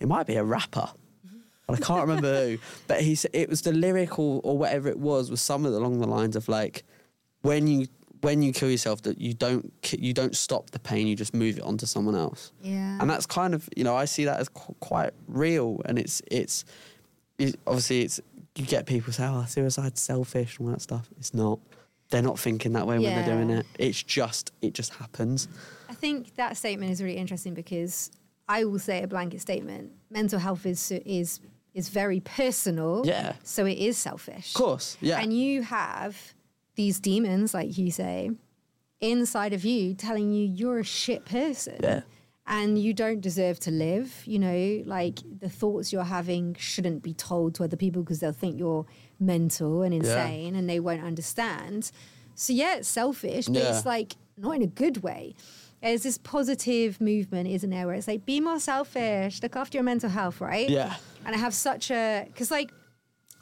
it 0.00 0.08
might 0.08 0.26
be 0.26 0.34
a 0.36 0.44
rapper. 0.44 0.90
But 1.66 1.78
I 1.78 1.80
can't 1.86 2.02
remember 2.06 2.48
who. 2.50 2.58
But 2.88 3.00
he 3.02 3.14
said 3.14 3.30
it 3.32 3.48
was 3.48 3.62
the 3.62 3.72
lyric 3.72 4.18
or, 4.18 4.40
or 4.44 4.58
whatever 4.58 4.88
it 4.88 4.98
was 4.98 5.30
was 5.30 5.40
something 5.40 5.72
along 5.72 6.00
the 6.00 6.06
lines 6.06 6.36
of 6.36 6.48
like 6.48 6.84
when 7.40 7.66
you 7.66 7.86
when 8.20 8.42
you 8.42 8.52
kill 8.52 8.70
yourself 8.70 9.02
that 9.02 9.18
you 9.20 9.32
don't 9.32 9.72
you 9.98 10.12
don't 10.12 10.36
stop 10.36 10.70
the 10.70 10.78
pain 10.78 11.06
you 11.08 11.16
just 11.16 11.34
move 11.34 11.56
it 11.58 11.62
onto 11.64 11.86
someone 11.86 12.14
else 12.14 12.52
Yeah. 12.62 12.98
and 13.00 13.08
that's 13.10 13.26
kind 13.26 13.52
of 13.54 13.68
you 13.76 13.82
know 13.82 13.96
I 13.96 14.04
see 14.04 14.24
that 14.26 14.38
as 14.38 14.48
qu- 14.48 14.76
quite 14.78 15.10
real 15.26 15.80
and 15.86 15.98
it's 15.98 16.22
it's 16.30 16.64
it, 17.38 17.58
obviously 17.66 18.02
it's 18.02 18.20
you 18.56 18.66
get 18.66 18.86
people 18.86 19.12
say 19.12 19.26
oh 19.26 19.44
suicide's 19.48 20.00
selfish 20.00 20.58
and 20.58 20.68
all 20.68 20.74
that 20.74 20.80
stuff 20.80 21.08
it's 21.18 21.32
not 21.34 21.58
they're 22.10 22.22
not 22.22 22.38
thinking 22.38 22.72
that 22.74 22.86
way 22.86 22.98
when 22.98 23.14
they're 23.14 23.34
doing 23.36 23.50
it 23.50 23.66
it's 23.78 24.02
just 24.02 24.52
it 24.60 24.74
just 24.74 24.92
happens 24.94 25.48
I 25.88 25.94
think 25.94 26.34
that 26.36 26.56
statement 26.56 26.90
is 26.90 27.02
really 27.02 27.18
interesting 27.18 27.52
because 27.52 28.10
I 28.48 28.64
will 28.64 28.78
say 28.78 29.02
a 29.02 29.06
blanket 29.06 29.40
statement. 29.42 29.92
Mental 30.10 30.38
health 30.38 30.64
is 30.66 30.90
is 30.90 31.38
is 31.74 31.90
very 31.90 32.20
personal. 32.20 33.02
Yeah. 33.04 33.34
So 33.44 33.66
it 33.66 33.78
is 33.78 33.98
selfish. 33.98 34.54
of 34.54 34.58
course 34.58 34.96
yeah 35.00 35.20
And 35.20 35.32
you 35.32 35.62
have 35.62 36.34
these 36.74 36.98
demons, 36.98 37.52
like 37.52 37.76
you 37.76 37.90
say, 37.90 38.30
inside 39.00 39.52
of 39.52 39.64
you 39.64 39.94
telling 39.94 40.32
you 40.32 40.46
you're 40.46 40.78
a 40.78 40.84
shit 40.84 41.24
person. 41.26 41.76
Yeah. 41.82 42.00
And 42.46 42.76
you 42.78 42.92
don't 42.92 43.20
deserve 43.20 43.60
to 43.60 43.70
live. 43.70 44.22
You 44.26 44.38
know, 44.40 44.82
like 44.84 45.20
the 45.38 45.48
thoughts 45.48 45.92
you're 45.92 46.02
having 46.04 46.56
shouldn't 46.58 47.02
be 47.02 47.14
told 47.14 47.54
to 47.56 47.64
other 47.64 47.76
people 47.76 48.02
because 48.02 48.20
they'll 48.20 48.32
think 48.32 48.58
you're 48.58 48.84
mental 49.20 49.82
and 49.82 49.94
insane 49.94 50.56
and 50.56 50.68
they 50.68 50.80
won't 50.80 51.04
understand. 51.04 51.90
So, 52.34 52.52
yeah, 52.52 52.76
it's 52.76 52.88
selfish, 52.88 53.46
but 53.46 53.62
Yeah. 53.62 53.76
it's 53.76 53.86
like 53.86 54.16
not 54.36 54.56
in 54.56 54.62
a 54.62 54.66
good 54.66 55.02
way. 55.02 55.34
There's 55.82 56.02
this 56.02 56.18
positive 56.18 57.00
movement, 57.00 57.48
isn't 57.48 57.70
there, 57.70 57.86
where 57.86 57.94
it's 57.96 58.08
like, 58.08 58.24
be 58.24 58.40
more 58.40 58.58
selfish, 58.60 59.42
look 59.42 59.56
after 59.56 59.76
your 59.78 59.84
mental 59.84 60.10
health, 60.10 60.40
right? 60.40 60.68
Yeah. 60.68 60.94
And 61.24 61.34
I 61.34 61.38
have 61.38 61.54
such 61.54 61.90
a, 61.90 62.24
because 62.26 62.50
like, 62.50 62.72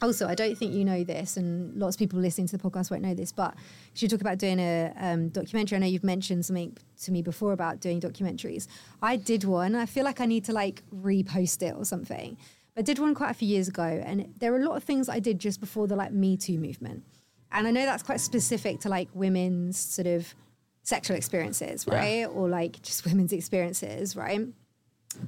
also, 0.03 0.27
I 0.27 0.35
don't 0.35 0.57
think 0.57 0.73
you 0.73 0.85
know 0.85 1.05
this, 1.05 1.37
and 1.37 1.77
lots 1.79 1.97
of 1.97 1.99
people 1.99 2.19
listening 2.19 2.47
to 2.49 2.57
the 2.57 2.63
podcast 2.71 2.91
won't 2.91 3.03
know 3.03 3.15
this, 3.15 3.33
but 3.33 3.55
you 3.97 4.09
talk 4.09 4.21
about 4.21 4.39
doing 4.39 4.59
a 4.59 4.93
um, 4.97 5.29
documentary. 5.29 5.77
I 5.77 5.81
know 5.81 5.87
you've 5.87 6.05
mentioned 6.05 6.47
something 6.47 6.77
to 7.03 7.13
me 7.13 7.23
before 7.23 7.53
about 7.53 7.81
doing 7.81 8.01
documentaries. 8.01 8.67
I 9.03 9.17
did 9.17 9.45
one. 9.45 9.75
I 9.75 9.87
feel 9.87 10.05
like 10.05 10.21
I 10.21 10.27
need 10.27 10.45
to 10.47 10.53
like 10.53 10.83
repost 10.95 11.63
it 11.63 11.75
or 11.77 11.85
something. 11.85 12.37
But 12.75 12.83
I 12.83 12.85
did 12.85 12.99
one 12.99 13.15
quite 13.15 13.31
a 13.31 13.35
few 13.35 13.49
years 13.49 13.69
ago, 13.69 13.83
and 13.83 14.33
there 14.39 14.53
are 14.55 14.59
a 14.59 14.65
lot 14.65 14.77
of 14.77 14.85
things 14.85 15.09
I 15.09 15.19
did 15.19 15.39
just 15.39 15.61
before 15.61 15.87
the 15.87 15.97
like 15.97 16.13
Me 16.13 16.37
Too 16.37 16.59
movement. 16.59 17.05
And 17.53 17.67
I 17.67 17.71
know 17.73 17.85
that's 17.85 18.03
quite 18.03 18.21
specific 18.21 18.81
to 18.81 18.89
like 18.89 19.09
women's 19.13 19.79
sort 19.79 20.07
of 20.07 20.35
sexual 20.83 21.17
experiences, 21.17 21.85
Yeah. 21.87 21.95
right? 21.95 22.25
Or 22.27 22.49
like 22.49 22.81
just 22.81 23.05
women's 23.05 23.33
experiences, 23.33 24.15
right? 24.17 24.47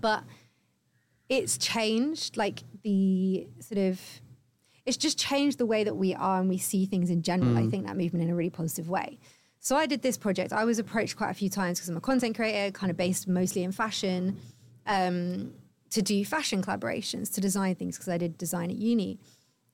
But 0.00 0.22
it's 1.28 1.58
changed 1.58 2.36
like 2.36 2.62
the 2.84 3.48
sort 3.60 3.78
of 3.78 4.00
it's 4.84 4.96
just 4.96 5.18
changed 5.18 5.58
the 5.58 5.66
way 5.66 5.84
that 5.84 5.94
we 5.94 6.14
are 6.14 6.40
and 6.40 6.48
we 6.48 6.58
see 6.58 6.86
things 6.86 7.10
in 7.10 7.22
general. 7.22 7.56
I 7.56 7.68
think 7.68 7.86
that 7.86 7.96
movement 7.96 8.24
in 8.24 8.30
a 8.30 8.34
really 8.34 8.50
positive 8.50 8.88
way. 8.88 9.18
So 9.60 9.76
I 9.76 9.86
did 9.86 10.02
this 10.02 10.18
project. 10.18 10.52
I 10.52 10.64
was 10.64 10.80
approached 10.80 11.16
quite 11.16 11.30
a 11.30 11.34
few 11.34 11.48
times 11.48 11.78
because 11.78 11.88
I'm 11.88 11.96
a 11.96 12.00
content 12.00 12.34
creator, 12.34 12.72
kind 12.72 12.90
of 12.90 12.96
based 12.96 13.28
mostly 13.28 13.62
in 13.62 13.70
fashion, 13.70 14.40
um, 14.86 15.52
to 15.90 16.02
do 16.02 16.24
fashion 16.24 16.62
collaborations, 16.62 17.32
to 17.34 17.40
design 17.40 17.76
things 17.76 17.96
because 17.96 18.08
I 18.08 18.18
did 18.18 18.36
design 18.36 18.70
at 18.70 18.76
uni. 18.76 19.20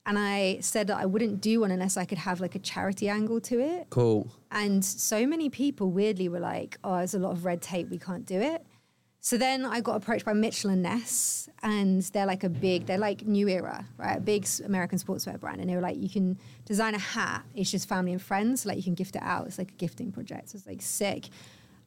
And 0.04 0.18
I 0.18 0.58
said 0.60 0.88
that 0.88 0.98
I 0.98 1.06
wouldn't 1.06 1.40
do 1.40 1.60
one 1.60 1.70
unless 1.70 1.96
I 1.96 2.04
could 2.04 2.18
have 2.18 2.40
like 2.40 2.54
a 2.54 2.58
charity 2.58 3.08
angle 3.08 3.40
to 3.42 3.60
it. 3.60 3.86
Cool. 3.88 4.30
And 4.50 4.84
so 4.84 5.26
many 5.26 5.48
people 5.48 5.90
weirdly 5.90 6.28
were 6.28 6.40
like, 6.40 6.78
oh, 6.84 6.96
there's 6.96 7.14
a 7.14 7.18
lot 7.18 7.32
of 7.32 7.44
red 7.46 7.62
tape, 7.62 7.88
we 7.88 7.98
can't 7.98 8.26
do 8.26 8.40
it. 8.40 8.66
So 9.20 9.36
then 9.36 9.66
I 9.66 9.80
got 9.80 9.96
approached 9.96 10.24
by 10.24 10.32
Mitchell 10.32 10.70
and 10.70 10.82
Ness, 10.82 11.48
and 11.62 12.02
they're 12.02 12.26
like 12.26 12.44
a 12.44 12.48
big, 12.48 12.86
they're 12.86 12.98
like 12.98 13.26
New 13.26 13.48
Era, 13.48 13.84
right? 13.96 14.18
A 14.18 14.20
big 14.20 14.46
American 14.64 14.98
sportswear 14.98 15.38
brand. 15.40 15.60
And 15.60 15.68
they 15.68 15.74
were 15.74 15.82
like, 15.82 15.98
you 15.98 16.08
can 16.08 16.38
design 16.64 16.94
a 16.94 16.98
hat, 16.98 17.44
it's 17.54 17.70
just 17.70 17.88
family 17.88 18.12
and 18.12 18.22
friends, 18.22 18.64
like 18.64 18.76
you 18.76 18.82
can 18.82 18.94
gift 18.94 19.16
it 19.16 19.22
out. 19.22 19.46
It's 19.46 19.58
like 19.58 19.72
a 19.72 19.74
gifting 19.74 20.12
project. 20.12 20.50
So 20.50 20.56
it's 20.56 20.66
like 20.66 20.80
sick. 20.80 21.28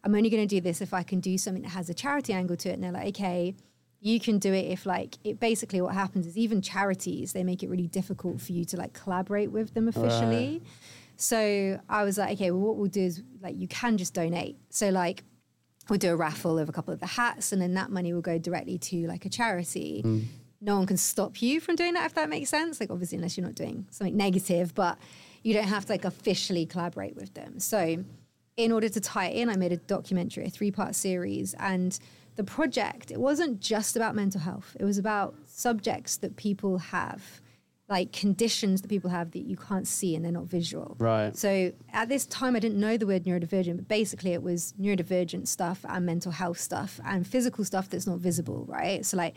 I'm 0.03 0.13
only 0.13 0.29
going 0.29 0.45
to 0.45 0.55
do 0.55 0.59
this 0.59 0.81
if 0.81 0.93
I 0.93 1.03
can 1.03 1.19
do 1.19 1.37
something 1.37 1.63
that 1.63 1.69
has 1.69 1.89
a 1.89 1.93
charity 1.93 2.33
angle 2.33 2.57
to 2.57 2.69
it. 2.69 2.73
And 2.73 2.83
they're 2.83 2.91
like, 2.91 3.07
okay, 3.09 3.55
you 4.01 4.19
can 4.19 4.39
do 4.39 4.51
it 4.51 4.65
if 4.65 4.85
like 4.85 5.17
it 5.23 5.39
basically 5.39 5.79
what 5.79 5.93
happens 5.93 6.25
is 6.25 6.35
even 6.37 6.61
charities 6.61 7.33
they 7.33 7.43
make 7.43 7.61
it 7.61 7.69
really 7.69 7.87
difficult 7.87 8.41
for 8.41 8.51
you 8.51 8.65
to 8.65 8.75
like 8.75 8.93
collaborate 8.93 9.51
with 9.51 9.73
them 9.75 9.87
officially 9.87 10.61
so 11.17 11.79
i 11.87 12.03
was 12.03 12.17
like 12.17 12.33
okay 12.33 12.49
well 12.49 12.61
what 12.61 12.77
we'll 12.77 12.89
do 12.89 13.01
is 13.01 13.21
like 13.41 13.55
you 13.55 13.67
can 13.67 13.97
just 13.97 14.15
donate 14.15 14.57
so 14.69 14.89
like 14.89 15.23
we'll 15.91 15.97
do 15.97 16.09
a 16.09 16.15
raffle 16.15 16.57
of 16.57 16.69
a 16.69 16.71
couple 16.71 16.93
of 16.93 17.01
the 17.01 17.05
hats 17.05 17.51
and 17.51 17.61
then 17.61 17.73
that 17.73 17.91
money 17.91 18.13
will 18.13 18.21
go 18.21 18.37
directly 18.37 18.77
to 18.77 19.05
like 19.07 19.25
a 19.25 19.29
charity. 19.29 20.01
Mm. 20.05 20.23
No 20.61 20.77
one 20.77 20.87
can 20.87 20.95
stop 20.95 21.41
you 21.41 21.59
from 21.59 21.75
doing 21.75 21.95
that 21.95 22.05
if 22.05 22.13
that 22.13 22.29
makes 22.29 22.49
sense. 22.49 22.79
Like 22.79 22.89
obviously 22.89 23.17
unless 23.17 23.35
you're 23.35 23.45
not 23.45 23.55
doing 23.55 23.85
something 23.91 24.15
negative 24.15 24.73
but 24.73 24.97
you 25.43 25.53
don't 25.53 25.67
have 25.67 25.85
to 25.87 25.91
like 25.91 26.05
officially 26.05 26.65
collaborate 26.65 27.17
with 27.17 27.33
them. 27.33 27.59
So 27.59 28.05
in 28.55 28.71
order 28.71 28.87
to 28.87 29.01
tie 29.01 29.27
it 29.27 29.35
in 29.35 29.49
i 29.49 29.55
made 29.57 29.73
a 29.73 29.77
documentary 29.77 30.45
a 30.45 30.49
three 30.49 30.71
part 30.71 30.95
series 30.95 31.55
and 31.59 31.99
the 32.35 32.43
project 32.43 33.11
it 33.11 33.19
wasn't 33.19 33.59
just 33.59 33.97
about 33.97 34.15
mental 34.15 34.39
health. 34.39 34.77
It 34.79 34.85
was 34.85 34.97
about 34.97 35.35
subjects 35.45 36.15
that 36.17 36.37
people 36.37 36.77
have 36.77 37.41
like 37.91 38.11
conditions 38.13 38.81
that 38.81 38.87
people 38.87 39.09
have 39.09 39.31
that 39.31 39.43
you 39.51 39.57
can't 39.57 39.87
see 39.87 40.15
and 40.15 40.23
they're 40.23 40.31
not 40.41 40.45
visual 40.45 40.95
Right. 40.97 41.35
so 41.35 41.71
at 41.91 42.07
this 42.09 42.25
time, 42.25 42.55
I 42.55 42.59
didn't 42.59 42.79
know 42.79 42.95
the 42.97 43.05
word 43.05 43.25
neurodivergent, 43.25 43.75
but 43.75 43.87
basically 43.87 44.31
it 44.31 44.41
was 44.41 44.73
neurodivergent 44.79 45.45
stuff 45.47 45.79
and 45.87 46.05
mental 46.05 46.31
health 46.31 46.59
stuff 46.59 46.99
and 47.05 47.27
physical 47.27 47.63
stuff 47.65 47.89
that's 47.89 48.07
not 48.07 48.19
visible, 48.19 48.63
right? 48.67 49.05
So 49.05 49.17
like, 49.17 49.35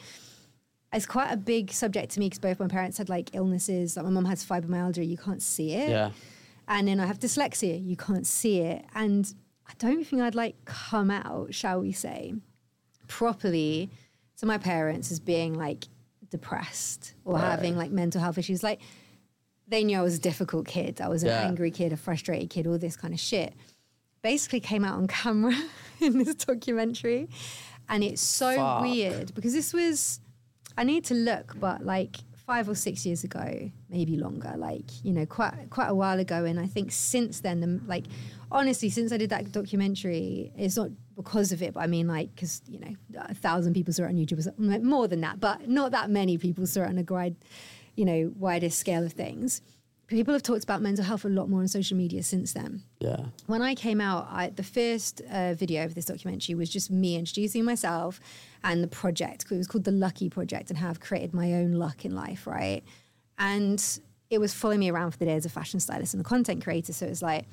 it's 0.92 1.06
quite 1.06 1.30
a 1.32 1.36
big 1.36 1.72
subject 1.72 2.12
to 2.12 2.20
me 2.20 2.26
because 2.26 2.38
both 2.38 2.60
my 2.60 2.68
parents 2.68 2.96
had 2.98 3.08
like 3.08 3.34
illnesses. 3.34 3.96
Like 3.96 4.04
my 4.04 4.10
mum 4.12 4.26
has 4.26 4.44
fibromyalgia, 4.44 5.04
you 5.04 5.18
can't 5.18 5.42
see 5.42 5.72
it, 5.72 5.88
Yeah. 5.90 6.12
and 6.68 6.86
then 6.86 7.00
I 7.00 7.06
have 7.06 7.18
dyslexia, 7.18 7.84
you 7.84 7.96
can't 7.96 8.26
see 8.26 8.60
it, 8.60 8.84
and 8.94 9.34
I 9.66 9.72
don't 9.78 10.04
think 10.06 10.22
I'd 10.22 10.36
like 10.36 10.54
come 10.66 11.10
out, 11.10 11.52
shall 11.52 11.80
we 11.80 11.90
say, 11.90 12.34
properly 13.08 13.90
to 14.38 14.46
my 14.46 14.58
parents 14.58 15.10
as 15.10 15.18
being 15.20 15.54
like 15.54 15.86
depressed 16.38 17.14
or 17.24 17.34
Right. 17.34 17.50
having 17.52 17.76
like 17.76 17.90
mental 17.92 18.20
health 18.20 18.38
issues, 18.38 18.62
like 18.62 18.80
they 19.68 19.82
knew 19.84 19.98
I 19.98 20.02
was 20.02 20.16
a 20.16 20.20
difficult 20.30 20.66
kid. 20.66 21.00
I 21.00 21.08
was 21.08 21.22
an 21.22 21.28
Yeah. 21.28 21.42
angry 21.48 21.70
kid, 21.70 21.92
a 21.92 21.96
frustrated 21.96 22.50
kid, 22.50 22.66
all 22.66 22.76
this 22.78 22.96
kind 22.96 23.14
of 23.14 23.20
shit. 23.20 23.54
Basically 24.22 24.60
came 24.60 24.84
out 24.84 24.96
on 24.96 25.06
camera 25.06 25.54
in 26.00 26.18
this 26.18 26.34
documentary. 26.34 27.28
And 27.88 28.02
it's 28.02 28.20
so 28.22 28.56
Fuck. 28.56 28.82
weird 28.82 29.34
because 29.34 29.52
this 29.52 29.72
was, 29.72 30.20
I 30.76 30.82
need 30.84 31.04
to 31.04 31.14
look, 31.14 31.54
but 31.60 31.84
like 31.84 32.16
five 32.46 32.68
or 32.68 32.74
six 32.74 33.06
years 33.06 33.24
ago, 33.24 33.70
maybe 33.88 34.16
longer, 34.16 34.54
like, 34.56 34.84
you 35.02 35.12
know, 35.12 35.24
quite 35.24 35.70
quite 35.70 35.88
a 35.88 35.94
while 35.94 36.20
ago. 36.20 36.44
And 36.44 36.60
I 36.60 36.66
think 36.66 36.92
since 36.92 37.40
then, 37.40 37.60
the, 37.60 37.80
like, 37.86 38.04
honestly, 38.52 38.90
since 38.90 39.12
I 39.12 39.16
did 39.16 39.30
that 39.30 39.50
documentary, 39.50 40.52
it's 40.56 40.76
not 40.76 40.90
because 41.16 41.52
of 41.52 41.62
it, 41.62 41.74
but 41.74 41.80
I 41.80 41.86
mean, 41.86 42.06
like, 42.06 42.34
because, 42.34 42.60
you 42.68 42.80
know, 42.80 42.94
a 43.16 43.34
thousand 43.34 43.72
people 43.72 43.92
saw 43.94 44.04
it 44.04 44.08
on 44.08 44.16
YouTube, 44.16 44.82
more 44.82 45.08
than 45.08 45.22
that, 45.22 45.40
but 45.40 45.68
not 45.68 45.92
that 45.92 46.10
many 46.10 46.36
people 46.38 46.66
saw 46.66 46.82
it 46.82 46.88
on 46.88 46.98
a 46.98 47.04
wide, 47.08 47.36
you 47.96 48.04
know, 48.04 48.32
wider 48.36 48.68
scale 48.68 49.04
of 49.04 49.12
things. 49.12 49.62
People 50.06 50.34
have 50.34 50.42
talked 50.42 50.64
about 50.64 50.82
mental 50.82 51.04
health 51.04 51.24
a 51.24 51.28
lot 51.28 51.48
more 51.48 51.60
on 51.60 51.68
social 51.68 51.96
media 51.96 52.22
since 52.22 52.52
then 52.52 52.82
Yeah. 53.00 53.24
when 53.46 53.62
I 53.62 53.74
came 53.74 54.00
out, 54.00 54.28
I, 54.30 54.50
the 54.50 54.62
first 54.62 55.22
uh, 55.30 55.54
video 55.54 55.84
of 55.84 55.94
this 55.94 56.04
documentary 56.04 56.54
was 56.54 56.68
just 56.68 56.90
me 56.90 57.16
introducing 57.16 57.64
myself 57.64 58.20
and 58.62 58.82
the 58.82 58.88
project. 58.88 59.46
It 59.50 59.56
was 59.56 59.66
called 59.66 59.84
the 59.84 59.92
Lucky 59.92 60.28
Project 60.28 60.68
and 60.70 60.78
how 60.78 60.90
I've 60.90 61.00
created 61.00 61.32
my 61.32 61.54
own 61.54 61.72
luck 61.72 62.04
in 62.04 62.14
life, 62.14 62.46
right? 62.46 62.82
And 63.38 63.82
it 64.30 64.38
was 64.38 64.52
following 64.52 64.80
me 64.80 64.90
around 64.90 65.12
for 65.12 65.18
the 65.18 65.24
day 65.24 65.34
as 65.36 65.46
a 65.46 65.50
fashion 65.50 65.80
stylist 65.80 66.12
and 66.14 66.20
a 66.20 66.24
content 66.24 66.62
creator. 66.62 66.92
So 66.92 67.06
it 67.06 67.10
was 67.10 67.22
like, 67.22 67.46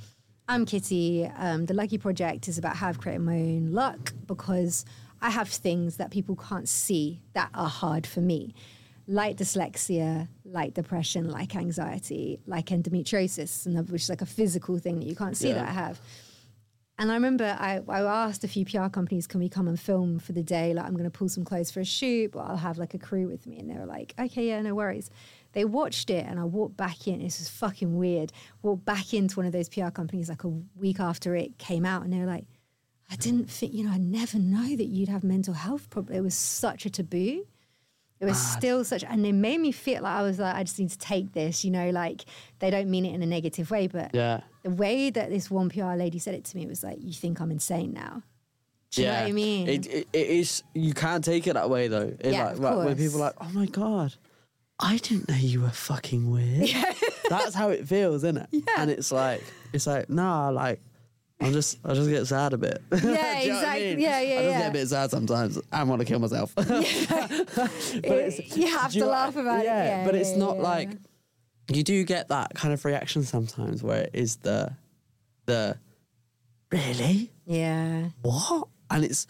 I'm 0.47 0.66
Kitty. 0.66 1.26
Um, 1.38 1.66
the 1.68 1.74
Lucky 1.74 1.97
Project 1.97 2.47
is 2.49 2.58
about 2.58 2.76
how 2.76 2.89
I've 2.89 2.99
created 2.99 3.22
my 3.22 3.36
own 3.38 3.72
luck 3.72 4.14
because 4.28 4.84
I 5.22 5.30
have 5.30 5.47
things 5.47 5.97
that 5.97 6.12
people 6.12 6.36
can't 6.36 6.68
see 6.68 7.22
that 7.34 7.49
are 7.54 7.70
hard 7.70 8.06
for 8.06 8.20
me, 8.22 8.54
like 9.12 9.36
dyslexia, 9.38 10.28
like 10.45 10.74
depression, 10.74 11.30
like 11.30 11.55
anxiety, 11.55 12.39
like 12.47 12.68
endometriosis, 12.68 13.66
and 13.66 13.89
which 13.89 14.03
is 14.03 14.09
like 14.09 14.22
a 14.22 14.26
physical 14.26 14.78
thing 14.78 14.99
that 14.99 15.05
you 15.05 15.16
can't 15.16 15.36
see 15.36 15.49
Yeah. 15.49 15.55
that 15.55 15.68
I 15.68 15.72
have. 15.72 15.99
And 16.97 17.12
I 17.12 17.16
remember 17.16 17.57
I, 17.59 17.82
I 17.89 18.01
asked 18.01 18.43
a 18.43 18.47
few 18.47 18.64
PR 18.64 18.88
companies, 18.88 19.26
can 19.28 19.39
we 19.39 19.49
come 19.49 19.68
and 19.68 19.78
film 19.80 20.20
for 20.20 20.34
the 20.34 20.43
day? 20.43 20.74
Like, 20.74 20.86
I'm 20.86 20.93
going 20.93 21.03
to 21.03 21.09
pull 21.09 21.28
some 21.30 21.43
clothes 21.43 21.72
for 21.72 21.80
a 21.80 21.86
shoot, 21.86 22.32
but 22.32 22.41
I'll 22.41 22.57
have 22.57 22.78
like 22.78 22.93
a 22.93 22.99
crew 22.99 23.28
with 23.28 23.47
me. 23.47 23.57
And 23.59 23.70
they 23.70 23.74
were 23.74 23.88
like, 23.88 24.14
okay, 24.20 24.47
yeah, 24.47 24.62
no 24.62 24.76
worries. 24.76 25.09
They 25.53 25.66
watched 25.66 26.09
it 26.09 26.26
and 26.28 26.39
I 26.39 26.43
walked 26.45 26.78
back 26.78 27.07
in. 27.07 27.20
This 27.20 27.39
was 27.39 27.49
fucking 27.49 27.97
weird. 27.97 28.32
Walked 28.62 28.86
back 28.86 29.14
into 29.14 29.36
one 29.38 29.45
of 29.47 29.51
those 29.51 29.68
PR 29.68 29.89
companies 29.89 30.30
like 30.30 30.43
a 30.45 30.49
week 30.76 30.99
after 30.99 31.36
it 31.36 31.57
came 31.57 31.86
out. 31.86 32.03
And 32.03 32.14
they 32.14 32.20
were 32.20 32.26
like, 32.26 32.45
I 33.09 33.16
didn't 33.16 33.49
think, 33.49 33.74
you 33.74 33.84
know, 33.84 33.91
I 33.91 33.97
never 33.97 34.38
know 34.39 34.76
that 34.76 34.86
you'd 34.86 35.09
have 35.09 35.24
mental 35.24 35.55
health 35.55 35.89
problems. 35.89 36.18
It 36.18 36.22
was 36.22 36.36
such 36.36 36.86
a 36.86 36.89
taboo. 36.89 37.45
It 38.22 38.26
was 38.26 38.38
still 38.38 38.84
such, 38.84 39.04
and 39.04 39.26
it 39.26 39.34
made 39.34 39.60
me 39.60 39.72
feel 39.72 40.04
like 40.04 40.14
I 40.16 40.22
was 40.22 40.38
like, 40.38 40.56
I 40.56 40.64
just 40.64 40.78
need 40.78 40.92
to 40.92 40.98
take 41.00 41.34
this, 41.34 41.66
you 41.66 41.72
know, 41.72 41.90
like 41.90 42.24
they 42.60 42.70
don't 42.70 42.90
mean 42.90 43.04
it 43.06 43.16
in 43.16 43.24
a 43.24 43.26
negative 43.26 43.72
way, 43.72 43.88
but 43.88 44.14
Yeah. 44.14 44.42
the 44.64 44.70
way 44.70 45.10
that 45.10 45.32
this 45.32 45.50
one 45.50 45.70
PR 45.70 45.96
lady 45.96 46.20
said 46.20 46.36
it 46.36 46.44
to 46.46 46.58
me 46.58 46.68
was 46.68 46.84
like, 46.84 46.98
"You 47.02 47.14
think 47.14 47.42
I'm 47.42 47.50
insane 47.52 47.94
now?" 47.94 48.22
Do 48.92 49.02
you 49.02 49.08
know 49.08 49.14
what 49.14 49.24
I 49.24 49.32
mean? 49.32 49.68
It, 49.70 49.88
it, 49.88 50.08
it 50.14 50.28
is. 50.28 50.64
You 50.76 50.94
can't 50.94 51.24
take 51.24 51.48
it 51.48 51.54
that 51.54 51.70
way 51.70 51.88
though. 51.88 52.14
It 52.20 52.34
Yeah, 52.34 52.44
like, 52.46 52.54
of 52.54 52.60
like, 52.60 52.86
when 52.86 52.96
people 52.98 53.18
are 53.24 53.26
like, 53.28 53.36
"Oh 53.42 53.50
my 53.54 53.66
god, 53.66 54.14
I 54.80 54.98
didn't 54.98 55.28
know 55.28 55.36
you 55.36 55.62
were 55.62 55.70
fucking 55.72 56.30
weird." 56.30 56.70
Yeah. 56.74 56.94
That's 57.30 57.56
how 57.56 57.70
it 57.70 57.88
feels, 57.88 58.24
isn't 58.26 58.38
it? 58.38 58.48
Yeah. 58.52 58.62
And 58.78 58.92
it's 58.92 59.12
like, 59.12 59.42
it's 59.74 59.88
like, 59.88 60.10
nah, 60.10 60.50
like. 60.50 60.80
I'm 61.42 61.54
just, 61.54 61.80
I 61.84 61.94
just 61.94 62.10
get 62.10 62.26
sad 62.28 62.54
a 62.54 62.58
bit. 62.58 62.82
You 62.92 63.02
know 63.02 63.12
what 63.12 63.20
I 63.20 63.42
exactly. 63.42 63.86
mean? 63.88 64.00
Yeah, 64.00 64.22
yeah, 64.22 64.34
I 64.34 64.44
just 64.44 64.50
yeah. 64.52 64.60
get 64.60 64.70
a 64.70 64.74
bit 64.74 64.88
sad 64.88 65.12
sometimes. 65.12 65.60
I 65.72 65.84
want 65.84 66.00
to 66.00 66.06
kill 66.06 66.20
myself. 66.20 66.54
but 66.56 66.68
it's, 66.68 68.56
you 68.56 68.68
have 68.68 68.94
you 68.94 69.02
to 69.02 69.08
know- 69.08 69.12
laugh 69.12 69.36
about 69.36 69.64
yeah, 69.64 69.84
it. 69.84 69.88
Yeah, 69.88 70.06
but 70.06 70.16
it's 70.16 70.36
not 70.36 70.58
yeah. 70.58 70.64
like 70.64 70.89
you 71.72 71.84
do 71.84 72.04
get 72.04 72.28
that 72.30 72.54
kind 72.54 72.74
of 72.74 72.84
reaction 72.86 73.24
sometimes 73.24 73.82
where 73.82 74.04
it 74.04 74.12
is 74.14 74.38
the, 74.38 74.76
the, 75.46 75.78
really 76.72 77.32
yeah, 77.46 78.10
what? 78.22 78.68
And 78.89 79.04
it's 79.04 79.28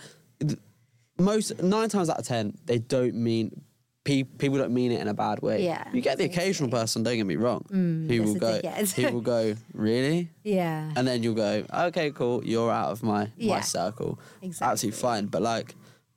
most 1.18 1.62
nine 1.62 1.89
times 1.89 2.09
out 2.09 2.20
of 2.20 2.26
ten 2.26 2.57
they 2.66 2.78
don't 2.78 3.16
mean 3.16 3.62
pe- 4.04 4.24
people 4.24 4.58
don't 4.58 4.74
mean 4.74 4.91
it 4.91 4.99
in 5.02 5.08
a 5.08 5.14
bad 5.14 5.41
way. 5.41 5.64
Yeah, 5.64 5.84
you 5.93 6.02
get 6.02 6.18
the 6.18 6.26
occasional 6.26 6.70
person. 6.70 7.04
Don't 7.04 7.18
get 7.18 7.26
me 7.26 7.36
wrong. 7.36 7.66
Mm, 7.72 8.08
who 8.10 8.18
that's 8.20 8.95
will 8.95 9.02
go? 9.04 9.10
who 9.10 9.14
will 9.16 9.22
go? 9.22 9.56
Really? 9.74 10.30
yeah, 10.43 10.91
And 10.95 11.08
then 11.08 11.24
you'll 11.24 11.36
go, 11.36 11.64
okay, 11.74 12.12
cool. 12.12 12.43
You're 12.45 12.72
out 12.72 12.89
of 12.91 13.04
my 13.04 13.30
my 13.39 13.62
circle. 13.62 14.20
Exactly. 14.41 14.72
Absolutely 14.72 14.99
fine. 15.02 15.26
But 15.28 15.41
like, 15.41 15.76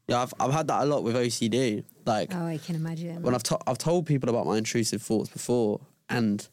yeah, 0.09 0.23
I've 0.23 0.35
I've 0.41 0.53
had 0.53 0.67
that 0.69 0.83
a 0.83 0.87
lot 0.87 1.03
with 1.05 1.15
OCD. 1.17 1.85
Like 2.07 2.35
oh, 2.35 2.47
I 2.47 2.59
can 2.59 2.75
imagine. 2.77 3.23
when 3.23 3.35
I've 3.35 3.43
to- 3.45 3.59
I've 3.67 3.79
told 3.79 4.07
people 4.07 4.29
about 4.29 4.47
my 4.47 4.57
intrusive 4.59 5.01
thoughts 5.03 5.31
before, 5.31 5.81
and 6.09 6.47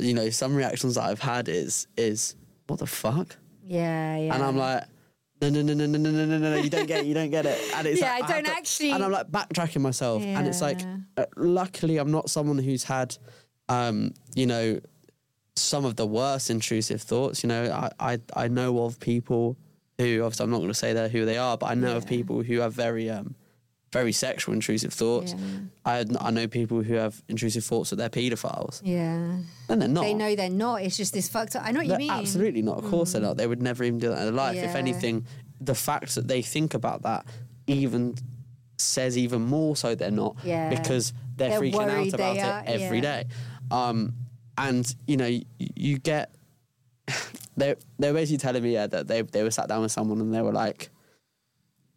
you 0.00 0.14
know 0.14 0.30
some 0.30 0.54
reactions 0.54 0.94
that 0.96 1.04
I've 1.04 1.20
had 1.20 1.48
is 1.48 1.86
is 1.96 2.36
what 2.68 2.78
the 2.78 2.86
fuck, 2.86 3.36
yeah, 3.66 4.16
yeah, 4.16 4.34
and 4.34 4.42
I'm 4.42 4.56
like. 4.56 4.84
No, 5.50 5.62
no, 5.62 5.74
no, 5.74 5.86
no, 5.86 5.98
no, 5.98 6.10
no, 6.10 6.24
no, 6.24 6.38
no, 6.38 6.50
no, 6.50 6.56
you 6.56 6.70
don't 6.70 6.86
get 6.86 7.00
it, 7.00 7.06
you 7.06 7.14
don't 7.14 7.30
get 7.30 7.44
it. 7.46 7.60
And 7.74 7.86
it's 7.86 8.00
Yeah, 8.00 8.12
like, 8.14 8.24
I 8.24 8.32
don't 8.32 8.44
to- 8.44 8.50
actually- 8.52 8.90
And 8.92 9.04
I'm 9.04 9.10
like 9.10 9.30
backtracking 9.30 9.80
myself. 9.80 10.22
And 10.22 10.46
it's 10.46 10.60
like, 10.62 10.80
uh, 11.16 11.26
luckily, 11.36 11.98
I'm 11.98 12.10
not 12.10 12.30
someone 12.30 12.58
who's 12.58 12.84
had, 12.84 13.16
um, 13.68 14.12
you 14.34 14.46
know, 14.46 14.80
some 15.56 15.84
of 15.84 15.96
the 15.96 16.06
worst 16.06 16.50
intrusive 16.50 17.02
thoughts. 17.02 17.42
You 17.42 17.48
know, 17.48 17.64
I, 18.00 18.12
I, 18.14 18.18
I 18.44 18.48
know 18.48 18.84
of 18.84 18.98
people 19.00 19.56
who, 19.98 20.22
obviously, 20.22 20.44
I'm 20.44 20.50
not 20.50 20.58
going 20.58 20.68
to 20.68 20.74
say 20.74 20.92
that 20.94 21.10
who 21.10 21.24
they 21.24 21.36
are, 21.36 21.56
but 21.56 21.66
I 21.66 21.74
know 21.74 21.96
of 21.96 22.06
people 22.06 22.42
who 22.42 22.58
have 22.60 22.72
very, 22.72 23.08
um, 23.10 23.34
very 23.94 24.12
sexual 24.12 24.52
intrusive 24.54 24.92
thoughts. 24.92 25.32
Yeah. 25.32 25.38
I 25.92 26.04
I 26.20 26.30
know 26.36 26.46
people 26.48 26.82
who 26.82 26.94
have 26.94 27.14
intrusive 27.28 27.64
thoughts 27.64 27.88
that 27.90 27.96
they're 27.96 28.10
paedophiles, 28.20 28.80
Yeah. 28.84 29.38
and 29.70 29.76
they're 29.80 29.88
not. 29.88 30.02
They 30.04 30.14
know 30.14 30.34
they're 30.36 30.50
not. 30.66 30.82
It's 30.82 30.96
just 30.98 31.12
this 31.14 31.28
fucked 31.28 31.54
up. 31.56 31.62
I 31.64 31.70
know 31.72 31.80
what 31.80 31.88
They're 31.88 32.00
you 32.00 32.08
mean. 32.08 32.16
Mm. 32.18 32.20
absolutely 32.20 32.62
not. 32.62 32.76
Of 32.82 32.86
course 32.90 33.12
they're 33.12 33.22
not. 33.28 33.36
They 33.36 33.46
would 33.46 33.62
never 33.62 33.82
even 33.84 33.98
do 33.98 34.08
that 34.10 34.18
in 34.18 34.24
their 34.24 34.32
life. 34.46 34.56
If 34.56 34.74
anything, 34.74 35.26
the 35.60 35.74
fact 35.74 36.14
that 36.16 36.26
they 36.28 36.42
think 36.42 36.74
about 36.74 37.02
that 37.02 37.24
even 37.66 38.14
says 38.76 39.16
even 39.16 39.40
more 39.42 39.76
so 39.76 39.94
they're 39.94 40.10
not 40.24 40.36
Yeah. 40.44 40.68
because 40.70 41.12
they're, 41.36 41.48
They're 41.50 41.60
freaking 41.60 41.90
out 41.90 42.14
about 42.14 42.36
it 42.68 42.70
every 42.82 42.98
yeah. 42.98 43.22
day. 43.22 43.24
Um, 43.70 44.14
and 44.58 44.84
you 45.06 45.16
know, 45.16 45.26
you, 45.26 45.44
you 45.58 45.98
get 45.98 46.34
they 47.56 47.74
they 47.98 48.08
were 48.10 48.18
basically 48.18 48.38
telling 48.38 48.62
me 48.62 48.72
yeah 48.72 48.86
that 48.86 49.06
they 49.06 49.22
they 49.22 49.42
were 49.42 49.50
sat 49.50 49.68
down 49.68 49.82
with 49.82 49.92
someone 49.92 50.20
and 50.20 50.32
they 50.34 50.42
were 50.42 50.52
like 50.52 50.90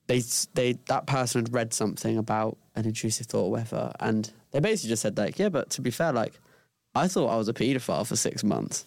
they 0.08 0.22
they 0.53 0.74
that 0.88 1.05
person 1.05 1.41
had 1.41 1.53
read 1.53 1.74
something 1.74 2.18
about 2.18 2.58
an 2.76 2.86
intrusive 2.86 3.28
thought 3.28 3.43
or 3.45 3.51
whatever 3.51 3.91
and 3.99 4.32
they 4.51 4.60
basically 4.60 4.89
just 4.89 5.01
said 5.01 5.18
like 5.18 5.38
yeah 5.39 5.49
but 5.49 5.70
to 5.72 5.82
be 5.82 5.91
fair 5.91 6.12
like 6.14 6.39
I 6.95 7.08
thought 7.08 7.28
I 7.28 7.36
was 7.36 7.47
a 7.49 7.53
paedophile 7.53 8.08
for 8.08 8.16
six 8.16 8.43
months 8.43 8.86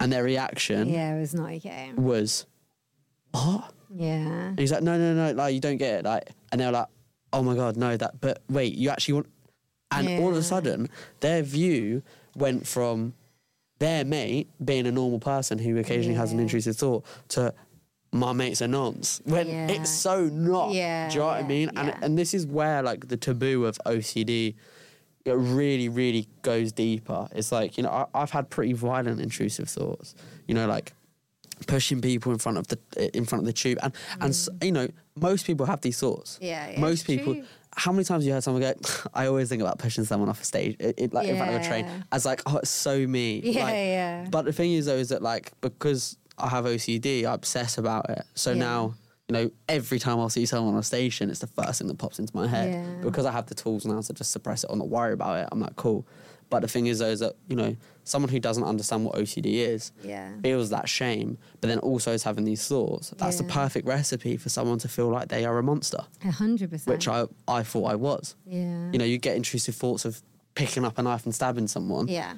and 0.00 0.12
their 0.12 0.24
reaction 0.24 0.88
Yeah, 0.88 1.14
it 1.16 1.20
was 1.20 1.34
not 1.34 1.50
okay. 1.52 1.92
was 1.96 2.46
what 3.32 3.72
Yeah. 3.94 4.14
and 4.48 4.58
he's 4.58 4.72
like 4.72 4.82
no 4.82 4.96
no 4.98 5.14
no 5.14 5.32
like 5.32 5.54
you 5.54 5.60
don't 5.60 5.76
get 5.78 6.00
it 6.00 6.04
like 6.04 6.30
and 6.50 6.60
they 6.60 6.66
were 6.66 6.72
like 6.72 6.88
oh 7.32 7.42
my 7.42 7.54
god 7.54 7.76
no 7.76 7.96
that 7.96 8.20
but 8.20 8.42
wait 8.48 8.74
you 8.74 8.90
actually 8.90 9.14
want 9.14 9.26
and 9.90 10.20
all 10.22 10.30
of 10.30 10.36
a 10.36 10.42
sudden 10.42 10.88
their 11.20 11.42
view 11.42 12.02
went 12.36 12.66
from 12.66 13.12
their 13.78 14.04
mate 14.04 14.48
being 14.64 14.86
a 14.86 14.92
normal 14.92 15.18
person 15.18 15.58
who 15.58 15.76
occasionally 15.78 16.16
has 16.16 16.32
an 16.32 16.38
intrusive 16.40 16.76
thought 16.76 17.04
to 17.28 17.52
my 18.12 18.32
mate's 18.32 18.60
are 18.60 18.68
nuns 18.68 19.20
when 19.24 19.46
Yeah. 19.48 19.68
it's 19.68 19.90
so 19.90 20.24
not 20.26 20.72
Yeah, 20.72 21.08
do 21.08 21.14
you 21.14 21.20
know 21.20 21.26
what 21.26 21.42
I 21.44 21.46
mean 21.46 21.70
and 21.76 21.88
yeah. 21.88 21.98
and 22.02 22.18
this 22.18 22.34
is 22.34 22.46
where 22.46 22.82
like 22.82 23.08
the 23.08 23.16
taboo 23.16 23.64
of 23.64 23.78
OCD 23.86 24.54
it 25.24 25.32
really 25.32 25.88
really 25.88 26.28
goes 26.42 26.72
deeper 26.72 27.28
it's 27.34 27.50
like 27.52 27.76
you 27.78 27.84
know 27.84 27.90
I, 27.90 28.06
I've 28.14 28.30
had 28.30 28.50
pretty 28.50 28.72
violent 28.74 29.20
intrusive 29.20 29.68
thoughts 29.68 30.14
you 30.46 30.54
know 30.54 30.66
like 30.66 30.92
pushing 31.68 32.00
people 32.00 32.32
in 32.32 32.38
front 32.38 32.58
of 32.58 32.66
the 32.68 32.78
in 33.16 33.24
front 33.24 33.42
of 33.42 33.46
the 33.46 33.52
tube 33.52 33.78
and 33.82 33.92
and 34.20 34.48
you 34.62 34.72
know 34.72 34.88
most 35.14 35.46
people 35.46 35.64
have 35.66 35.80
these 35.80 35.98
thoughts 35.98 36.38
Mm. 36.40 36.46
Yeah, 36.46 36.70
yeah, 36.70 36.80
most 36.80 37.06
people 37.06 37.34
true. 37.34 37.44
how 37.76 37.92
many 37.92 38.04
times 38.04 38.24
have 38.24 38.26
you 38.26 38.32
heard 38.32 38.42
someone 38.42 38.62
go 38.62 38.74
i 39.14 39.26
always 39.26 39.48
think 39.48 39.62
about 39.62 39.78
pushing 39.78 40.04
someone 40.04 40.28
off 40.28 40.40
a 40.40 40.44
stage 40.44 40.76
it, 40.80 40.94
it- 40.98 41.14
like 41.14 41.28
in 41.28 41.36
front 41.36 41.54
of 41.54 41.60
a 41.62 41.64
train 41.64 41.86
as 42.10 42.26
like 42.26 42.42
oh 42.46 42.56
it's 42.58 42.70
so 42.70 43.06
me 43.06 43.40
Yeah, 43.44 43.64
Like, 43.64 43.74
yeah. 43.74 44.26
but 44.28 44.42
the 44.44 44.52
thing 44.52 44.72
is 44.72 44.86
though 44.86 44.96
is 44.96 45.10
that 45.10 45.22
like 45.22 45.52
because 45.60 46.18
i 46.38 46.48
have 46.48 46.64
ocd 46.64 47.24
i 47.24 47.32
obsess 47.32 47.78
about 47.78 48.08
it 48.10 48.22
so 48.34 48.50
Yeah. 48.52 48.58
now 48.58 48.94
you 49.28 49.32
know 49.34 49.50
every 49.68 49.98
time 49.98 50.18
i 50.20 50.28
see 50.28 50.46
someone 50.46 50.74
on 50.74 50.80
a 50.80 50.82
station 50.82 51.30
it's 51.30 51.40
the 51.40 51.46
first 51.46 51.78
thing 51.78 51.88
that 51.88 51.98
pops 51.98 52.18
into 52.18 52.34
my 52.36 52.46
head 52.46 52.72
Yeah. 52.72 53.02
because 53.02 53.24
i 53.26 53.32
have 53.32 53.46
the 53.46 53.54
tools 53.54 53.84
now 53.86 54.00
to 54.00 54.12
just 54.12 54.30
suppress 54.32 54.64
it 54.64 54.70
or 54.70 54.76
not 54.76 54.88
worry 54.88 55.12
about 55.12 55.38
it 55.38 55.48
i'm 55.52 55.60
like 55.60 55.76
cool 55.76 56.06
but 56.50 56.60
the 56.60 56.68
thing 56.68 56.86
is 56.86 56.98
though 56.98 57.06
is 57.06 57.20
that 57.20 57.34
you 57.48 57.56
know 57.56 57.74
someone 58.04 58.28
who 58.30 58.38
doesn't 58.38 58.64
understand 58.64 59.04
what 59.06 59.14
ocd 59.14 59.46
is 59.46 59.90
Yeah. 60.02 60.32
feels 60.42 60.68
that 60.70 60.86
shame, 60.88 61.38
but 61.60 61.68
then 61.68 61.78
also 61.78 62.12
is 62.12 62.24
having 62.24 62.44
these 62.44 62.66
thoughts. 62.66 63.10
That's 63.16 63.38
the 63.38 63.44
perfect 63.44 63.86
recipe 63.86 64.36
for 64.36 64.48
someone 64.50 64.78
to 64.80 64.88
feel 64.88 65.08
like 65.08 65.28
they 65.28 65.44
are 65.46 65.56
a 65.56 65.62
monster, 65.62 66.00
A 66.24 66.32
hundred 66.32 66.68
percent. 66.70 66.88
which 66.92 67.06
I, 67.08 67.26
I 67.46 67.62
thought 67.62 67.84
I 67.84 67.94
was. 67.94 68.34
Yeah. 68.44 68.90
You 68.90 68.98
know, 68.98 69.04
you 69.04 69.18
get 69.18 69.36
intrusive 69.36 69.76
thoughts 69.76 70.04
of 70.04 70.20
picking 70.56 70.84
up 70.84 70.98
a 70.98 71.02
knife 71.02 71.24
and 71.24 71.32
stabbing 71.34 71.68
someone. 71.68 72.08
Yeah. 72.08 72.34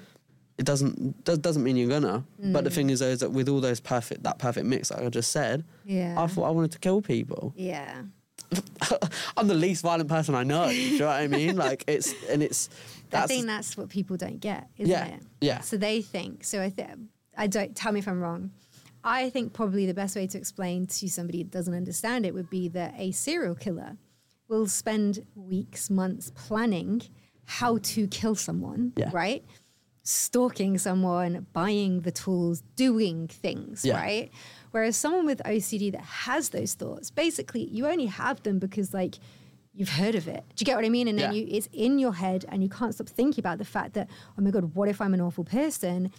It 0.57 0.65
doesn't 0.67 1.25
does, 1.25 1.39
doesn't 1.39 1.63
mean 1.65 1.77
you're 1.77 1.89
gonna. 1.89 2.25
But 2.39 2.61
Mm. 2.61 2.65
the 2.65 2.71
thing 2.71 2.91
is, 2.91 3.01
though, 3.01 3.07
is 3.09 3.21
that 3.21 3.31
with 3.33 3.49
all 3.49 3.61
those 3.61 3.81
perfect 3.81 4.23
that 4.23 4.39
perfect 4.39 4.67
mix, 4.67 4.91
like 4.91 5.03
I 5.03 5.09
just 5.09 5.33
said, 5.33 5.65
Yeah. 5.85 6.15
I 6.17 6.27
thought 6.29 6.45
I 6.45 6.51
wanted 6.51 6.73
to 6.73 6.79
kill 6.79 7.03
people. 7.03 7.53
Yeah. 7.57 8.03
I'm 9.37 9.49
the 9.49 9.55
least 9.55 9.83
violent 9.83 10.09
person 10.09 10.35
I 10.35 10.45
know. 10.45 10.69
do 10.69 10.75
you 10.77 10.99
know 10.99 11.07
what 11.07 11.17
I 11.21 11.27
mean? 11.27 11.57
Like 11.57 11.85
it's 11.89 12.15
and 12.29 12.43
it's 12.43 12.69
I 13.13 13.27
think 13.27 13.47
that's 13.47 13.77
what 13.77 13.89
people 13.89 14.17
don't 14.17 14.41
get, 14.41 14.69
isn't 14.79 14.91
Yeah, 14.91 15.07
it? 15.07 15.23
yeah. 15.41 15.61
So 15.61 15.77
they 15.77 16.03
think. 16.03 16.45
So 16.45 16.61
I 16.61 16.71
think 16.71 16.91
I 17.37 17.47
don't 17.47 17.75
tell 17.75 17.93
me 17.93 17.99
if 18.01 18.09
I'm 18.09 18.21
wrong. 18.21 18.51
I 19.03 19.31
think 19.31 19.53
probably 19.53 19.87
the 19.87 19.95
best 19.95 20.17
way 20.17 20.27
to 20.27 20.39
explain 20.39 20.87
to 20.87 21.09
somebody 21.09 21.43
that 21.43 21.51
doesn't 21.53 21.75
understand 21.75 22.25
it 22.25 22.33
would 22.33 22.49
be 22.49 22.69
that 22.69 22.95
a 22.97 23.11
serial 23.11 23.55
killer 23.55 23.97
will 24.49 24.67
spend 24.67 25.25
weeks, 25.35 25.91
months 25.91 26.31
planning 26.35 27.03
how 27.47 27.79
to 27.83 28.07
kill 28.09 28.35
someone, 28.35 28.93
Yeah. 28.97 29.11
right? 29.13 29.45
Stalking 30.07 30.77
someone, 30.77 31.47
buying 31.55 32.03
the 32.03 32.11
tools, 32.13 32.63
doing 32.77 33.27
things, 33.27 33.85
Yeah. 33.85 33.97
right? 33.97 34.31
Whereas 34.71 34.97
someone 34.99 35.25
with 35.25 35.41
OCD 35.47 35.91
that 35.93 36.03
has 36.03 36.51
those 36.51 36.75
thoughts, 36.75 37.11
basically, 37.11 37.65
you 37.65 37.87
only 37.87 38.07
have 38.07 38.43
them 38.43 38.59
because, 38.59 38.93
like, 38.93 39.15
you've 39.73 39.89
heard 39.89 40.15
of 40.15 40.29
it. 40.29 40.45
Do 40.57 40.63
you 40.63 40.67
get 40.67 40.77
what 40.77 40.85
I 40.85 40.91
mean? 40.91 41.09
And 41.09 41.19
then 41.19 41.33
Yeah. 41.33 41.41
you, 41.41 41.47
it's 41.51 41.69
in 41.73 41.99
your 41.99 42.13
head, 42.13 42.45
and 42.51 42.63
you 42.63 42.69
can't 42.69 42.93
stop 42.95 43.09
thinking 43.09 43.41
about 43.41 43.57
the 43.57 43.65
fact 43.65 43.95
that, 43.95 44.09
oh 44.39 44.43
my 44.43 44.51
god, 44.51 44.75
what 44.75 44.91
if 44.91 45.01
I'm 45.01 45.15
an 45.15 45.23
awful 45.23 45.43
person? 45.43 46.11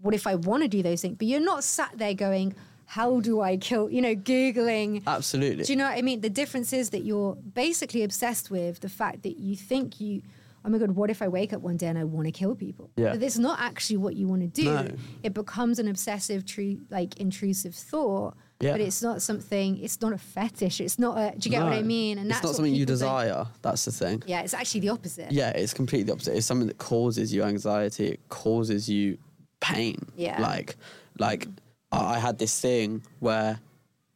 What 0.00 0.14
if 0.14 0.26
I 0.26 0.34
want 0.34 0.62
to 0.62 0.68
do 0.68 0.82
those 0.82 1.02
things? 1.02 1.16
But 1.18 1.26
you're 1.28 1.38
not 1.40 1.62
sat 1.62 1.92
there 1.98 2.14
going, 2.14 2.54
how 2.86 3.20
do 3.20 3.42
I 3.42 3.58
kill? 3.58 3.90
You 3.90 4.00
know, 4.00 4.14
googling. 4.14 5.02
absolutely. 5.06 5.64
Do 5.64 5.72
you 5.74 5.76
know 5.76 5.84
what 5.84 5.98
I 5.98 6.02
mean? 6.02 6.22
The 6.22 6.30
difference 6.30 6.72
is 6.72 6.88
that 6.90 7.04
you're 7.04 7.34
basically 7.34 8.02
obsessed 8.02 8.50
with 8.50 8.80
the 8.80 8.88
fact 8.88 9.24
that 9.24 9.36
you 9.38 9.56
think 9.56 10.00
you, 10.00 10.22
oh 10.66 10.70
my 10.70 10.78
God, 10.78 10.90
what 10.90 11.10
if 11.10 11.22
I 11.22 11.28
wake 11.28 11.52
up 11.52 11.62
one 11.62 11.76
day 11.76 11.86
and 11.86 11.96
I 11.96 12.04
want 12.04 12.26
to 12.26 12.32
kill 12.32 12.54
people? 12.56 12.90
Yeah. 12.96 13.12
But 13.12 13.22
it's 13.22 13.38
not 13.38 13.60
actually 13.60 13.98
what 13.98 14.16
you 14.16 14.26
want 14.26 14.42
to 14.42 14.48
do. 14.48 14.64
No. 14.64 14.88
It 15.22 15.32
becomes 15.32 15.78
an 15.78 15.88
obsessive, 15.88 16.44
true, 16.44 16.80
like 16.90 17.18
intrusive 17.18 17.74
thought. 17.74 18.36
Yeah. 18.60 18.72
But 18.72 18.80
it's 18.80 19.02
not 19.02 19.22
something, 19.22 19.78
it's 19.82 20.00
not 20.00 20.12
a 20.12 20.18
fetish. 20.18 20.80
It's 20.80 20.98
not 20.98 21.18
a, 21.18 21.38
do 21.38 21.48
you 21.48 21.50
get 21.54 21.62
what 21.62 21.74
I 21.74 21.82
mean? 21.82 22.18
And 22.18 22.26
it's 22.28 22.36
that's 22.36 22.46
not 22.46 22.54
something 22.56 22.74
you 22.74 22.86
desire. 22.86 23.46
That's 23.62 23.84
the 23.84 23.92
thing. 23.92 24.22
Yeah, 24.26 24.40
it's 24.40 24.54
actually 24.54 24.80
the 24.80 24.88
opposite. 24.88 25.30
Yeah, 25.30 25.50
it's 25.50 25.74
completely 25.74 26.04
the 26.04 26.12
opposite. 26.12 26.36
It's 26.36 26.46
something 26.46 26.66
that 26.66 26.78
causes 26.78 27.32
you 27.32 27.44
anxiety. 27.44 28.08
It 28.08 28.28
causes 28.28 28.88
you 28.88 29.18
pain. 29.60 29.98
Yeah. 30.16 30.40
Like, 30.40 30.76
like 31.18 31.46
I 31.92 32.16
I 32.16 32.18
had 32.18 32.38
this 32.38 32.58
thing 32.60 33.02
where 33.20 33.60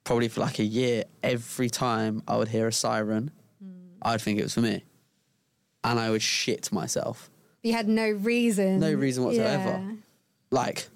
probably 0.04 0.28
for 0.28 0.40
like 0.40 0.58
a 0.58 0.64
year, 0.64 1.04
every 1.22 1.68
time 1.68 2.22
I 2.26 2.36
would 2.36 2.48
hear 2.48 2.66
a 2.66 2.72
siren, 2.72 3.30
Hmm. 3.62 3.68
I'd 4.02 4.22
think 4.22 4.40
it 4.40 4.42
was 4.42 4.54
for 4.54 4.62
me, 4.62 4.84
and 5.84 5.98
I 5.98 6.10
would 6.10 6.22
shit 6.22 6.70
myself. 6.72 7.30
You 7.62 7.72
had 7.72 7.88
no 7.88 8.08
reason. 8.08 8.80
No 8.80 8.92
reason 8.92 9.24
whatsoever. 9.24 9.80
Yeah. 9.82 9.92
Like, 10.50 10.88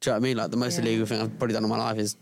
do 0.00 0.10
you 0.10 0.12
know 0.12 0.12
what 0.12 0.16
I 0.16 0.20
mean? 0.20 0.36
Like 0.36 0.50
the 0.50 0.56
most 0.56 0.78
Yeah. 0.78 0.84
illegal 0.84 1.06
thing 1.06 1.20
I've 1.20 1.38
probably 1.38 1.54
done 1.54 1.64
in 1.64 1.70
my 1.70 1.78
life 1.78 1.98
is 1.98 2.16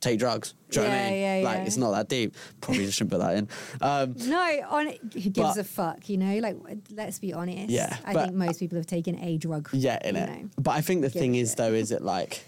take 0.00 0.18
drugs. 0.18 0.54
Do 0.70 0.80
you 0.80 0.86
know 0.86 0.92
what 0.92 0.98
I 1.00 1.10
mean? 1.10 1.20
yeah, 1.20 1.40
like 1.48 1.56
yeah. 1.58 1.64
it's 1.64 1.76
not 1.78 1.90
that 1.92 2.08
deep. 2.08 2.34
Probably 2.60 2.84
just 2.84 2.98
shouldn't 2.98 3.12
put 3.12 3.18
that 3.20 3.36
in. 3.36 3.48
Um, 3.80 4.14
No, 4.28 4.60
on 4.68 4.86
who 4.86 5.20
gives 5.20 5.36
But- 5.36 5.56
a 5.58 5.64
fuck, 5.64 6.08
you 6.08 6.18
know? 6.18 6.38
Like, 6.38 6.56
let's 6.94 7.18
be 7.18 7.32
honest. 7.32 7.70
Yeah, 7.70 7.96
I 8.04 8.12
but- 8.12 8.24
think 8.26 8.36
most 8.36 8.60
people 8.60 8.76
have 8.76 8.86
taken 8.86 9.18
a 9.22 9.38
drug. 9.38 9.68
Yeah, 9.72 9.98
in 10.04 10.16
it. 10.16 10.28
know. 10.28 10.50
But 10.58 10.72
I 10.72 10.80
think 10.82 11.02
the 11.02 11.10
thing 11.10 11.34
is 11.34 11.50
shit. 11.50 11.56
though, 11.58 11.72
is 11.72 11.90
it 11.92 12.02
like 12.02 12.44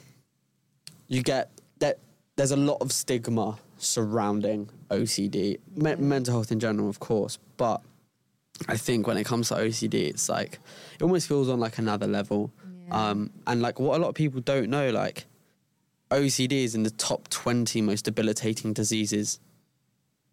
you 1.08 1.22
get 1.22 1.50
that 1.78 1.98
there's 2.36 2.50
a 2.50 2.56
lot 2.56 2.78
of 2.82 2.92
stigma 2.92 3.58
surrounding 3.78 4.68
OCD, 4.90 5.58
me- 5.74 5.94
mental 5.96 6.34
health 6.34 6.52
in 6.52 6.60
general, 6.60 6.88
of 6.88 7.00
course. 7.00 7.38
But 7.56 7.80
I 8.66 8.76
think 8.76 9.06
when 9.06 9.16
it 9.16 9.24
comes 9.24 9.48
to 9.48 9.54
OCD, 9.54 9.94
it's 10.08 10.28
like 10.28 10.58
it 10.98 11.02
almost 11.02 11.28
feels 11.28 11.48
on 11.48 11.60
like 11.60 11.78
another 11.78 12.06
level. 12.06 12.50
Yeah. 12.88 13.10
Um, 13.10 13.30
and 13.46 13.62
like 13.62 13.78
what 13.78 13.96
a 13.98 14.02
lot 14.02 14.08
of 14.08 14.14
people 14.14 14.40
don't 14.40 14.70
know, 14.70 14.90
like 14.90 15.26
OCD 16.10 16.64
is 16.64 16.74
in 16.74 16.82
the 16.82 16.90
top 16.90 17.28
twenty 17.28 17.80
most 17.82 18.04
debilitating 18.06 18.72
diseases 18.72 19.38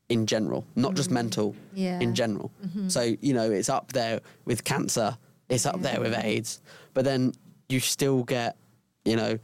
in 0.07 0.25
general, 0.25 0.65
not 0.75 0.93
just 0.95 1.09
mental, 1.11 1.51
Mm. 1.53 1.55
Yeah. 1.73 1.91
Mm-hmm. 1.93 2.01
in 2.01 2.15
general. 2.15 2.51
So, 2.87 3.01
you 3.21 3.33
know, 3.33 3.49
it's 3.51 3.69
up 3.69 3.91
there 3.93 4.21
with 4.45 4.63
cancer, 4.63 5.17
it's 5.49 5.65
up 5.65 5.81
there 5.81 5.99
with 5.99 6.13
AIDS, 6.23 6.61
but 6.93 7.05
then 7.05 7.33
you 7.69 7.79
still 7.79 8.23
get, 8.23 8.55
you 9.03 9.15
know, 9.15 9.39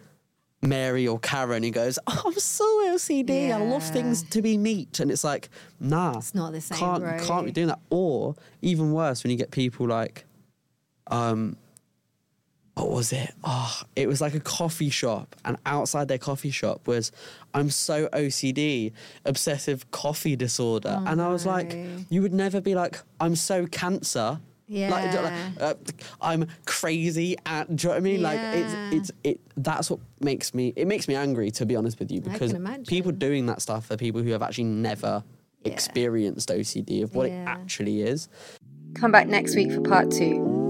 Mary 0.61 1.07
or 1.07 1.17
Karen 1.19 1.63
who 1.63 1.71
goes, 1.71 1.97
oh, 2.07 2.23
I'm 2.25 2.39
so 2.39 2.65
OCD, 2.93 3.51
I 3.51 3.57
love 3.57 3.83
things 3.83 4.23
to 4.23 4.41
be 4.41 4.57
neat. 4.57 4.99
And 4.99 5.09
it's 5.09 5.23
like, 5.23 5.49
nah. 5.79 6.17
It's 6.17 6.35
not 6.35 6.53
the 6.53 6.61
same, 6.61 6.77
Can't, 6.77 7.21
can't 7.21 7.45
be 7.45 7.51
doing 7.51 7.67
that. 7.67 7.79
Or 7.89 8.35
even 8.61 8.91
worse, 8.93 9.23
when 9.23 9.31
you 9.31 9.37
get 9.37 9.51
people 9.51 9.87
like, 9.87 10.25
um, 11.07 11.57
what 12.75 12.89
was 12.89 13.11
it? 13.11 13.33
Oh, 13.43 13.81
it 13.95 14.07
was 14.07 14.21
like 14.21 14.33
a 14.33 14.39
coffee 14.39 14.89
shop, 14.89 15.35
and 15.43 15.57
outside 15.65 16.07
their 16.07 16.17
coffee 16.17 16.51
shop 16.51 16.87
was, 16.87 17.11
I'm 17.53 17.69
so 17.69 18.07
OCD, 18.07 18.93
obsessive 19.25 19.91
coffee 19.91 20.35
disorder. 20.35 20.97
Oh, 20.99 21.05
and 21.05 21.21
I 21.21 21.27
was 21.29 21.45
like, 21.45 21.75
you 22.09 22.21
would 22.21 22.33
never 22.33 22.61
be 22.61 22.73
like, 22.75 22.99
I'm 23.19 23.35
so 23.35 23.65
cancer. 23.67 24.39
Like, 24.71 25.13
Yeah. 25.13 25.21
like, 25.21 25.61
uh, 25.61 25.73
I'm 26.21 26.47
crazy 26.65 27.35
at. 27.45 27.75
Do 27.75 27.83
you 27.83 27.89
know 27.89 27.93
what 27.95 27.97
I 27.97 27.99
mean? 27.99 28.21
Like 28.21 28.39
it's 28.41 28.73
it's 28.93 29.11
it. 29.23 29.41
That's 29.57 29.89
what 29.89 29.99
makes 30.21 30.53
me. 30.53 30.71
It 30.77 30.87
makes 30.87 31.07
me 31.09 31.15
angry 31.15 31.51
to 31.51 31.65
be 31.65 31.75
honest 31.75 31.99
with 31.99 32.09
you 32.09 32.21
because 32.21 32.53
people 32.87 33.11
doing 33.11 33.47
that 33.47 33.61
stuff 33.61 33.91
are 33.91 33.97
people 33.97 34.21
who 34.23 34.31
have 34.31 34.41
actually 34.41 34.63
never 34.65 35.23
Yeah. 35.65 35.73
experienced 35.73 36.49
OCD 36.49 37.03
of 37.03 37.13
what 37.15 37.27
it 37.27 37.33
actually 37.45 38.01
is. 38.01 38.29
Come 38.95 39.11
back 39.11 39.27
next 39.27 39.55
week 39.55 39.71
for 39.71 39.81
part 39.81 40.09
two. 40.11 40.60